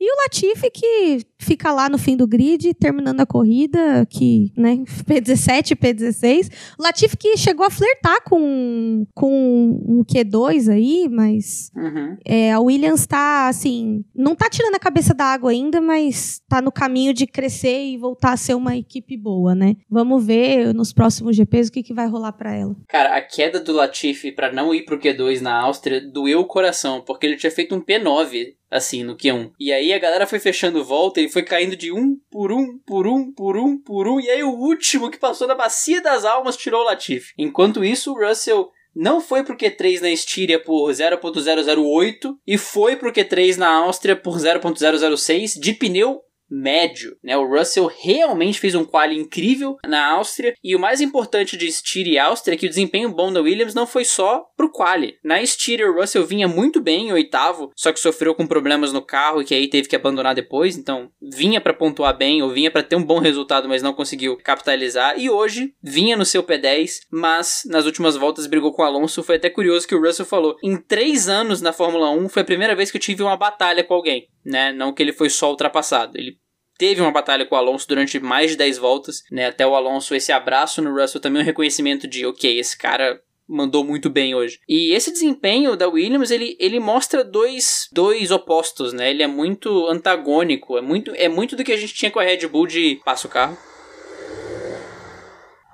E 0.00 0.12
o 0.12 0.16
Latifi 0.22 0.70
que 0.70 1.20
fica 1.38 1.72
lá 1.72 1.88
no 1.88 1.98
fim 1.98 2.16
do 2.16 2.26
grid, 2.26 2.74
terminando 2.74 3.20
a 3.20 3.26
corrida, 3.26 4.06
que, 4.08 4.52
né, 4.56 4.76
P17, 5.04 5.76
P16. 5.76 6.50
O 6.78 6.82
Latifi 6.82 7.16
que 7.16 7.36
chegou 7.36 7.64
a 7.66 7.70
flertar 7.70 8.22
com, 8.24 9.06
com 9.14 9.80
um 9.86 10.04
Q2 10.04 10.72
aí, 10.72 11.08
mas 11.10 11.70
Uhum. 11.76 12.16
é, 12.24 12.52
a 12.52 12.60
Williams 12.60 13.06
tá, 13.06 13.48
assim, 13.48 14.04
não 14.14 14.34
tá 14.34 14.48
tirando 14.48 14.74
a 14.74 14.78
cabeça 14.80 15.14
da 15.14 15.24
água 15.24 15.50
ainda, 15.50 15.80
mas 15.80 16.40
tá 16.48 16.60
no 16.62 16.72
caminho 16.72 17.12
de 17.12 17.26
crescer 17.26 17.84
e 17.86 17.96
voltar 17.98 18.32
a 18.32 18.36
ser 18.36 18.54
uma 18.54 18.76
equipe 18.76 19.16
boa, 19.16 19.54
né? 19.54 19.76
Vamos 19.90 20.24
ver 20.24 20.74
nos 20.74 20.92
próximos 20.92 21.36
GPs 21.36 21.68
o 21.68 21.72
que, 21.72 21.82
que 21.82 21.94
vai 21.94 22.06
rolar 22.06 22.32
pra 22.32 22.54
ela. 22.54 22.74
Cara, 22.88 23.16
a 23.16 23.20
queda 23.20 23.60
do 23.60 23.72
Latifi 23.72 24.32
pra 24.32 24.52
não 24.52 24.74
ir 24.74 24.84
pro 24.84 24.98
Q2 24.98 25.40
na 25.40 25.54
Áustria 25.60 26.00
doeu 26.00 26.40
o 26.40 26.46
coração, 26.46 27.02
porque 27.06 27.26
ele 27.26 27.36
tinha 27.36 27.50
feito 27.50 27.74
um 27.74 27.80
P9, 27.80 28.54
assim, 28.70 29.02
no 29.02 29.16
Q1. 29.16 29.52
E 29.58 29.72
aí 29.72 29.92
a 29.92 29.98
galera 29.98 30.26
foi 30.26 30.38
fechando 30.38 30.84
volta, 30.84 31.20
ele 31.20 31.28
foi 31.28 31.42
caindo 31.42 31.76
de 31.76 31.92
um 31.92 32.16
por 32.30 32.52
um, 32.52 32.78
por 32.86 33.06
um, 33.06 33.32
por 33.32 33.56
um, 33.56 33.78
por 33.78 34.08
um, 34.08 34.20
e 34.20 34.28
aí 34.28 34.42
o 34.42 34.50
último 34.50 35.10
que 35.10 35.18
passou 35.18 35.46
na 35.46 35.54
bacia 35.54 36.00
das 36.00 36.24
almas 36.24 36.56
tirou 36.56 36.82
o 36.82 36.84
Latifi. 36.84 37.32
Enquanto 37.38 37.84
isso, 37.84 38.12
o 38.12 38.26
Russell 38.26 38.70
não 38.94 39.20
foi 39.20 39.44
pro 39.44 39.56
Q3 39.56 40.00
na 40.00 40.10
Estíria 40.10 40.58
por 40.58 40.90
0.008 40.90 42.34
e 42.46 42.56
foi 42.56 42.96
pro 42.96 43.12
Q3 43.12 43.56
na 43.56 43.68
Áustria 43.68 44.16
por 44.16 44.38
0.006 44.38 45.60
de 45.60 45.74
pneu 45.74 46.22
médio, 46.50 47.16
né? 47.22 47.36
O 47.36 47.46
Russell 47.46 47.90
realmente 48.02 48.60
fez 48.60 48.74
um 48.74 48.84
quali 48.84 49.16
incrível 49.16 49.76
na 49.86 50.12
Áustria 50.12 50.54
e 50.62 50.74
o 50.74 50.78
mais 50.78 51.00
importante 51.00 51.56
de 51.56 51.66
Styria 51.66 52.14
e 52.14 52.18
Áustria 52.18 52.54
é 52.54 52.56
que 52.56 52.66
o 52.66 52.68
desempenho 52.68 53.10
bom 53.10 53.32
da 53.32 53.40
Williams 53.40 53.74
não 53.74 53.86
foi 53.86 54.04
só 54.04 54.44
pro 54.56 54.70
quali. 54.70 55.18
Na 55.24 55.42
Styria 55.42 55.90
o 55.90 55.94
Russell 55.94 56.24
vinha 56.24 56.48
muito 56.48 56.80
bem 56.80 57.08
em 57.08 57.12
oitavo, 57.12 57.70
só 57.76 57.92
que 57.92 58.00
sofreu 58.00 58.34
com 58.34 58.46
problemas 58.46 58.92
no 58.92 59.02
carro 59.02 59.42
e 59.42 59.44
que 59.44 59.54
aí 59.54 59.68
teve 59.68 59.88
que 59.88 59.96
abandonar 59.96 60.34
depois, 60.34 60.76
então 60.76 61.10
vinha 61.20 61.60
para 61.60 61.74
pontuar 61.74 62.16
bem 62.16 62.42
ou 62.42 62.50
vinha 62.50 62.70
para 62.70 62.82
ter 62.82 62.96
um 62.96 63.04
bom 63.04 63.18
resultado, 63.18 63.68
mas 63.68 63.82
não 63.82 63.92
conseguiu 63.92 64.36
capitalizar 64.36 65.18
e 65.18 65.28
hoje 65.28 65.74
vinha 65.82 66.16
no 66.16 66.24
seu 66.24 66.42
P10, 66.42 67.00
mas 67.10 67.62
nas 67.66 67.86
últimas 67.86 68.16
voltas 68.16 68.46
brigou 68.46 68.72
com 68.72 68.82
o 68.82 68.84
Alonso. 68.84 69.22
Foi 69.22 69.36
até 69.36 69.50
curioso 69.50 69.86
que 69.86 69.94
o 69.94 70.00
Russell 70.00 70.26
falou: 70.26 70.56
em 70.62 70.76
três 70.76 71.28
anos 71.28 71.60
na 71.60 71.72
Fórmula 71.72 72.10
1 72.10 72.28
foi 72.28 72.42
a 72.42 72.46
primeira 72.46 72.74
vez 72.74 72.90
que 72.90 72.96
eu 72.96 73.00
tive 73.00 73.22
uma 73.22 73.36
batalha 73.36 73.84
com 73.84 73.94
alguém, 73.94 74.28
né? 74.44 74.72
Não 74.72 74.92
que 74.92 75.02
ele 75.02 75.12
foi 75.12 75.28
só 75.28 75.50
ultrapassado, 75.50 76.16
ele 76.16 76.38
teve 76.78 77.00
uma 77.00 77.10
batalha 77.10 77.46
com 77.46 77.54
o 77.54 77.58
Alonso 77.58 77.88
durante 77.88 78.18
mais 78.18 78.52
de 78.52 78.56
10 78.56 78.78
voltas, 78.78 79.22
né? 79.30 79.46
Até 79.46 79.66
o 79.66 79.74
Alonso, 79.74 80.14
esse 80.14 80.32
abraço 80.32 80.82
no 80.82 80.94
Russell 80.94 81.20
também 81.20 81.42
um 81.42 81.44
reconhecimento 81.44 82.06
de, 82.06 82.26
ok, 82.26 82.58
esse 82.58 82.76
cara 82.76 83.20
mandou 83.48 83.84
muito 83.84 84.10
bem 84.10 84.34
hoje. 84.34 84.58
E 84.68 84.92
esse 84.92 85.12
desempenho 85.12 85.76
da 85.76 85.88
Williams, 85.88 86.30
ele, 86.30 86.56
ele 86.58 86.80
mostra 86.80 87.22
dois, 87.22 87.88
dois 87.92 88.30
opostos, 88.30 88.92
né? 88.92 89.10
Ele 89.10 89.22
é 89.22 89.26
muito 89.26 89.86
antagônico, 89.86 90.76
é 90.76 90.80
muito, 90.80 91.12
é 91.14 91.28
muito 91.28 91.54
do 91.54 91.64
que 91.64 91.72
a 91.72 91.76
gente 91.76 91.94
tinha 91.94 92.10
com 92.10 92.18
a 92.18 92.24
Red 92.24 92.46
Bull 92.48 92.66
de 92.66 93.00
passa 93.04 93.26
o 93.26 93.30
carro. 93.30 93.56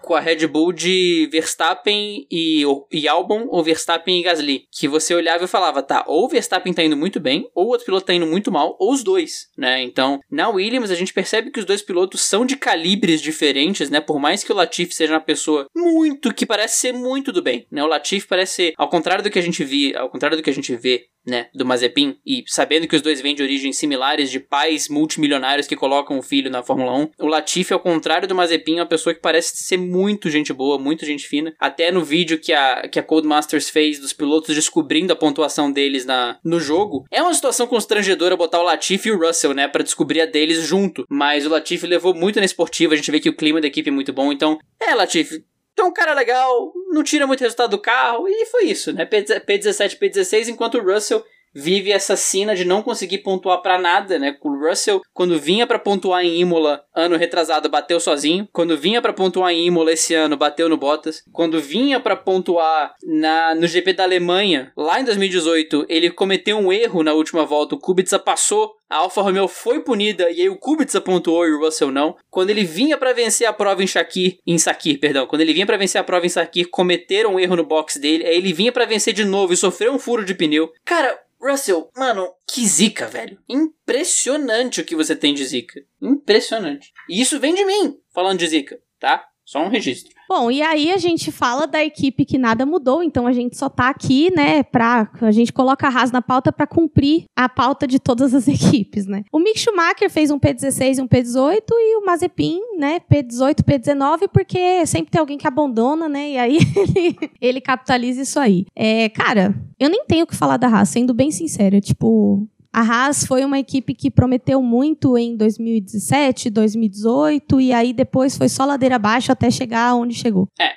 Com 0.02 0.14
a 0.14 0.20
Red 0.20 0.46
Bull 0.46 0.72
de 0.72 1.28
Verstappen 1.30 2.26
e, 2.30 2.62
e 2.90 3.08
Albon 3.08 3.46
ou 3.48 3.62
Verstappen 3.62 4.20
e 4.20 4.22
Gasly. 4.22 4.66
Que 4.70 4.88
você 4.88 5.14
olhava 5.14 5.44
e 5.44 5.48
falava, 5.48 5.82
tá, 5.82 6.04
ou 6.06 6.28
Verstappen 6.28 6.72
tá 6.72 6.82
indo 6.82 6.96
muito 6.96 7.20
bem, 7.20 7.48
ou 7.54 7.66
o 7.66 7.68
outro 7.68 7.86
piloto 7.86 8.06
tá 8.06 8.14
indo 8.14 8.26
muito 8.26 8.50
mal, 8.50 8.76
ou 8.78 8.92
os 8.92 9.02
dois, 9.02 9.48
né? 9.56 9.82
Então, 9.82 10.20
na 10.30 10.48
Williams 10.48 10.90
a 10.90 10.94
gente 10.94 11.12
percebe 11.12 11.50
que 11.50 11.60
os 11.60 11.64
dois 11.64 11.82
pilotos 11.82 12.22
são 12.22 12.44
de 12.44 12.56
calibres 12.56 13.20
diferentes, 13.20 13.90
né? 13.90 14.00
Por 14.00 14.18
mais 14.18 14.42
que 14.42 14.52
o 14.52 14.54
Latifi 14.54 14.94
seja 14.94 15.14
uma 15.14 15.20
pessoa 15.20 15.66
muito, 15.74 16.34
que 16.34 16.46
parece 16.46 16.78
ser 16.78 16.92
muito 16.92 17.32
do 17.32 17.42
bem, 17.42 17.66
né? 17.70 17.82
O 17.82 17.88
Latifi 17.88 18.26
parece 18.26 18.54
ser, 18.54 18.74
ao 18.76 18.88
contrário 18.88 19.22
do 19.22 19.30
que 19.30 19.38
a 19.38 19.42
gente 19.42 19.64
vê, 19.64 19.94
ao 19.96 20.10
contrário 20.10 20.36
do 20.36 20.42
que 20.42 20.50
a 20.50 20.54
gente 20.54 20.74
vê 20.76 21.06
né, 21.26 21.46
do 21.54 21.64
Mazepin, 21.64 22.16
e 22.26 22.42
sabendo 22.46 22.87
que 22.87 22.96
os 22.96 23.02
dois 23.02 23.20
vêm 23.20 23.35
de 23.35 23.42
origens 23.42 23.76
similares, 23.76 24.30
de 24.30 24.40
pais 24.40 24.88
multimilionários 24.88 25.66
que 25.66 25.76
colocam 25.76 26.18
o 26.18 26.22
filho 26.22 26.50
na 26.50 26.62
Fórmula 26.62 26.92
1, 26.96 27.08
o 27.20 27.26
Latifi, 27.26 27.72
ao 27.72 27.80
contrário 27.80 28.26
do 28.26 28.35
Mazepin, 28.35 28.78
é 28.78 28.80
uma 28.80 28.87
pessoa 28.87 29.14
que 29.14 29.20
parece 29.20 29.56
ser 29.56 29.76
muito 29.76 30.28
gente 30.28 30.52
boa, 30.52 30.78
muito 30.78 31.06
gente 31.06 31.26
fina. 31.26 31.54
Até 31.58 31.90
no 31.90 32.04
vídeo 32.04 32.38
que 32.38 32.52
a, 32.52 32.88
que 32.88 32.98
a 32.98 33.02
Codemasters 33.02 33.70
fez 33.70 33.98
dos 33.98 34.12
pilotos 34.12 34.54
descobrindo 34.54 35.12
a 35.12 35.16
pontuação 35.16 35.70
deles 35.70 36.04
na, 36.04 36.38
no 36.44 36.58
jogo, 36.58 37.04
é 37.11 37.22
uma 37.22 37.35
situação 37.35 37.66
constrangedora 37.66 38.37
botar 38.37 38.61
o 38.61 38.64
Latifi 38.64 39.08
e 39.08 39.12
o 39.12 39.18
Russell, 39.18 39.54
né, 39.54 39.68
para 39.68 39.82
descobrir 39.82 40.20
a 40.20 40.26
deles 40.26 40.66
junto. 40.66 41.04
Mas 41.08 41.46
o 41.46 41.50
Latifi 41.50 41.87
levou 41.87 42.14
muito 42.14 42.38
na 42.38 42.44
esportiva, 42.44 42.94
a 42.94 42.96
gente 42.96 43.11
vê 43.11 43.20
que 43.20 43.28
o 43.28 43.37
clima 43.37 43.61
da 43.61 43.66
equipe 43.66 43.88
é 43.88 43.92
muito 43.92 44.12
bom, 44.12 44.32
então, 44.32 44.58
é, 44.80 44.94
Latifi, 44.94 45.44
então, 45.72 45.88
um 45.88 45.92
cara 45.92 46.12
legal, 46.12 46.72
não 46.90 47.02
tira 47.02 47.26
muito 47.26 47.40
resultado 47.40 47.70
do 47.70 47.80
carro, 47.80 48.28
e 48.28 48.46
foi 48.46 48.64
isso, 48.64 48.92
né? 48.92 49.06
P17, 49.06 49.98
P16, 49.98 50.48
enquanto 50.48 50.78
o 50.78 50.85
Russell 50.85 51.24
vive 51.54 51.92
essa 51.92 52.16
cena 52.16 52.54
de 52.54 52.64
não 52.64 52.82
conseguir 52.82 53.18
pontuar 53.18 53.62
para 53.62 53.78
nada, 53.78 54.18
né? 54.18 54.36
O 54.42 54.68
Russell, 54.68 55.02
quando 55.12 55.38
vinha 55.38 55.66
para 55.66 55.78
pontuar 55.78 56.24
em 56.24 56.40
Imola 56.40 56.84
ano 56.94 57.16
retrasado, 57.16 57.68
bateu 57.68 58.00
sozinho. 58.00 58.48
Quando 58.52 58.76
vinha 58.76 59.02
para 59.02 59.12
pontuar 59.12 59.52
em 59.52 59.66
Imola 59.66 59.92
esse 59.92 60.14
ano, 60.14 60.36
bateu 60.36 60.68
no 60.68 60.76
Bottas. 60.76 61.22
Quando 61.32 61.60
vinha 61.60 62.00
para 62.00 62.16
pontuar 62.16 62.94
na 63.04 63.54
no 63.54 63.66
GP 63.66 63.92
da 63.92 64.04
Alemanha, 64.04 64.72
lá 64.76 65.00
em 65.00 65.04
2018, 65.04 65.86
ele 65.88 66.10
cometeu 66.10 66.58
um 66.58 66.72
erro 66.72 67.02
na 67.02 67.12
última 67.12 67.44
volta. 67.44 67.74
O 67.74 67.78
Kubica 67.78 68.18
passou 68.18 68.74
a 68.92 68.96
Alfa 68.96 69.22
Romeo 69.22 69.48
foi 69.48 69.80
punida 69.80 70.30
e 70.30 70.42
aí 70.42 70.48
o 70.50 70.56
Kubica 70.56 71.00
pontuou 71.00 71.46
e 71.46 71.52
o 71.52 71.58
Russell 71.60 71.90
não. 71.90 72.14
Quando 72.30 72.50
ele 72.50 72.62
vinha 72.62 72.98
para 72.98 73.14
vencer 73.14 73.46
a 73.46 73.52
prova 73.52 73.82
em 73.82 73.86
Shakir, 73.86 74.36
em 74.46 74.58
Sakir, 74.58 75.00
perdão, 75.00 75.26
quando 75.26 75.40
ele 75.40 75.54
vinha 75.54 75.64
para 75.64 75.78
vencer 75.78 75.98
a 75.98 76.04
prova 76.04 76.26
em 76.26 76.28
Sakir, 76.28 76.68
cometeram 76.68 77.34
um 77.34 77.40
erro 77.40 77.56
no 77.56 77.64
box 77.64 77.98
dele, 77.98 78.26
aí 78.26 78.36
ele 78.36 78.52
vinha 78.52 78.70
para 78.70 78.84
vencer 78.84 79.14
de 79.14 79.24
novo 79.24 79.54
e 79.54 79.56
sofreu 79.56 79.94
um 79.94 79.98
furo 79.98 80.26
de 80.26 80.34
pneu. 80.34 80.70
Cara, 80.84 81.18
Russell, 81.42 81.90
mano, 81.96 82.33
que 82.46 82.64
zica, 82.66 83.09
velho. 83.09 83.38
Impressionante 83.48 84.81
o 84.81 84.85
que 84.85 84.94
você 84.94 85.16
tem 85.16 85.35
de 85.35 85.44
zica. 85.44 85.83
Impressionante. 86.00 86.92
E 87.09 87.20
isso 87.20 87.40
vem 87.40 87.55
de 87.55 87.64
mim, 87.64 87.98
falando 88.14 88.38
de 88.38 88.46
zica, 88.46 88.78
tá? 89.00 89.26
Só 89.44 89.59
um 89.59 89.68
registro. 89.68 90.14
Bom, 90.34 90.50
e 90.50 90.62
aí 90.62 90.90
a 90.90 90.96
gente 90.96 91.30
fala 91.30 91.66
da 91.66 91.84
equipe 91.84 92.24
que 92.24 92.38
nada 92.38 92.64
mudou, 92.64 93.02
então 93.02 93.26
a 93.26 93.34
gente 93.34 93.54
só 93.54 93.68
tá 93.68 93.90
aqui, 93.90 94.34
né, 94.34 94.62
pra. 94.62 95.10
A 95.20 95.30
gente 95.30 95.52
coloca 95.52 95.86
a 95.86 95.90
Haas 95.90 96.10
na 96.10 96.22
pauta 96.22 96.50
para 96.50 96.66
cumprir 96.66 97.26
a 97.36 97.50
pauta 97.50 97.86
de 97.86 97.98
todas 97.98 98.32
as 98.32 98.48
equipes, 98.48 99.06
né? 99.06 99.24
O 99.30 99.38
Mick 99.38 99.60
Schumacher 99.60 100.08
fez 100.08 100.30
um 100.30 100.40
P16 100.40 100.96
e 100.96 101.02
um 101.02 101.06
P18 101.06 101.60
e 101.70 101.96
o 101.98 102.06
Mazepin, 102.06 102.58
né, 102.78 102.98
P18, 103.12 103.56
P19, 103.62 104.28
porque 104.32 104.86
sempre 104.86 105.10
tem 105.10 105.20
alguém 105.20 105.36
que 105.36 105.46
abandona, 105.46 106.08
né, 106.08 106.30
e 106.30 106.38
aí 106.38 106.58
ele, 106.96 107.18
ele 107.38 107.60
capitaliza 107.60 108.22
isso 108.22 108.40
aí. 108.40 108.64
É, 108.74 109.10
cara, 109.10 109.54
eu 109.78 109.90
nem 109.90 110.06
tenho 110.06 110.24
o 110.24 110.26
que 110.26 110.34
falar 110.34 110.56
da 110.56 110.66
Haas, 110.66 110.88
sendo 110.88 111.12
bem 111.12 111.30
sincera, 111.30 111.78
tipo. 111.78 112.48
A 112.72 112.80
Haas 112.80 113.26
foi 113.26 113.44
uma 113.44 113.58
equipe 113.58 113.94
que 113.94 114.11
prometeu 114.11 114.62
muito 114.62 115.18
em 115.18 115.37
2017, 115.37 116.48
2018, 116.48 117.61
e 117.61 117.72
aí 117.72 117.92
depois 117.92 118.37
foi 118.37 118.48
só 118.48 118.64
ladeira 118.64 118.96
abaixo 118.96 119.30
até 119.30 119.50
chegar 119.50 119.94
onde 119.94 120.14
chegou. 120.14 120.48
É, 120.58 120.72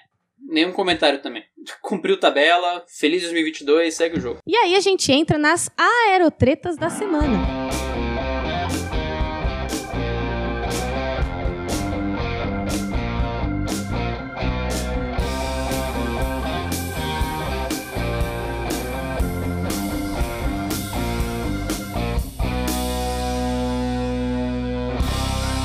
nenhum 0.46 0.74
comentário 0.74 1.22
também. 1.22 1.44
Cumpriu 1.82 2.20
tabela, 2.20 2.84
feliz 2.88 3.22
2022, 3.22 3.94
segue 3.94 4.18
o 4.18 4.22
jogo. 4.22 4.40
E 4.46 4.56
aí 4.58 4.76
a 4.76 4.82
gente 4.82 5.10
entra 5.10 5.38
nas 5.38 5.70
aerotretas 5.78 6.76
da 6.76 6.90
semana. 6.90 7.95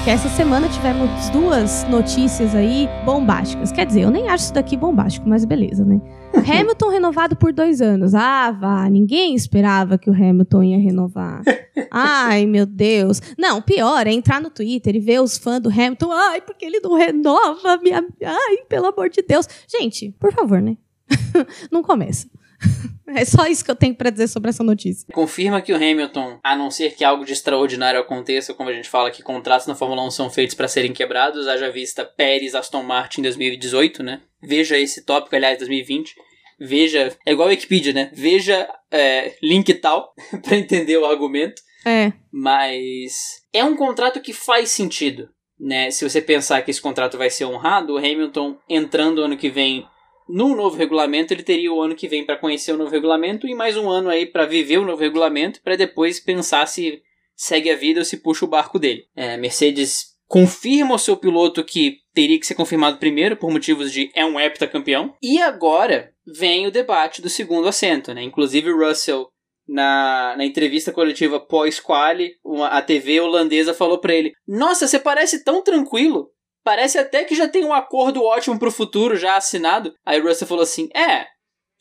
Que 0.05 0.09
essa 0.09 0.31
semana 0.31 0.67
tivemos 0.69 1.29
duas 1.29 1.87
notícias 1.91 2.55
aí 2.55 2.89
bombásticas. 3.05 3.71
Quer 3.71 3.85
dizer, 3.85 4.03
eu 4.03 4.11
nem 4.11 4.29
acho 4.29 4.45
isso 4.45 4.55
daqui 4.55 4.75
bombástico, 4.75 5.29
mas 5.29 5.45
beleza, 5.45 5.85
né? 5.85 6.01
Hamilton 6.33 6.89
renovado 6.89 7.37
por 7.37 7.53
dois 7.53 7.83
anos. 7.83 8.15
Ah, 8.15 8.51
vá, 8.51 8.89
ninguém 8.89 9.35
esperava 9.35 9.99
que 9.99 10.09
o 10.09 10.15
Hamilton 10.15 10.63
ia 10.63 10.79
renovar. 10.79 11.43
Ai, 11.91 12.47
meu 12.47 12.65
Deus. 12.65 13.21
Não, 13.37 13.61
pior 13.61 14.07
é 14.07 14.13
entrar 14.13 14.41
no 14.41 14.49
Twitter 14.49 14.97
e 14.97 15.01
ver 15.01 15.21
os 15.21 15.37
fãs 15.37 15.61
do 15.61 15.69
Hamilton. 15.69 16.11
Ai, 16.13 16.41
porque 16.41 16.65
ele 16.65 16.81
não 16.81 16.95
renova, 16.95 17.77
minha. 17.83 18.03
Ai, 18.25 18.57
pelo 18.69 18.87
amor 18.87 19.11
de 19.11 19.21
Deus. 19.21 19.47
Gente, 19.69 20.15
por 20.19 20.33
favor, 20.33 20.63
né? 20.63 20.79
não 21.71 21.83
começa. 21.83 22.27
É 23.15 23.25
só 23.25 23.47
isso 23.47 23.65
que 23.65 23.71
eu 23.71 23.77
tenho 23.77 23.95
para 23.95 24.11
dizer 24.11 24.29
sobre 24.29 24.51
essa 24.51 24.63
notícia. 24.63 25.07
Confirma 25.13 25.61
que 25.61 25.73
o 25.73 25.77
Hamilton, 25.77 26.39
a 26.45 26.55
não 26.55 26.71
ser 26.71 26.95
que 26.95 27.05
algo 27.05 27.25
de 27.25 27.33
extraordinário 27.33 28.01
aconteça, 28.01 28.55
como 28.55 28.71
a 28.71 28.73
gente 28.73 28.89
fala 28.89 29.11
que 29.11 29.23
contratos 29.23 29.67
na 29.67 29.75
Fórmula 29.75 30.07
1 30.07 30.11
são 30.13 30.31
feitos 30.31 30.55
para 30.55 30.69
serem 30.69 30.93
quebrados, 30.93 31.49
haja 31.49 31.71
vista 31.71 32.05
Pérez 32.05 32.55
Aston 32.55 32.83
Martin 32.83 33.21
em 33.21 33.25
2018, 33.25 34.03
né? 34.03 34.21
Veja 34.43 34.79
esse 34.79 35.05
tópico, 35.05 35.35
aliás, 35.35 35.59
2020. 35.59 36.15
Veja, 36.61 37.17
é 37.27 37.33
igual 37.33 37.49
a 37.49 37.51
Wikipedia, 37.51 37.93
né? 37.93 38.11
Veja 38.13 38.69
é, 38.91 39.35
link 39.43 39.73
tal 39.75 40.15
para 40.43 40.57
entender 40.57 40.97
o 40.99 41.07
argumento. 41.07 41.63
É. 41.85 42.13
Mas 42.31 43.43
é 43.53 43.65
um 43.65 43.75
contrato 43.75 44.21
que 44.21 44.33
faz 44.33 44.71
sentido, 44.71 45.31
né? 45.59 45.91
Se 45.91 46.09
você 46.09 46.21
pensar 46.21 46.63
que 46.63 46.71
esse 46.71 46.81
contrato 46.81 47.19
vai 47.19 47.31
ser 47.31 47.47
honrado, 47.47 47.95
o 47.95 47.99
Hamilton 47.99 48.57
entrando 48.69 49.23
ano 49.23 49.37
que 49.37 49.49
vem 49.49 49.87
no 50.33 50.55
novo 50.55 50.77
regulamento, 50.77 51.33
ele 51.33 51.43
teria 51.43 51.73
o 51.73 51.81
ano 51.81 51.95
que 51.95 52.09
vem 52.09 52.25
para 52.25 52.37
conhecer 52.37 52.73
o 52.73 52.77
novo 52.77 52.91
regulamento 52.91 53.47
e 53.47 53.55
mais 53.55 53.77
um 53.77 53.89
ano 53.91 54.09
aí 54.09 54.27
para 54.27 54.47
viver 54.47 54.79
o 54.79 54.85
novo 54.85 55.03
regulamento, 55.03 55.61
para 55.63 55.77
depois 55.77 56.21
pensar 56.21 56.67
se 56.67 57.03
segue 57.37 57.71
a 57.71 57.77
vida 57.77 58.01
ou 58.01 58.05
se 58.05 58.19
puxa 58.19 58.45
o 58.45 58.49
barco 58.49 58.79
dele. 58.79 59.07
É, 59.17 59.37
Mercedes 59.37 60.11
confirma 60.27 60.95
o 60.95 60.99
seu 60.99 61.17
piloto 61.17 61.65
que 61.65 61.99
teria 62.15 62.39
que 62.39 62.47
ser 62.47 62.55
confirmado 62.55 62.99
primeiro 62.99 63.37
por 63.37 63.51
motivos 63.51 63.93
de 63.93 64.11
é 64.15 64.25
um 64.25 64.39
heptacampeão. 64.39 65.15
E 65.21 65.41
agora 65.41 66.13
vem 66.25 66.67
o 66.67 66.71
debate 66.71 67.21
do 67.21 67.29
segundo 67.29 67.67
assento, 67.67 68.15
né? 68.15 68.23
Inclusive 68.23 68.71
o 68.71 68.79
Russell 68.79 69.27
na, 69.67 70.35
na 70.37 70.45
entrevista 70.45 70.93
coletiva 70.93 71.41
pós-quali, 71.41 72.35
a 72.71 72.83
TV 72.83 73.21
holandesa 73.21 73.75
falou 73.75 73.99
para 73.99 74.15
ele: 74.15 74.33
"Nossa, 74.47 74.87
você 74.87 74.99
parece 74.99 75.43
tão 75.43 75.63
tranquilo. 75.63 76.29
Parece 76.71 76.99
até 76.99 77.25
que 77.25 77.35
já 77.35 77.49
tem 77.49 77.65
um 77.65 77.73
acordo 77.73 78.23
ótimo 78.23 78.57
pro 78.57 78.71
futuro 78.71 79.17
já 79.17 79.37
assinado". 79.37 79.93
Aí 80.07 80.21
o 80.21 80.23
Russell 80.25 80.47
falou 80.47 80.63
assim: 80.63 80.89
"É, 80.95 81.27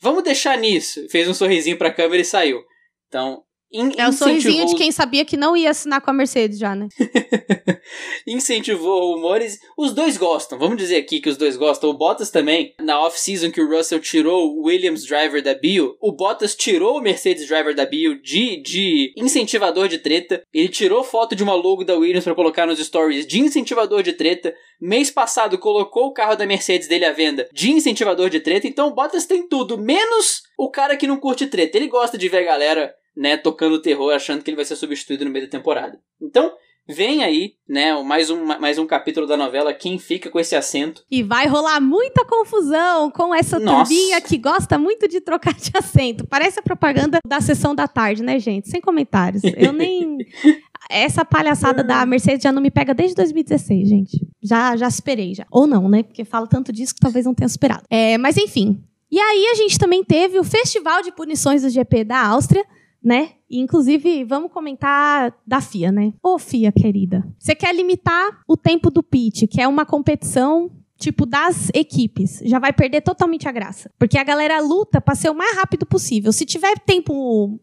vamos 0.00 0.24
deixar 0.24 0.58
nisso". 0.58 1.08
Fez 1.08 1.28
um 1.28 1.32
sorrisinho 1.32 1.78
pra 1.78 1.94
câmera 1.94 2.20
e 2.20 2.24
saiu. 2.24 2.60
Então, 3.06 3.44
In 3.72 3.92
é 3.96 4.08
o 4.08 4.12
sorrisinho 4.12 4.66
de 4.66 4.74
quem 4.74 4.90
sabia 4.90 5.24
que 5.24 5.36
não 5.36 5.56
ia 5.56 5.70
assinar 5.70 6.00
com 6.00 6.10
a 6.10 6.14
Mercedes 6.14 6.58
já, 6.58 6.74
né? 6.74 6.88
incentivou 8.26 9.14
rumores. 9.14 9.58
Os 9.78 9.92
dois 9.92 10.16
gostam, 10.16 10.58
vamos 10.58 10.76
dizer 10.76 10.96
aqui 10.96 11.20
que 11.20 11.28
os 11.28 11.36
dois 11.36 11.56
gostam. 11.56 11.88
O 11.88 11.94
Bottas 11.94 12.30
também, 12.30 12.74
na 12.80 13.00
off-season 13.00 13.50
que 13.52 13.60
o 13.60 13.68
Russell 13.68 14.00
tirou 14.00 14.48
o 14.48 14.66
Williams 14.66 15.06
driver 15.06 15.40
da 15.40 15.54
Bio, 15.54 15.96
o 16.00 16.10
Bottas 16.10 16.56
tirou 16.56 16.98
o 16.98 17.00
Mercedes 17.00 17.46
driver 17.46 17.74
da 17.74 17.86
Bio 17.86 18.20
de, 18.20 18.60
de 18.60 19.12
incentivador 19.16 19.86
de 19.86 19.98
treta. 19.98 20.42
Ele 20.52 20.68
tirou 20.68 21.04
foto 21.04 21.36
de 21.36 21.42
uma 21.44 21.54
logo 21.54 21.84
da 21.84 21.94
Williams 21.94 22.24
para 22.24 22.34
colocar 22.34 22.66
nos 22.66 22.84
stories 22.84 23.24
de 23.24 23.38
incentivador 23.38 24.02
de 24.02 24.14
treta. 24.14 24.52
Mês 24.80 25.10
passado 25.10 25.58
colocou 25.58 26.06
o 26.06 26.12
carro 26.12 26.34
da 26.34 26.46
Mercedes 26.46 26.88
dele 26.88 27.04
à 27.04 27.12
venda 27.12 27.48
de 27.52 27.70
incentivador 27.70 28.28
de 28.30 28.40
treta. 28.40 28.66
Então 28.66 28.88
o 28.88 28.94
Bottas 28.94 29.26
tem 29.26 29.46
tudo, 29.46 29.78
menos 29.78 30.42
o 30.58 30.70
cara 30.70 30.96
que 30.96 31.06
não 31.06 31.18
curte 31.18 31.46
treta. 31.46 31.76
Ele 31.76 31.86
gosta 31.86 32.18
de 32.18 32.28
ver 32.28 32.38
a 32.38 32.46
galera 32.46 32.94
né, 33.20 33.36
tocando 33.36 33.82
terror, 33.82 34.14
achando 34.14 34.42
que 34.42 34.48
ele 34.48 34.56
vai 34.56 34.64
ser 34.64 34.76
substituído 34.76 35.26
no 35.26 35.30
meio 35.30 35.44
da 35.44 35.50
temporada. 35.50 36.00
Então, 36.18 36.54
vem 36.88 37.22
aí, 37.22 37.52
né, 37.68 38.02
mais 38.02 38.30
um, 38.30 38.46
mais 38.46 38.78
um 38.78 38.86
capítulo 38.86 39.26
da 39.26 39.36
novela, 39.36 39.74
quem 39.74 39.98
fica 39.98 40.30
com 40.30 40.40
esse 40.40 40.56
assento. 40.56 41.04
E 41.10 41.22
vai 41.22 41.46
rolar 41.46 41.82
muita 41.82 42.24
confusão 42.24 43.10
com 43.10 43.34
essa 43.34 43.58
Nossa. 43.60 43.90
turbinha 43.90 44.18
que 44.22 44.38
gosta 44.38 44.78
muito 44.78 45.06
de 45.06 45.20
trocar 45.20 45.52
de 45.52 45.70
assento. 45.74 46.26
Parece 46.26 46.60
a 46.60 46.62
propaganda 46.62 47.18
da 47.26 47.42
sessão 47.42 47.74
da 47.74 47.86
tarde, 47.86 48.22
né, 48.22 48.38
gente? 48.38 48.70
Sem 48.70 48.80
comentários. 48.80 49.42
Eu 49.54 49.74
nem... 49.74 50.16
essa 50.88 51.22
palhaçada 51.22 51.84
da 51.84 52.06
Mercedes 52.06 52.42
já 52.42 52.50
não 52.50 52.62
me 52.62 52.70
pega 52.70 52.94
desde 52.94 53.14
2016, 53.16 53.86
gente. 53.86 54.26
Já, 54.42 54.78
já 54.78 54.88
superei, 54.88 55.34
já. 55.34 55.46
Ou 55.50 55.66
não, 55.66 55.90
né? 55.90 56.02
Porque 56.02 56.24
fala 56.24 56.46
tanto 56.46 56.72
disso 56.72 56.94
que 56.94 57.00
talvez 57.00 57.26
não 57.26 57.34
tenha 57.34 57.50
superado. 57.50 57.84
É, 57.90 58.16
mas 58.16 58.38
enfim. 58.38 58.82
E 59.10 59.20
aí 59.20 59.48
a 59.52 59.54
gente 59.56 59.78
também 59.78 60.02
teve 60.02 60.38
o 60.38 60.44
Festival 60.44 61.02
de 61.02 61.12
Punições 61.12 61.60
do 61.60 61.68
GP 61.68 62.04
da 62.04 62.26
Áustria, 62.26 62.64
né? 63.02 63.30
Inclusive, 63.50 64.24
vamos 64.24 64.52
comentar 64.52 65.34
da 65.46 65.60
FIA, 65.60 65.90
né? 65.90 66.12
Ô, 66.22 66.38
FIA 66.38 66.70
querida, 66.72 67.26
você 67.38 67.54
quer 67.54 67.74
limitar 67.74 68.40
o 68.46 68.56
tempo 68.56 68.90
do 68.90 69.02
pit, 69.02 69.46
que 69.46 69.60
é 69.60 69.66
uma 69.66 69.86
competição 69.86 70.70
tipo 71.00 71.24
das 71.24 71.70
equipes, 71.72 72.42
já 72.44 72.58
vai 72.58 72.74
perder 72.74 73.00
totalmente 73.00 73.48
a 73.48 73.52
graça. 73.52 73.90
Porque 73.98 74.18
a 74.18 74.22
galera 74.22 74.60
luta 74.60 75.00
para 75.00 75.14
ser 75.14 75.30
o 75.30 75.34
mais 75.34 75.56
rápido 75.56 75.86
possível. 75.86 76.30
Se 76.30 76.44
tiver 76.44 76.78
tempo 76.80 77.58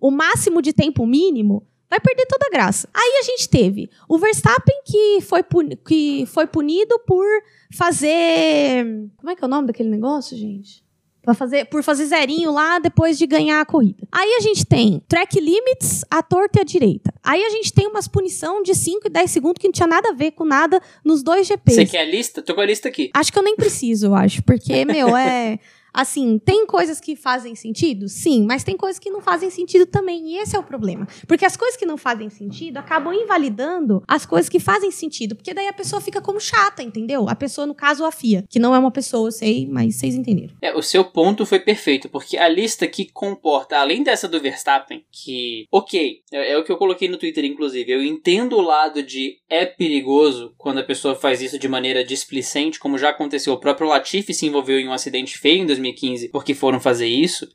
o 0.00 0.10
máximo 0.10 0.62
de 0.62 0.72
tempo 0.72 1.04
mínimo, 1.04 1.66
vai 1.90 1.98
perder 1.98 2.26
toda 2.26 2.46
a 2.46 2.50
graça. 2.50 2.88
Aí 2.94 3.18
a 3.20 3.22
gente 3.24 3.48
teve 3.48 3.90
o 4.08 4.16
Verstappen 4.18 4.82
que 4.84 5.20
foi, 5.20 5.42
que 5.84 6.24
foi 6.26 6.46
punido 6.46 6.96
por 7.00 7.26
fazer, 7.72 9.10
como 9.16 9.30
é 9.30 9.34
que 9.34 9.42
é 9.42 9.46
o 9.46 9.50
nome 9.50 9.66
daquele 9.66 9.90
negócio, 9.90 10.36
gente? 10.36 10.85
Fazer, 11.34 11.64
por 11.66 11.82
fazer 11.82 12.06
zerinho 12.06 12.52
lá 12.52 12.78
depois 12.78 13.18
de 13.18 13.26
ganhar 13.26 13.60
a 13.60 13.64
corrida. 13.64 14.06
Aí 14.12 14.36
a 14.38 14.40
gente 14.40 14.64
tem 14.64 15.02
track 15.08 15.38
limits 15.40 16.04
à 16.10 16.22
torta 16.22 16.58
e 16.58 16.62
à 16.62 16.64
direita. 16.64 17.12
Aí 17.22 17.42
a 17.44 17.50
gente 17.50 17.72
tem 17.72 17.86
umas 17.86 18.06
punição 18.08 18.62
de 18.62 18.74
5 18.74 19.06
e 19.06 19.10
10 19.10 19.30
segundos 19.30 19.60
que 19.60 19.68
não 19.68 19.72
tinha 19.72 19.86
nada 19.86 20.10
a 20.10 20.12
ver 20.12 20.32
com 20.32 20.44
nada 20.44 20.80
nos 21.04 21.22
dois 21.22 21.46
GPs. 21.46 21.76
Você 21.76 21.86
quer 21.86 22.00
a 22.00 22.04
lista? 22.04 22.42
Tô 22.42 22.54
com 22.54 22.60
a 22.60 22.66
lista 22.66 22.88
aqui. 22.88 23.10
Acho 23.14 23.32
que 23.32 23.38
eu 23.38 23.42
nem 23.42 23.56
preciso, 23.56 24.06
eu 24.06 24.14
acho. 24.14 24.42
Porque, 24.42 24.84
meu, 24.84 25.16
é. 25.16 25.58
Assim, 25.96 26.38
tem 26.38 26.66
coisas 26.66 27.00
que 27.00 27.16
fazem 27.16 27.54
sentido? 27.54 28.06
Sim, 28.06 28.44
mas 28.44 28.62
tem 28.62 28.76
coisas 28.76 28.98
que 28.98 29.08
não 29.08 29.22
fazem 29.22 29.48
sentido 29.48 29.86
também. 29.86 30.28
E 30.28 30.36
esse 30.36 30.54
é 30.54 30.58
o 30.58 30.62
problema. 30.62 31.08
Porque 31.26 31.46
as 31.46 31.56
coisas 31.56 31.74
que 31.74 31.86
não 31.86 31.96
fazem 31.96 32.28
sentido 32.28 32.76
acabam 32.76 33.14
invalidando 33.14 34.02
as 34.06 34.26
coisas 34.26 34.50
que 34.50 34.60
fazem 34.60 34.90
sentido. 34.90 35.34
Porque 35.34 35.54
daí 35.54 35.66
a 35.66 35.72
pessoa 35.72 36.02
fica 36.02 36.20
como 36.20 36.38
chata, 36.38 36.82
entendeu? 36.82 37.26
A 37.30 37.34
pessoa, 37.34 37.66
no 37.66 37.74
caso, 37.74 38.04
a 38.04 38.12
FIA, 38.12 38.44
que 38.46 38.58
não 38.58 38.74
é 38.74 38.78
uma 38.78 38.90
pessoa, 38.90 39.28
eu 39.28 39.32
sei, 39.32 39.66
mas 39.66 39.96
vocês 39.96 40.14
entenderam. 40.14 40.54
É, 40.60 40.74
o 40.74 40.82
seu 40.82 41.02
ponto 41.02 41.46
foi 41.46 41.60
perfeito, 41.60 42.10
porque 42.10 42.36
a 42.36 42.46
lista 42.46 42.86
que 42.86 43.10
comporta, 43.10 43.78
além 43.78 44.02
dessa 44.02 44.28
do 44.28 44.38
Verstappen, 44.38 45.02
que, 45.10 45.66
ok, 45.72 46.20
é, 46.30 46.52
é 46.52 46.58
o 46.58 46.64
que 46.64 46.70
eu 46.70 46.76
coloquei 46.76 47.08
no 47.08 47.16
Twitter, 47.16 47.44
inclusive, 47.46 47.90
eu 47.90 48.04
entendo 48.04 48.56
o 48.56 48.60
lado 48.60 49.02
de 49.02 49.38
é 49.48 49.64
perigoso 49.64 50.54
quando 50.58 50.78
a 50.78 50.84
pessoa 50.84 51.14
faz 51.14 51.40
isso 51.40 51.58
de 51.58 51.68
maneira 51.68 52.04
displicente, 52.04 52.78
como 52.78 52.98
já 52.98 53.08
aconteceu. 53.08 53.54
O 53.54 53.60
próprio 53.60 53.88
Latifi 53.88 54.34
se 54.34 54.44
envolveu 54.44 54.78
em 54.78 54.88
um 54.88 54.92
acidente 54.92 55.38
feio 55.38 55.62
em 55.62 55.66
2015. 55.66 55.85
2015 55.86 56.28
porque 56.28 56.54
foram 56.54 56.80
fazer 56.80 57.06
isso. 57.06 57.48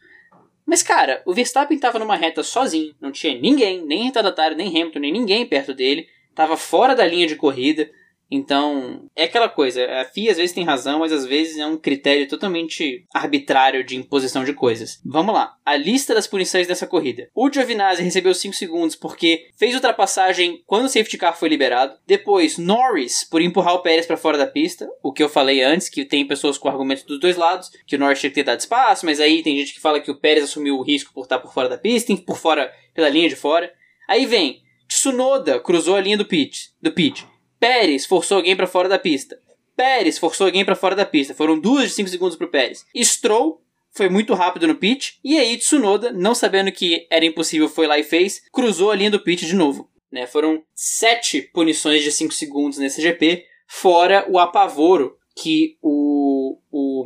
Mas, 0.65 0.84
cara, 0.84 1.21
o 1.25 1.34
Verstappen 1.34 1.77
tava 1.77 1.99
numa 1.99 2.15
reta 2.15 2.43
sozinho, 2.43 2.95
não 3.01 3.11
tinha 3.11 3.39
ninguém, 3.39 3.84
nem 3.86 4.03
retardatário, 4.05 4.55
nem 4.55 4.67
Hamilton, 4.67 4.99
nem 4.99 5.11
ninguém 5.11 5.45
perto 5.45 5.73
dele, 5.73 6.07
tava 6.34 6.55
fora 6.55 6.95
da 6.95 7.05
linha 7.05 7.27
de 7.27 7.36
corrida. 7.36 7.89
Então, 8.32 9.09
é 9.13 9.25
aquela 9.25 9.49
coisa, 9.49 9.86
a 9.99 10.05
FIA 10.05 10.32
às 10.32 10.38
vezes 10.38 10.55
tem 10.55 10.63
razão, 10.63 10.99
mas 10.99 11.11
às 11.11 11.25
vezes 11.25 11.57
é 11.57 11.65
um 11.65 11.75
critério 11.75 12.25
totalmente 12.29 13.05
arbitrário 13.13 13.84
de 13.84 13.97
imposição 13.97 14.45
de 14.45 14.53
coisas. 14.53 15.01
Vamos 15.05 15.36
lá, 15.36 15.57
a 15.65 15.75
lista 15.75 16.13
das 16.13 16.27
punições 16.27 16.65
dessa 16.65 16.88
corrida. 16.88 17.29
O 17.36 17.51
Giovinazzi 17.51 18.01
recebeu 18.01 18.34
5 18.34 18.55
segundos 18.55 18.95
porque 18.95 19.49
fez 19.57 19.75
ultrapassagem 19.75 20.63
quando 20.65 20.86
o 20.86 20.89
safety 20.89 21.17
car 21.17 21.38
foi 21.38 21.49
liberado. 21.49 21.97
Depois, 22.07 22.57
Norris 22.57 23.25
por 23.25 23.41
empurrar 23.41 23.73
o 23.73 23.79
Pérez 23.82 24.05
para 24.05 24.15
fora 24.15 24.38
da 24.38 24.47
pista, 24.47 24.89
o 25.03 25.11
que 25.11 25.21
eu 25.21 25.27
falei 25.27 25.61
antes, 25.61 25.89
que 25.89 26.05
tem 26.05 26.25
pessoas 26.25 26.57
com 26.57 26.69
argumentos 26.69 27.03
dos 27.03 27.19
dois 27.19 27.36
lados, 27.36 27.69
que 27.86 27.97
o 27.97 27.99
Norris 27.99 28.19
tinha 28.19 28.29
que 28.29 28.36
ter 28.36 28.43
dado 28.43 28.59
espaço, 28.59 29.05
mas 29.05 29.19
aí 29.19 29.43
tem 29.43 29.57
gente 29.57 29.73
que 29.73 29.82
fala 29.82 29.99
que 29.99 30.11
o 30.11 30.15
Pérez 30.15 30.45
assumiu 30.45 30.77
o 30.77 30.84
risco 30.84 31.13
por 31.13 31.23
estar 31.23 31.39
por 31.39 31.53
fora 31.53 31.67
da 31.67 31.77
pista, 31.77 32.15
por 32.25 32.38
fora, 32.38 32.73
pela 32.93 33.09
linha 33.09 33.27
de 33.27 33.36
fora. 33.36 33.73
Aí 34.07 34.25
vem, 34.25 34.61
Tsunoda 34.88 35.59
cruzou 35.59 35.95
a 35.95 36.01
linha 36.01 36.17
do 36.17 36.25
pit, 36.25 36.71
do 36.82 36.91
pit. 36.91 37.25
Pérez 37.62 38.07
forçou 38.07 38.38
alguém 38.38 38.55
para 38.55 38.66
fora 38.66 38.89
da 38.89 38.97
pista. 38.97 39.39
Pérez 39.78 40.18
forçou 40.18 40.47
alguém 40.47 40.66
para 40.66 40.76
fora 40.76 40.95
da 40.95 41.05
pista. 41.05 41.36
Foram 41.36 41.59
duas 41.59 41.89
de 41.89 41.89
5 41.91 42.09
segundos 42.09 42.36
pro 42.36 42.47
Pérez. 42.47 42.88
Stroll 42.97 43.62
foi 43.91 44.09
muito 44.09 44.34
rápido 44.34 44.68
no 44.68 44.74
pit. 44.74 45.20
E 45.24 45.38
aí 45.38 45.55
Tsunoda, 45.57 46.12
não 46.12 46.34
sabendo 46.34 46.72
que 46.72 47.05
era 47.07 47.24
impossível, 47.24 47.70
foi 47.70 47.86
lá 47.86 47.99
e 47.99 48.03
fez. 48.03 48.41
Cruzou 48.51 48.89
a 48.89 48.95
linha 48.95 49.12
do 49.12 49.20
pit 49.20 49.45
de 49.45 49.53
novo. 49.53 49.88
Né? 50.12 50.26
Foram 50.26 50.64
sete 50.74 51.39
punições 51.53 52.01
de 52.01 52.12
5 52.12 52.34
segundos 52.34 52.80
nesse 52.80 52.99
GP. 52.99 53.45
Fora 53.68 54.26
o 54.28 54.39
apavoro 54.39 55.16
que 55.36 55.78
o, 55.84 55.91
o 55.91 56.11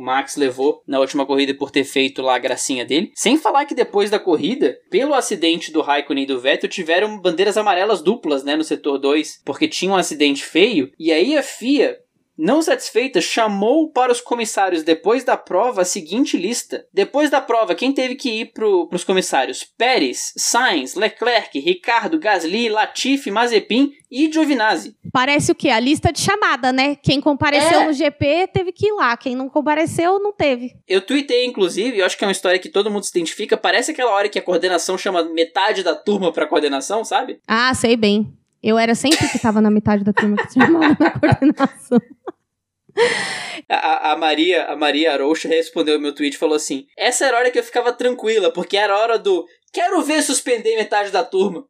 Max 0.06 0.36
levou 0.36 0.82
na 0.86 1.00
última 1.00 1.26
corrida 1.26 1.52
por 1.52 1.72
ter 1.72 1.82
feito 1.82 2.22
lá 2.22 2.36
a 2.36 2.38
gracinha 2.38 2.84
dele. 2.84 3.10
Sem 3.12 3.36
falar 3.36 3.66
que 3.66 3.74
depois 3.74 4.08
da 4.08 4.20
corrida, 4.20 4.78
pelo 4.88 5.14
acidente 5.14 5.72
do 5.72 5.82
Raikkonen 5.82 6.22
e 6.22 6.26
do 6.28 6.40
Vettel, 6.40 6.70
tiveram 6.70 7.20
bandeiras 7.20 7.56
amarelas 7.56 8.00
duplas, 8.00 8.44
né, 8.44 8.54
no 8.54 8.62
setor 8.62 8.98
2, 8.98 9.42
porque 9.44 9.66
tinha 9.66 9.90
um 9.90 9.96
acidente 9.96 10.44
feio. 10.44 10.92
E 10.96 11.10
aí 11.10 11.36
a 11.36 11.42
FIA 11.42 11.98
não 12.36 12.60
satisfeita, 12.60 13.20
chamou 13.20 13.90
para 13.90 14.12
os 14.12 14.20
comissários 14.20 14.82
depois 14.82 15.24
da 15.24 15.36
prova 15.36 15.82
a 15.82 15.84
seguinte 15.84 16.36
lista. 16.36 16.86
Depois 16.92 17.30
da 17.30 17.40
prova, 17.40 17.74
quem 17.74 17.92
teve 17.92 18.14
que 18.14 18.30
ir 18.30 18.52
para 18.52 18.66
os 18.66 19.04
comissários? 19.04 19.64
Pérez, 19.64 20.32
Sainz, 20.36 20.94
Leclerc, 20.94 21.58
Ricardo, 21.58 22.18
Gasly, 22.18 22.68
Latifi, 22.68 23.30
Mazepin 23.30 23.92
e 24.10 24.30
Giovinazzi. 24.30 24.96
Parece 25.12 25.50
o 25.50 25.54
quê? 25.54 25.70
A 25.70 25.80
lista 25.80 26.12
de 26.12 26.20
chamada, 26.20 26.72
né? 26.72 26.96
Quem 26.96 27.20
compareceu 27.20 27.80
é. 27.80 27.86
no 27.86 27.92
GP 27.92 28.48
teve 28.52 28.72
que 28.72 28.88
ir 28.88 28.92
lá. 28.92 29.16
Quem 29.16 29.34
não 29.34 29.48
compareceu, 29.48 30.18
não 30.18 30.32
teve. 30.32 30.74
Eu 30.86 31.00
tuitei, 31.00 31.46
inclusive, 31.46 31.98
eu 31.98 32.06
acho 32.06 32.16
que 32.16 32.24
é 32.24 32.26
uma 32.26 32.32
história 32.32 32.58
que 32.58 32.68
todo 32.68 32.90
mundo 32.90 33.04
se 33.04 33.10
identifica. 33.10 33.56
Parece 33.56 33.92
aquela 33.92 34.12
hora 34.12 34.28
que 34.28 34.38
a 34.38 34.42
coordenação 34.42 34.98
chama 34.98 35.24
metade 35.24 35.82
da 35.82 35.94
turma 35.94 36.32
para 36.32 36.46
coordenação, 36.46 37.04
sabe? 37.04 37.40
Ah, 37.46 37.72
sei 37.74 37.96
bem. 37.96 38.32
Eu 38.66 38.76
era 38.76 38.96
sempre 38.96 39.28
que 39.28 39.36
estava 39.36 39.60
na 39.60 39.70
metade 39.70 40.02
da 40.02 40.12
turma 40.12 40.36
que 40.38 40.52
se 40.52 40.58
chamava 40.58 40.96
na 40.98 41.10
coordenação. 41.12 42.00
A, 43.68 44.10
a, 44.10 44.16
Maria, 44.16 44.64
a 44.64 44.74
Maria 44.74 45.12
Arouxa 45.12 45.46
respondeu 45.46 45.96
o 45.96 46.00
meu 46.00 46.12
tweet 46.12 46.34
e 46.34 46.38
falou 46.38 46.56
assim: 46.56 46.84
Essa 46.98 47.26
era 47.26 47.36
a 47.36 47.40
hora 47.40 47.50
que 47.52 47.60
eu 47.60 47.62
ficava 47.62 47.92
tranquila, 47.92 48.52
porque 48.52 48.76
era 48.76 48.92
a 48.92 48.98
hora 48.98 49.18
do 49.20 49.46
quero 49.72 50.02
ver 50.02 50.20
suspender 50.20 50.74
metade 50.74 51.12
da 51.12 51.22
turma. 51.22 51.64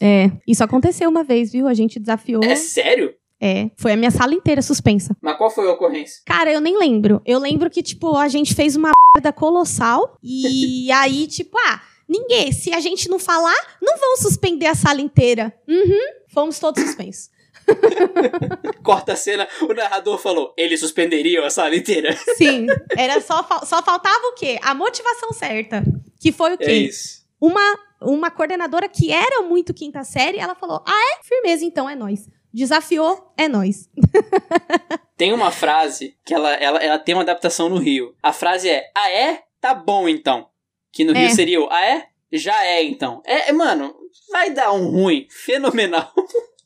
É, 0.00 0.30
isso 0.46 0.62
aconteceu 0.62 1.10
uma 1.10 1.24
vez, 1.24 1.50
viu? 1.50 1.66
A 1.66 1.74
gente 1.74 1.98
desafiou. 1.98 2.42
É 2.42 2.54
sério? 2.54 3.12
É, 3.42 3.68
foi 3.76 3.92
a 3.92 3.96
minha 3.96 4.12
sala 4.12 4.32
inteira 4.32 4.62
suspensa. 4.62 5.14
Mas 5.20 5.36
qual 5.36 5.50
foi 5.50 5.68
a 5.68 5.72
ocorrência? 5.72 6.22
Cara, 6.24 6.52
eu 6.52 6.60
nem 6.60 6.78
lembro. 6.78 7.20
Eu 7.26 7.40
lembro 7.40 7.68
que, 7.68 7.82
tipo, 7.82 8.16
a 8.16 8.28
gente 8.28 8.54
fez 8.54 8.76
uma 8.76 8.92
merda 9.14 9.32
colossal 9.32 10.16
e 10.22 10.90
aí, 10.92 11.26
tipo, 11.26 11.58
ah, 11.66 11.82
ninguém, 12.08 12.52
se 12.52 12.72
a 12.72 12.80
gente 12.80 13.08
não 13.08 13.18
falar, 13.18 13.78
não 13.80 13.96
vão 13.98 14.16
suspender 14.16 14.66
a 14.66 14.74
sala 14.74 15.00
inteira. 15.00 15.52
Uhum, 15.68 16.00
fomos 16.28 16.58
todos 16.58 16.82
suspensos. 16.82 17.30
Corta 18.82 19.12
a 19.12 19.16
cena, 19.16 19.46
o 19.62 19.74
narrador 19.74 20.18
falou, 20.18 20.54
eles 20.56 20.80
suspenderiam 20.80 21.44
a 21.44 21.50
sala 21.50 21.76
inteira. 21.76 22.16
Sim, 22.36 22.66
era 22.96 23.20
só, 23.20 23.42
só 23.64 23.82
faltava 23.82 24.26
o 24.28 24.34
quê? 24.34 24.58
A 24.62 24.74
motivação 24.74 25.32
certa. 25.32 25.82
Que 26.20 26.32
foi 26.32 26.54
o 26.54 26.58
quê? 26.58 26.64
É 26.64 26.72
isso. 26.72 27.26
Uma 27.40 27.88
uma 28.00 28.30
coordenadora 28.30 28.88
que 28.88 29.12
era 29.12 29.42
muito 29.42 29.74
quinta 29.74 30.04
série, 30.04 30.38
ela 30.38 30.54
falou: 30.54 30.82
"Ah, 30.86 31.16
é? 31.16 31.24
Firmeza, 31.24 31.64
então 31.64 31.88
é 31.88 31.94
nós". 31.94 32.28
Desafiou, 32.52 33.32
é 33.36 33.48
nós. 33.48 33.88
tem 35.16 35.32
uma 35.32 35.50
frase 35.50 36.16
que 36.24 36.32
ela, 36.32 36.52
ela, 36.54 36.78
ela 36.78 36.98
tem 36.98 37.14
uma 37.14 37.22
adaptação 37.22 37.68
no 37.68 37.78
Rio. 37.78 38.14
A 38.22 38.32
frase 38.32 38.68
é: 38.68 38.90
"Ah, 38.96 39.10
é? 39.10 39.42
Tá 39.60 39.74
bom 39.74 40.08
então". 40.08 40.48
Que 40.92 41.04
no 41.04 41.12
é. 41.16 41.26
Rio 41.26 41.34
seria 41.34 41.60
o: 41.60 41.68
"Ah, 41.70 41.84
é? 41.84 42.08
Já 42.32 42.64
é 42.64 42.82
então". 42.82 43.22
É, 43.24 43.52
mano, 43.52 43.94
vai 44.30 44.50
dar 44.50 44.72
um 44.72 44.88
ruim 44.88 45.26
fenomenal. 45.30 46.12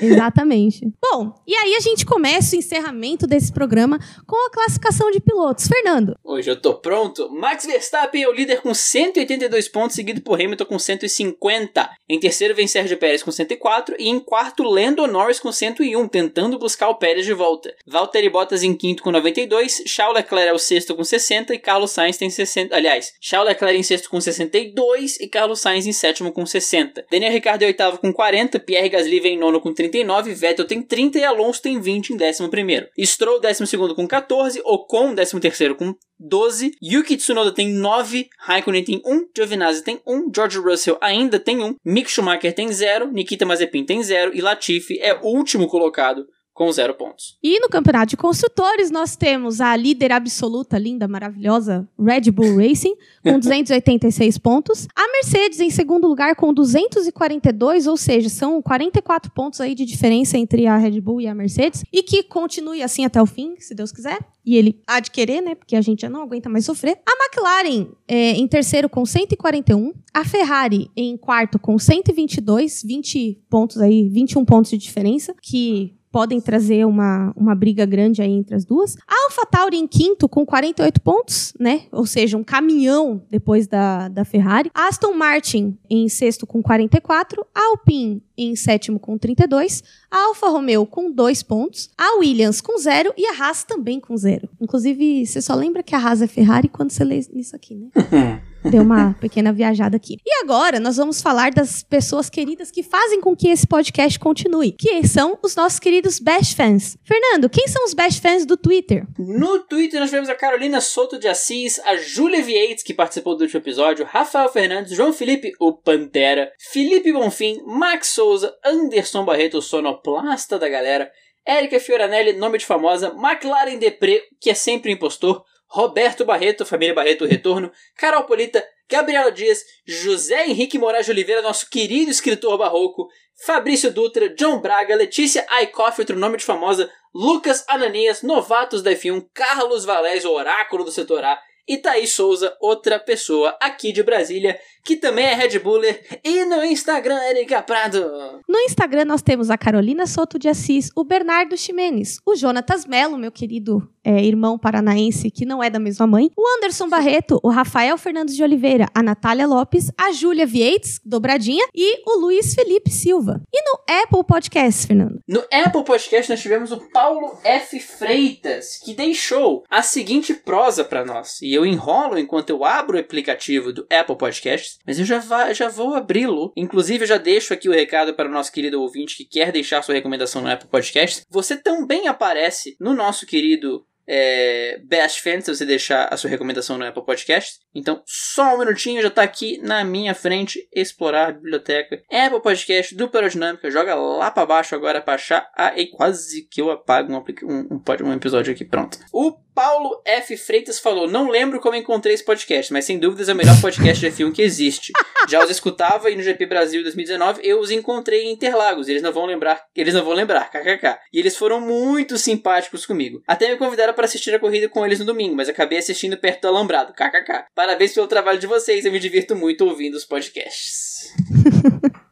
Exatamente. 0.00 0.92
Bom, 1.00 1.34
e 1.46 1.54
aí 1.54 1.74
a 1.74 1.80
gente 1.80 2.04
começa 2.04 2.54
o 2.54 2.58
encerramento 2.58 3.26
desse 3.26 3.52
programa 3.52 3.98
com 4.26 4.46
a 4.46 4.50
classificação 4.50 5.10
de 5.10 5.20
pilotos. 5.20 5.66
Fernando. 5.66 6.16
Hoje 6.22 6.50
eu 6.50 6.60
tô 6.60 6.74
pronto. 6.74 7.30
Max 7.30 7.66
Verstappen 7.66 8.22
é 8.22 8.28
o 8.28 8.32
líder 8.32 8.60
com 8.60 8.74
182 8.74 9.68
pontos, 9.68 9.96
seguido 9.96 10.20
por 10.20 10.40
Hamilton 10.40 10.64
com 10.64 10.78
150. 10.78 11.90
Em 12.08 12.18
terceiro 12.18 12.54
vem 12.54 12.66
Sérgio 12.66 12.96
Pérez 12.96 13.22
com 13.22 13.30
104 13.30 13.96
e 13.98 14.08
em 14.08 14.18
quarto 14.18 14.62
Lando 14.62 15.06
Norris 15.06 15.40
com 15.40 15.52
101, 15.52 16.08
tentando 16.08 16.58
buscar 16.58 16.88
o 16.88 16.96
Pérez 16.96 17.24
de 17.24 17.32
volta. 17.32 17.74
Valtteri 17.86 18.28
Bottas 18.28 18.62
em 18.62 18.74
quinto 18.74 19.02
com 19.02 19.10
92, 19.10 19.82
Charles 19.86 20.16
Leclerc 20.16 20.48
é 20.48 20.52
o 20.52 20.58
sexto 20.58 20.94
com 20.94 21.04
60 21.04 21.54
e 21.54 21.58
Carlos 21.58 21.90
Sainz 21.90 22.16
tem 22.16 22.30
60. 22.30 22.74
Aliás, 22.74 23.12
Charles 23.20 23.48
Leclerc 23.50 23.78
em 23.78 23.82
sexto 23.82 24.10
com 24.10 24.20
62 24.20 25.20
e 25.20 25.28
Carlos 25.28 25.60
Sainz 25.60 25.86
em 25.86 25.92
sétimo 25.92 26.32
com 26.32 26.44
60. 26.44 27.06
Daniel 27.10 27.32
Ricciardo 27.32 27.64
em 27.64 27.68
oitavo 27.68 27.98
com 27.98 28.12
40, 28.12 28.58
Pierre 28.60 28.88
Gasly 28.88 29.20
vem 29.20 29.34
em 29.34 29.38
nono 29.38 29.60
com 29.60 29.72
30 29.72 29.83
39, 29.90 30.34
Vettel 30.34 30.66
tem 30.66 30.82
30 30.82 31.18
e 31.18 31.24
Alonso 31.24 31.60
tem 31.60 31.80
20 31.80 32.10
em 32.10 32.16
11 32.16 32.48
primeiro. 32.48 32.86
Stroll 32.98 33.40
12 33.40 33.66
segundo 33.66 33.94
com 33.94 34.06
14, 34.06 34.60
Ocon 34.64 35.14
13 35.14 35.40
terceiro 35.40 35.74
com 35.74 35.94
12, 36.18 36.72
Yuki 36.82 37.16
Tsunoda 37.16 37.52
tem 37.52 37.68
9, 37.68 38.28
Raikkonen 38.38 38.84
tem 38.84 39.02
1, 39.04 39.28
Giovinazzi 39.36 39.82
tem 39.82 40.00
1, 40.06 40.30
George 40.34 40.58
Russell 40.58 40.98
ainda 41.00 41.38
tem 41.38 41.62
1, 41.62 41.76
Mick 41.84 42.10
Schumacher 42.10 42.54
tem 42.54 42.72
0, 42.72 43.10
Nikita 43.12 43.44
Mazepin 43.44 43.84
tem 43.84 44.02
0 44.02 44.34
e 44.34 44.40
Latifi 44.40 44.98
é 45.00 45.14
o 45.14 45.26
último 45.26 45.66
colocado 45.66 46.26
com 46.54 46.70
zero 46.70 46.94
pontos. 46.94 47.36
E 47.42 47.58
no 47.58 47.68
campeonato 47.68 48.10
de 48.10 48.16
construtores, 48.16 48.88
nós 48.88 49.16
temos 49.16 49.60
a 49.60 49.74
líder 49.76 50.12
absoluta, 50.12 50.78
linda, 50.78 51.08
maravilhosa, 51.08 51.86
Red 51.98 52.30
Bull 52.30 52.56
Racing, 52.56 52.94
com 53.24 53.38
286 53.40 54.38
pontos. 54.38 54.86
A 54.94 55.10
Mercedes 55.12 55.58
em 55.58 55.68
segundo 55.68 56.06
lugar 56.06 56.36
com 56.36 56.54
242, 56.54 57.88
ou 57.88 57.96
seja, 57.96 58.28
são 58.28 58.62
44 58.62 59.32
pontos 59.32 59.60
aí 59.60 59.74
de 59.74 59.84
diferença 59.84 60.38
entre 60.38 60.68
a 60.68 60.76
Red 60.76 61.00
Bull 61.00 61.20
e 61.20 61.26
a 61.26 61.34
Mercedes. 61.34 61.82
E 61.92 62.04
que 62.04 62.22
continue 62.22 62.82
assim 62.82 63.04
até 63.04 63.20
o 63.20 63.26
fim, 63.26 63.56
se 63.58 63.74
Deus 63.74 63.90
quiser. 63.90 64.18
E 64.46 64.56
ele 64.56 64.80
há 64.86 65.00
de 65.00 65.10
querer, 65.10 65.40
né? 65.40 65.54
Porque 65.56 65.74
a 65.74 65.80
gente 65.80 66.02
já 66.02 66.08
não 66.08 66.22
aguenta 66.22 66.48
mais 66.48 66.64
sofrer. 66.64 66.98
A 67.04 67.12
McLaren 67.24 67.88
é, 68.06 68.32
em 68.32 68.46
terceiro 68.46 68.88
com 68.88 69.04
141. 69.04 69.92
A 70.12 70.24
Ferrari 70.24 70.88
em 70.96 71.16
quarto 71.16 71.58
com 71.58 71.76
122, 71.76 72.82
20 72.84 73.42
pontos 73.50 73.78
aí, 73.78 74.08
21 74.08 74.44
pontos 74.44 74.70
de 74.70 74.78
diferença, 74.78 75.34
que 75.42 75.96
podem 76.14 76.40
trazer 76.40 76.86
uma, 76.86 77.32
uma 77.34 77.56
briga 77.56 77.84
grande 77.84 78.22
aí 78.22 78.30
entre 78.30 78.54
as 78.54 78.64
duas. 78.64 78.96
A 79.04 79.24
AlphaTauri 79.24 79.76
em 79.76 79.84
quinto 79.88 80.28
com 80.28 80.46
48 80.46 81.00
pontos, 81.00 81.52
né? 81.58 81.86
Ou 81.90 82.06
seja, 82.06 82.38
um 82.38 82.44
caminhão 82.44 83.20
depois 83.28 83.66
da, 83.66 84.06
da 84.06 84.24
Ferrari. 84.24 84.70
A 84.72 84.86
Aston 84.86 85.12
Martin 85.12 85.76
em 85.90 86.08
sexto 86.08 86.46
com 86.46 86.62
44. 86.62 87.44
A 87.52 87.70
Alpine 87.70 88.22
em 88.38 88.54
sétimo 88.54 89.00
com 89.00 89.18
32. 89.18 89.82
A 90.08 90.28
Alfa 90.28 90.48
Romeo 90.50 90.86
com 90.86 91.10
2 91.10 91.42
pontos. 91.42 91.90
A 91.98 92.20
Williams 92.20 92.60
com 92.60 92.78
0 92.78 93.12
e 93.16 93.26
a 93.26 93.32
Haas 93.32 93.64
também 93.64 93.98
com 93.98 94.16
0. 94.16 94.48
Inclusive, 94.60 95.26
você 95.26 95.42
só 95.42 95.56
lembra 95.56 95.82
que 95.82 95.96
a 95.96 95.98
Haas 95.98 96.22
é 96.22 96.28
Ferrari 96.28 96.68
quando 96.68 96.92
você 96.92 97.02
lê 97.02 97.26
isso 97.34 97.56
aqui, 97.56 97.74
né? 97.74 98.40
Deu 98.64 98.82
uma 98.82 99.14
pequena 99.20 99.52
viajada 99.52 99.96
aqui. 99.96 100.16
E 100.24 100.42
agora 100.42 100.80
nós 100.80 100.96
vamos 100.96 101.20
falar 101.20 101.52
das 101.52 101.82
pessoas 101.82 102.30
queridas 102.30 102.70
que 102.70 102.82
fazem 102.82 103.20
com 103.20 103.36
que 103.36 103.48
esse 103.48 103.66
podcast 103.66 104.18
continue, 104.18 104.72
que 104.72 105.06
são 105.06 105.38
os 105.42 105.54
nossos 105.54 105.78
queridos 105.78 106.18
best 106.18 106.56
fans. 106.56 106.96
Fernando, 107.04 107.48
quem 107.50 107.68
são 107.68 107.84
os 107.84 107.94
best 107.94 108.20
fans 108.20 108.46
do 108.46 108.56
Twitter? 108.56 109.06
No 109.18 109.60
Twitter 109.60 110.00
nós 110.00 110.08
tivemos 110.08 110.28
a 110.28 110.34
Carolina 110.34 110.80
Souto 110.80 111.18
de 111.18 111.28
Assis, 111.28 111.78
a 111.80 111.96
Júlia 111.96 112.42
Vietes, 112.42 112.82
que 112.82 112.94
participou 112.94 113.36
do 113.36 113.42
último 113.42 113.60
episódio, 113.60 114.06
Rafael 114.06 114.48
Fernandes, 114.48 114.94
João 114.94 115.12
Felipe, 115.12 115.52
o 115.60 115.72
Pantera, 115.72 116.50
Felipe 116.58 117.12
Bonfim, 117.12 117.60
Max 117.66 118.08
Souza, 118.08 118.54
Anderson 118.64 119.24
Barreto, 119.24 119.58
o 119.58 119.62
sonoplasta 119.62 120.58
da 120.58 120.68
galera, 120.68 121.10
Érica 121.46 121.78
Fioranelli, 121.78 122.32
nome 122.32 122.58
de 122.58 122.64
famosa, 122.64 123.14
McLaren 123.16 123.76
Depré, 123.76 124.22
que 124.40 124.48
é 124.48 124.54
sempre 124.54 124.90
impostor, 124.90 125.44
Roberto 125.74 126.24
Barreto, 126.24 126.64
família 126.64 126.94
Barreto 126.94 127.26
Retorno, 127.26 127.68
Carol 127.96 128.22
Polita, 128.22 128.64
Gabriela 128.88 129.32
Dias, 129.32 129.64
José 129.84 130.46
Henrique 130.46 130.78
Moraes 130.78 131.04
de 131.04 131.10
Oliveira, 131.10 131.42
nosso 131.42 131.68
querido 131.68 132.12
escritor 132.12 132.56
barroco, 132.56 133.08
Fabrício 133.44 133.92
Dutra, 133.92 134.28
John 134.28 134.60
Braga, 134.60 134.94
Letícia 134.94 135.44
Aikoff, 135.50 136.00
outro 136.00 136.16
nome 136.16 136.36
de 136.36 136.44
famosa, 136.44 136.88
Lucas 137.12 137.64
Ananias, 137.66 138.22
novatos 138.22 138.84
da 138.84 138.92
F1, 138.92 139.26
Carlos 139.34 139.84
Valés, 139.84 140.24
oráculo 140.24 140.84
do 140.84 140.92
setor 140.92 141.24
A, 141.24 141.40
e 141.66 141.76
Thaís 141.76 142.12
Souza, 142.12 142.56
outra 142.60 143.00
pessoa 143.00 143.58
aqui 143.60 143.90
de 143.90 144.04
Brasília, 144.04 144.56
que 144.84 144.94
também 144.94 145.24
é 145.24 145.34
Red 145.34 145.58
Buller, 145.58 146.20
e 146.22 146.44
no 146.44 146.62
Instagram, 146.62 147.20
Erika 147.30 147.60
Prado. 147.62 148.40
No 148.48 148.60
Instagram 148.60 149.06
nós 149.06 149.22
temos 149.22 149.50
a 149.50 149.58
Carolina 149.58 150.06
Soto 150.06 150.38
de 150.38 150.48
Assis, 150.48 150.90
o 150.94 151.02
Bernardo 151.02 151.56
Ximenes, 151.56 152.20
o 152.24 152.36
Jonatas 152.36 152.86
Melo, 152.86 153.18
meu 153.18 153.32
querido 153.32 153.92
é, 154.04 154.22
irmão 154.22 154.58
paranaense, 154.58 155.30
que 155.30 155.46
não 155.46 155.62
é 155.62 155.70
da 155.70 155.78
mesma 155.78 156.06
mãe, 156.06 156.30
o 156.36 156.44
Anderson 156.56 156.88
Barreto, 156.88 157.40
o 157.42 157.48
Rafael 157.48 157.96
Fernandes 157.96 158.36
de 158.36 158.42
Oliveira, 158.42 158.86
a 158.94 159.02
Natália 159.02 159.46
Lopes, 159.46 159.90
a 159.98 160.12
Júlia 160.12 160.46
Vieites, 160.46 161.00
dobradinha, 161.04 161.66
e 161.74 162.02
o 162.06 162.20
Luiz 162.20 162.54
Felipe 162.54 162.90
Silva. 162.90 163.40
E 163.52 163.62
no 163.62 164.02
Apple 164.02 164.24
Podcast, 164.24 164.86
Fernando? 164.86 165.20
No 165.26 165.40
Apple 165.52 165.84
Podcast 165.84 166.30
nós 166.30 166.40
tivemos 166.40 166.72
o 166.72 166.88
Paulo 166.90 167.38
F. 167.42 167.80
Freitas, 167.80 168.78
que 168.84 168.94
deixou 168.94 169.64
a 169.70 169.82
seguinte 169.82 170.34
prosa 170.34 170.84
para 170.84 171.04
nós, 171.04 171.40
e 171.42 171.52
eu 171.52 171.64
enrolo 171.64 172.18
enquanto 172.18 172.50
eu 172.50 172.64
abro 172.64 172.96
o 172.96 173.00
aplicativo 173.00 173.72
do 173.72 173.86
Apple 173.90 174.16
Podcast 174.16 174.44
mas 174.86 174.98
eu 174.98 175.04
já, 175.04 175.52
já 175.52 175.68
vou 175.68 175.94
abri-lo. 175.94 176.52
Inclusive, 176.56 177.04
eu 177.04 177.08
já 177.08 177.18
deixo 177.18 177.52
aqui 177.52 177.68
o 177.68 177.72
recado 177.72 178.14
para 178.14 178.28
o 178.28 178.32
nosso 178.32 178.52
querido 178.52 178.80
ouvinte 178.80 179.16
que 179.16 179.24
quer 179.24 179.52
deixar 179.52 179.82
sua 179.82 179.94
recomendação 179.94 180.42
no 180.42 180.50
Apple 180.50 180.68
Podcast. 180.68 181.22
Você 181.30 181.56
também 181.56 182.06
aparece 182.06 182.76
no 182.80 182.92
nosso 182.92 183.26
querido 183.26 183.86
é, 184.06 184.78
Best 184.84 185.22
Fans, 185.22 185.44
se 185.44 185.54
você 185.54 185.64
deixar 185.64 186.12
a 186.12 186.16
sua 186.16 186.30
recomendação 186.30 186.78
no 186.78 186.86
Apple 186.86 187.04
Podcast. 187.04 187.63
Então, 187.74 188.02
só 188.06 188.54
um 188.54 188.58
minutinho, 188.58 189.02
já 189.02 189.08
está 189.08 189.22
aqui 189.22 189.58
na 189.62 189.84
minha 189.84 190.14
frente, 190.14 190.68
explorar 190.72 191.28
a 191.28 191.32
biblioteca. 191.32 192.02
Apple 192.10 192.40
Podcast, 192.40 192.94
dupla 192.94 193.20
aerodinâmica, 193.20 193.70
joga 193.70 193.94
lá 193.94 194.30
para 194.30 194.46
baixo 194.46 194.74
agora 194.74 195.00
para 195.00 195.14
achar. 195.14 195.50
Ah, 195.56 195.72
e 195.76 195.86
quase 195.86 196.42
que 196.42 196.60
eu 196.60 196.70
apago 196.70 197.12
um, 197.12 197.16
um, 197.16 197.58
um, 197.76 198.08
um 198.08 198.12
episódio 198.12 198.52
aqui, 198.52 198.64
pronto. 198.64 198.98
O 199.12 199.32
Paulo 199.54 200.02
F. 200.04 200.36
Freitas 200.36 200.80
falou: 200.80 201.08
Não 201.08 201.30
lembro 201.30 201.60
como 201.60 201.76
encontrei 201.76 202.14
esse 202.14 202.24
podcast, 202.24 202.72
mas 202.72 202.84
sem 202.84 202.98
dúvidas 202.98 203.28
é 203.28 203.32
o 203.32 203.36
melhor 203.36 203.58
podcast 203.60 204.04
de 204.04 204.14
filme 204.14 204.34
que 204.34 204.42
existe. 204.42 204.92
Já 205.28 205.42
os 205.42 205.50
escutava 205.50 206.10
e 206.10 206.16
no 206.16 206.22
GP 206.22 206.44
Brasil 206.46 206.82
2019 206.82 207.40
eu 207.44 207.60
os 207.60 207.70
encontrei 207.70 208.24
em 208.24 208.32
Interlagos. 208.32 208.88
Eles 208.88 209.00
não 209.00 209.12
vão 209.12 209.26
lembrar, 209.26 209.64
eles 209.76 209.94
não 209.94 210.04
vão 210.04 210.12
lembrar, 210.12 210.50
kkk. 210.50 210.98
E 211.12 211.20
eles 211.20 211.36
foram 211.36 211.60
muito 211.60 212.18
simpáticos 212.18 212.84
comigo. 212.84 213.22
Até 213.26 213.48
me 213.48 213.56
convidaram 213.56 213.94
para 213.94 214.06
assistir 214.06 214.34
a 214.34 214.40
corrida 214.40 214.68
com 214.68 214.84
eles 214.84 214.98
no 214.98 215.04
domingo, 215.04 215.36
mas 215.36 215.48
acabei 215.48 215.78
assistindo 215.78 216.16
perto 216.16 216.42
do 216.42 216.48
alambrado, 216.48 216.92
kkk. 216.92 217.44
Parabéns 217.64 217.94
pelo 217.94 218.06
trabalho 218.06 218.38
de 218.38 218.46
vocês, 218.46 218.84
eu 218.84 218.92
me 218.92 219.00
divirto 219.00 219.34
muito 219.34 219.64
ouvindo 219.64 219.94
os 219.94 220.04
podcasts. 220.04 221.14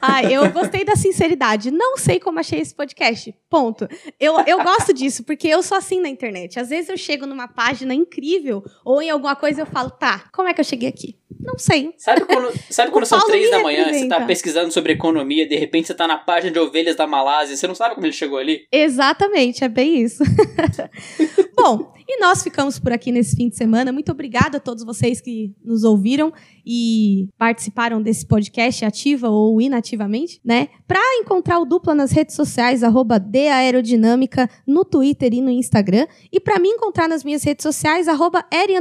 Ah, 0.00 0.22
eu 0.22 0.50
gostei 0.50 0.82
da 0.82 0.96
sinceridade. 0.96 1.70
Não 1.70 1.98
sei 1.98 2.18
como 2.18 2.38
achei 2.38 2.58
esse 2.58 2.74
podcast. 2.74 3.34
Ponto. 3.50 3.86
Eu, 4.18 4.40
eu 4.46 4.62
gosto 4.62 4.94
disso, 4.94 5.24
porque 5.24 5.46
eu 5.46 5.62
sou 5.62 5.76
assim 5.76 6.00
na 6.00 6.08
internet. 6.08 6.58
Às 6.58 6.70
vezes 6.70 6.88
eu 6.88 6.96
chego 6.96 7.26
numa 7.26 7.46
página 7.46 7.94
incrível, 7.94 8.64
ou 8.82 9.02
em 9.02 9.10
alguma 9.10 9.36
coisa 9.36 9.60
eu 9.60 9.66
falo, 9.66 9.90
tá, 9.90 10.30
como 10.32 10.48
é 10.48 10.54
que 10.54 10.60
eu 10.60 10.64
cheguei 10.64 10.88
aqui? 10.88 11.18
Não 11.42 11.58
sei. 11.58 11.92
Sabe 11.98 12.24
quando, 12.24 12.52
sabe 12.70 12.90
quando 12.92 13.04
são 13.04 13.24
três 13.26 13.50
da 13.50 13.60
manhã, 13.60 13.84
representa. 13.84 14.14
você 14.14 14.20
tá 14.20 14.26
pesquisando 14.26 14.72
sobre 14.72 14.92
economia, 14.92 15.46
de 15.46 15.56
repente 15.56 15.88
você 15.88 15.94
tá 15.94 16.06
na 16.06 16.16
página 16.16 16.52
de 16.52 16.58
ovelhas 16.58 16.96
da 16.96 17.06
Malásia, 17.06 17.56
você 17.56 17.66
não 17.66 17.74
sabe 17.74 17.94
como 17.94 18.06
ele 18.06 18.12
chegou 18.12 18.38
ali? 18.38 18.66
Exatamente, 18.70 19.64
é 19.64 19.68
bem 19.68 20.02
isso. 20.02 20.22
Bom, 21.54 21.92
e 22.08 22.20
nós 22.20 22.42
ficamos 22.42 22.78
por 22.78 22.92
aqui 22.92 23.12
nesse 23.12 23.36
fim 23.36 23.48
de 23.48 23.56
semana. 23.56 23.92
Muito 23.92 24.12
obrigada 24.12 24.58
a 24.58 24.60
todos 24.60 24.84
vocês 24.84 25.20
que 25.20 25.54
nos 25.64 25.84
ouviram 25.84 26.32
e 26.64 27.28
participaram 27.38 28.02
desse 28.02 28.26
podcast 28.26 28.84
ativa 28.84 29.28
ou 29.28 29.60
inativamente, 29.60 30.40
né? 30.44 30.68
Para 30.86 31.00
encontrar 31.20 31.58
o 31.58 31.64
Dupla 31.64 31.94
nas 31.94 32.12
redes 32.12 32.36
sociais, 32.36 32.82
arroba 32.82 33.22
Aerodinâmica, 33.50 34.48
no 34.66 34.84
Twitter 34.84 35.32
e 35.34 35.40
no 35.40 35.50
Instagram. 35.50 36.06
E 36.30 36.38
para 36.38 36.58
me 36.58 36.68
encontrar 36.68 37.08
nas 37.08 37.24
minhas 37.24 37.42
redes 37.42 37.62
sociais, 37.62 38.08
arroba 38.08 38.44
Eri 38.52 38.74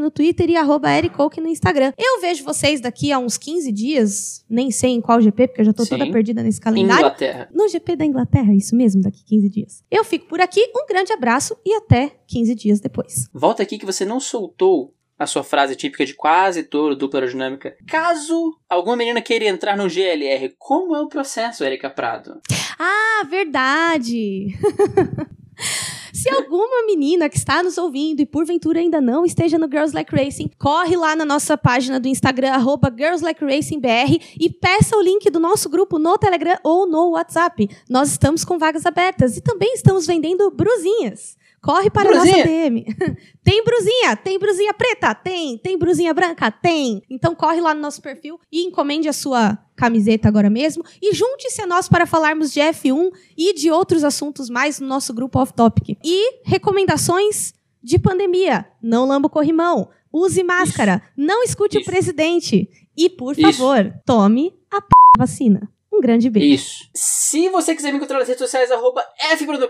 no 0.00 0.10
Twitter 0.10 0.50
e 0.50 0.56
arroba 0.56 0.90
no 1.38 1.48
Instagram. 1.48 1.89
Eu 1.96 2.20
vejo 2.20 2.44
vocês 2.44 2.80
daqui 2.80 3.12
a 3.12 3.18
uns 3.18 3.36
15 3.38 3.72
dias, 3.72 4.44
nem 4.48 4.70
sei 4.70 4.90
em 4.90 5.00
qual 5.00 5.20
GP, 5.20 5.48
porque 5.48 5.60
eu 5.60 5.64
já 5.64 5.72
tô 5.72 5.84
Sim. 5.84 5.90
toda 5.90 6.10
perdida 6.10 6.42
nesse 6.42 6.60
calendário. 6.60 7.00
Inglaterra. 7.00 7.48
No 7.52 7.68
GP 7.68 7.96
da 7.96 8.04
Inglaterra, 8.04 8.52
isso 8.54 8.74
mesmo, 8.74 9.02
daqui 9.02 9.24
15 9.24 9.48
dias. 9.48 9.84
Eu 9.90 10.04
fico 10.04 10.26
por 10.26 10.40
aqui, 10.40 10.60
um 10.74 10.86
grande 10.86 11.12
abraço 11.12 11.56
e 11.64 11.74
até 11.74 12.12
15 12.26 12.54
dias 12.54 12.80
depois. 12.80 13.28
Volta 13.32 13.62
aqui 13.62 13.78
que 13.78 13.86
você 13.86 14.04
não 14.04 14.20
soltou 14.20 14.94
a 15.18 15.26
sua 15.26 15.44
frase 15.44 15.76
típica 15.76 16.04
de 16.06 16.14
quase 16.14 16.62
todo 16.62 16.96
dupla 16.96 17.20
aerodinâmica. 17.20 17.76
Caso 17.86 18.58
alguma 18.68 18.96
menina 18.96 19.20
queira 19.20 19.44
entrar 19.44 19.76
no 19.76 19.88
GLR, 19.88 20.54
como 20.58 20.96
é 20.96 21.00
o 21.00 21.08
processo, 21.08 21.62
Erika 21.62 21.90
Prado? 21.90 22.40
Ah, 22.78 23.24
verdade! 23.28 24.46
Se 26.20 26.28
alguma 26.28 26.84
menina 26.84 27.30
que 27.30 27.38
está 27.38 27.62
nos 27.62 27.78
ouvindo 27.78 28.20
e 28.20 28.26
porventura 28.26 28.78
ainda 28.78 29.00
não 29.00 29.24
esteja 29.24 29.58
no 29.58 29.66
Girls 29.66 29.94
Like 29.94 30.14
Racing, 30.14 30.50
corre 30.58 30.94
lá 30.94 31.16
na 31.16 31.24
nossa 31.24 31.56
página 31.56 31.98
do 31.98 32.08
Instagram, 32.08 32.50
arroba 32.52 32.92
Girls 32.94 33.24
Like 33.24 33.42
Racing 33.42 33.80
BR, 33.80 34.20
e 34.38 34.50
peça 34.50 34.94
o 34.98 35.00
link 35.00 35.30
do 35.30 35.40
nosso 35.40 35.70
grupo 35.70 35.98
no 35.98 36.18
Telegram 36.18 36.58
ou 36.62 36.86
no 36.86 37.12
WhatsApp. 37.12 37.70
Nós 37.88 38.10
estamos 38.10 38.44
com 38.44 38.58
vagas 38.58 38.84
abertas 38.84 39.38
e 39.38 39.40
também 39.40 39.72
estamos 39.72 40.06
vendendo 40.06 40.50
brusinhas. 40.50 41.38
Corre 41.62 41.90
para 41.90 42.08
brusinha. 42.10 42.34
a 42.34 42.38
nossa 42.38 42.48
DM. 42.48 42.84
tem 43.44 43.62
brusinha, 43.62 44.16
tem 44.16 44.38
brusinha 44.38 44.72
preta, 44.72 45.14
tem, 45.14 45.58
tem 45.58 45.78
brusinha 45.78 46.14
branca, 46.14 46.50
tem. 46.50 47.02
Então 47.10 47.34
corre 47.34 47.60
lá 47.60 47.74
no 47.74 47.80
nosso 47.80 48.00
perfil 48.00 48.40
e 48.50 48.64
encomende 48.66 49.08
a 49.08 49.12
sua 49.12 49.58
camiseta 49.76 50.28
agora 50.28 50.48
mesmo 50.48 50.84
e 51.00 51.14
junte-se 51.14 51.60
a 51.62 51.66
nós 51.66 51.88
para 51.88 52.06
falarmos 52.06 52.52
de 52.52 52.60
F1 52.60 53.10
e 53.36 53.54
de 53.54 53.70
outros 53.70 54.04
assuntos 54.04 54.48
mais 54.48 54.80
no 54.80 54.86
nosso 54.86 55.12
grupo 55.12 55.38
Off 55.38 55.52
Topic. 55.52 55.98
E 56.02 56.40
recomendações 56.44 57.52
de 57.82 57.98
pandemia. 57.98 58.66
Não 58.82 59.06
lamba 59.06 59.26
o 59.26 59.30
corrimão. 59.30 59.88
Use 60.12 60.42
máscara. 60.42 61.02
Isso. 61.02 61.12
Não 61.16 61.42
escute 61.42 61.78
Isso. 61.78 61.88
o 61.88 61.92
presidente. 61.92 62.68
E, 62.96 63.08
por 63.08 63.34
favor, 63.36 63.86
Isso. 63.86 63.94
tome 64.04 64.52
a 64.70 64.80
p... 64.80 64.88
vacina. 65.18 65.70
Um 65.92 66.00
grande 66.00 66.30
beijo. 66.30 66.54
Isso. 66.54 66.88
Se 66.94 67.48
você 67.48 67.74
quiser 67.74 67.90
me 67.90 67.96
encontrar 67.96 68.18
nas 68.18 68.28
redes 68.28 68.40
sociais, 68.40 68.70
arroba 68.70 69.04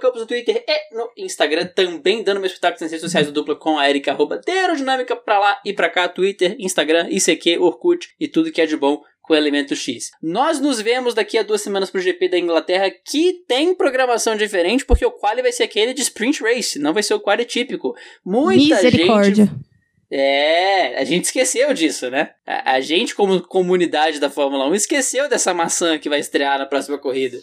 Campos 0.01 0.21
no 0.21 0.27
Twitter 0.27 0.63
e 0.67 0.95
no 0.95 1.11
Instagram, 1.17 1.67
também 1.67 2.23
dando 2.23 2.41
meus 2.41 2.53
espetáculos 2.53 2.83
nas 2.83 2.91
redes 2.91 3.03
sociais 3.03 3.27
do 3.27 3.33
Dupla 3.33 3.57
com 3.57 3.79
a 3.79 3.89
Erika, 3.89 4.13
arroba 4.13 4.41
Aerodinâmica, 4.47 5.17
pra 5.17 5.39
lá 5.39 5.61
e 5.65 5.73
pra 5.73 5.89
cá, 5.89 6.09
Twitter, 6.09 6.57
Instagram, 6.59 7.09
ICQ, 7.11 7.59
Orkut 7.59 8.15
e 8.21 8.29
tudo 8.29 8.53
que 8.53 8.61
é 8.61 8.67
de 8.67 8.77
bom 8.77 9.03
com 9.23 9.35
o 9.35 9.37
Elemento 9.37 9.75
X. 9.75 10.11
Nós 10.23 10.61
nos 10.61 10.81
vemos 10.81 11.15
daqui 11.15 11.39
a 11.39 11.43
duas 11.43 11.63
semanas 11.63 11.91
pro 11.91 12.01
GP 12.01 12.29
da 12.29 12.39
Inglaterra, 12.39 12.91
que 12.91 13.45
tem 13.47 13.75
programação 13.75 14.37
diferente, 14.37 14.85
porque 14.85 15.07
o 15.07 15.11
quali 15.11 15.41
vai 15.41 15.53
ser 15.53 15.65
aquele 15.65 15.95
de 15.95 16.03
Sprint 16.03 16.43
Race, 16.43 16.79
não 16.79 16.93
vai 16.93 17.03
ser 17.03 17.15
o 17.15 17.21
quali 17.21 17.45
típico. 17.45 17.95
Muita 18.25 18.77
Misericórdia. 18.77 19.47
gente 19.47 19.70
é, 20.11 20.99
a 20.99 21.05
gente 21.05 21.27
esqueceu 21.27 21.73
disso, 21.73 22.11
né? 22.11 22.31
A, 22.45 22.73
a, 22.73 22.81
gente, 22.81 23.15
como 23.15 23.41
comunidade 23.41 24.19
da 24.19 24.29
Fórmula 24.29 24.67
1, 24.69 24.75
esqueceu 24.75 25.29
dessa 25.29 25.55
maçã 25.55 25.99
que 25.99 26.09
vai 26.09 26.19
estrear 26.19 26.59
na 26.59 26.67
próxima 26.67 26.99
corrida. 26.99 27.39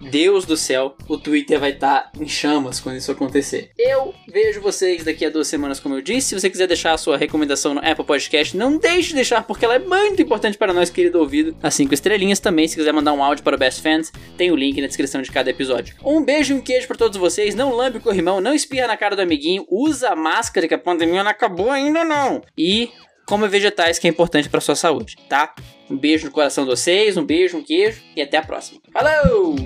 Deus 0.00 0.44
do 0.44 0.56
céu, 0.56 0.96
o 1.06 1.18
Twitter 1.18 1.60
vai 1.60 1.70
estar 1.70 2.10
tá 2.10 2.10
em 2.18 2.26
chamas 2.26 2.80
quando 2.80 2.96
isso 2.96 3.12
acontecer. 3.12 3.70
Eu 3.78 4.14
vejo 4.28 4.60
vocês 4.60 5.04
daqui 5.04 5.24
a 5.26 5.30
duas 5.30 5.46
semanas, 5.46 5.78
como 5.78 5.94
eu 5.94 6.00
disse. 6.00 6.28
Se 6.28 6.40
você 6.40 6.48
quiser 6.48 6.66
deixar 6.66 6.92
a 6.92 6.98
sua 6.98 7.16
recomendação 7.16 7.74
no 7.74 7.80
Apple 7.80 8.04
Podcast, 8.04 8.56
não 8.56 8.78
deixe 8.78 9.08
de 9.08 9.16
deixar, 9.16 9.42
porque 9.42 9.64
ela 9.64 9.74
é 9.74 9.78
muito 9.78 10.22
importante 10.22 10.56
para 10.56 10.72
nós, 10.72 10.88
querido 10.88 11.18
ouvido. 11.18 11.54
As 11.62 11.74
cinco 11.74 11.92
estrelinhas 11.92 12.40
também, 12.40 12.66
se 12.66 12.76
quiser 12.76 12.92
mandar 12.92 13.12
um 13.12 13.22
áudio 13.22 13.44
para 13.44 13.56
o 13.56 13.58
Best 13.58 13.82
Fans, 13.82 14.12
tem 14.36 14.50
o 14.50 14.56
link 14.56 14.80
na 14.80 14.86
descrição 14.86 15.20
de 15.20 15.30
cada 15.30 15.50
episódio. 15.50 15.94
Um 16.04 16.24
beijo 16.24 16.54
e 16.54 16.56
um 16.56 16.60
queijo 16.60 16.86
para 16.86 16.96
todos 16.96 17.18
vocês. 17.18 17.54
Não 17.54 17.74
lambe 17.74 17.98
o 17.98 18.00
corrimão, 18.00 18.40
não 18.40 18.54
espirra 18.54 18.86
na 18.86 18.96
cara 18.96 19.14
do 19.14 19.22
amiguinho, 19.22 19.66
usa 19.68 20.10
a 20.10 20.16
máscara, 20.16 20.66
que 20.66 20.74
a 20.74 20.78
pandemia 20.78 21.22
não 21.22 21.30
acabou 21.30 21.70
ainda 21.70 22.04
não. 22.04 22.42
E 22.56 22.90
coma 23.26 23.46
vegetais, 23.46 23.98
que 23.98 24.06
é 24.06 24.10
importante 24.10 24.48
para 24.48 24.60
sua 24.60 24.74
saúde, 24.74 25.16
tá? 25.28 25.54
Um 25.90 25.96
beijo 25.96 26.26
no 26.26 26.32
coração 26.32 26.64
de 26.64 26.70
vocês, 26.70 27.16
um 27.16 27.24
beijo, 27.24 27.58
um 27.58 27.62
queijo 27.62 28.00
e 28.14 28.22
até 28.22 28.36
a 28.36 28.42
próxima. 28.42 28.80
Falou! 28.92 29.56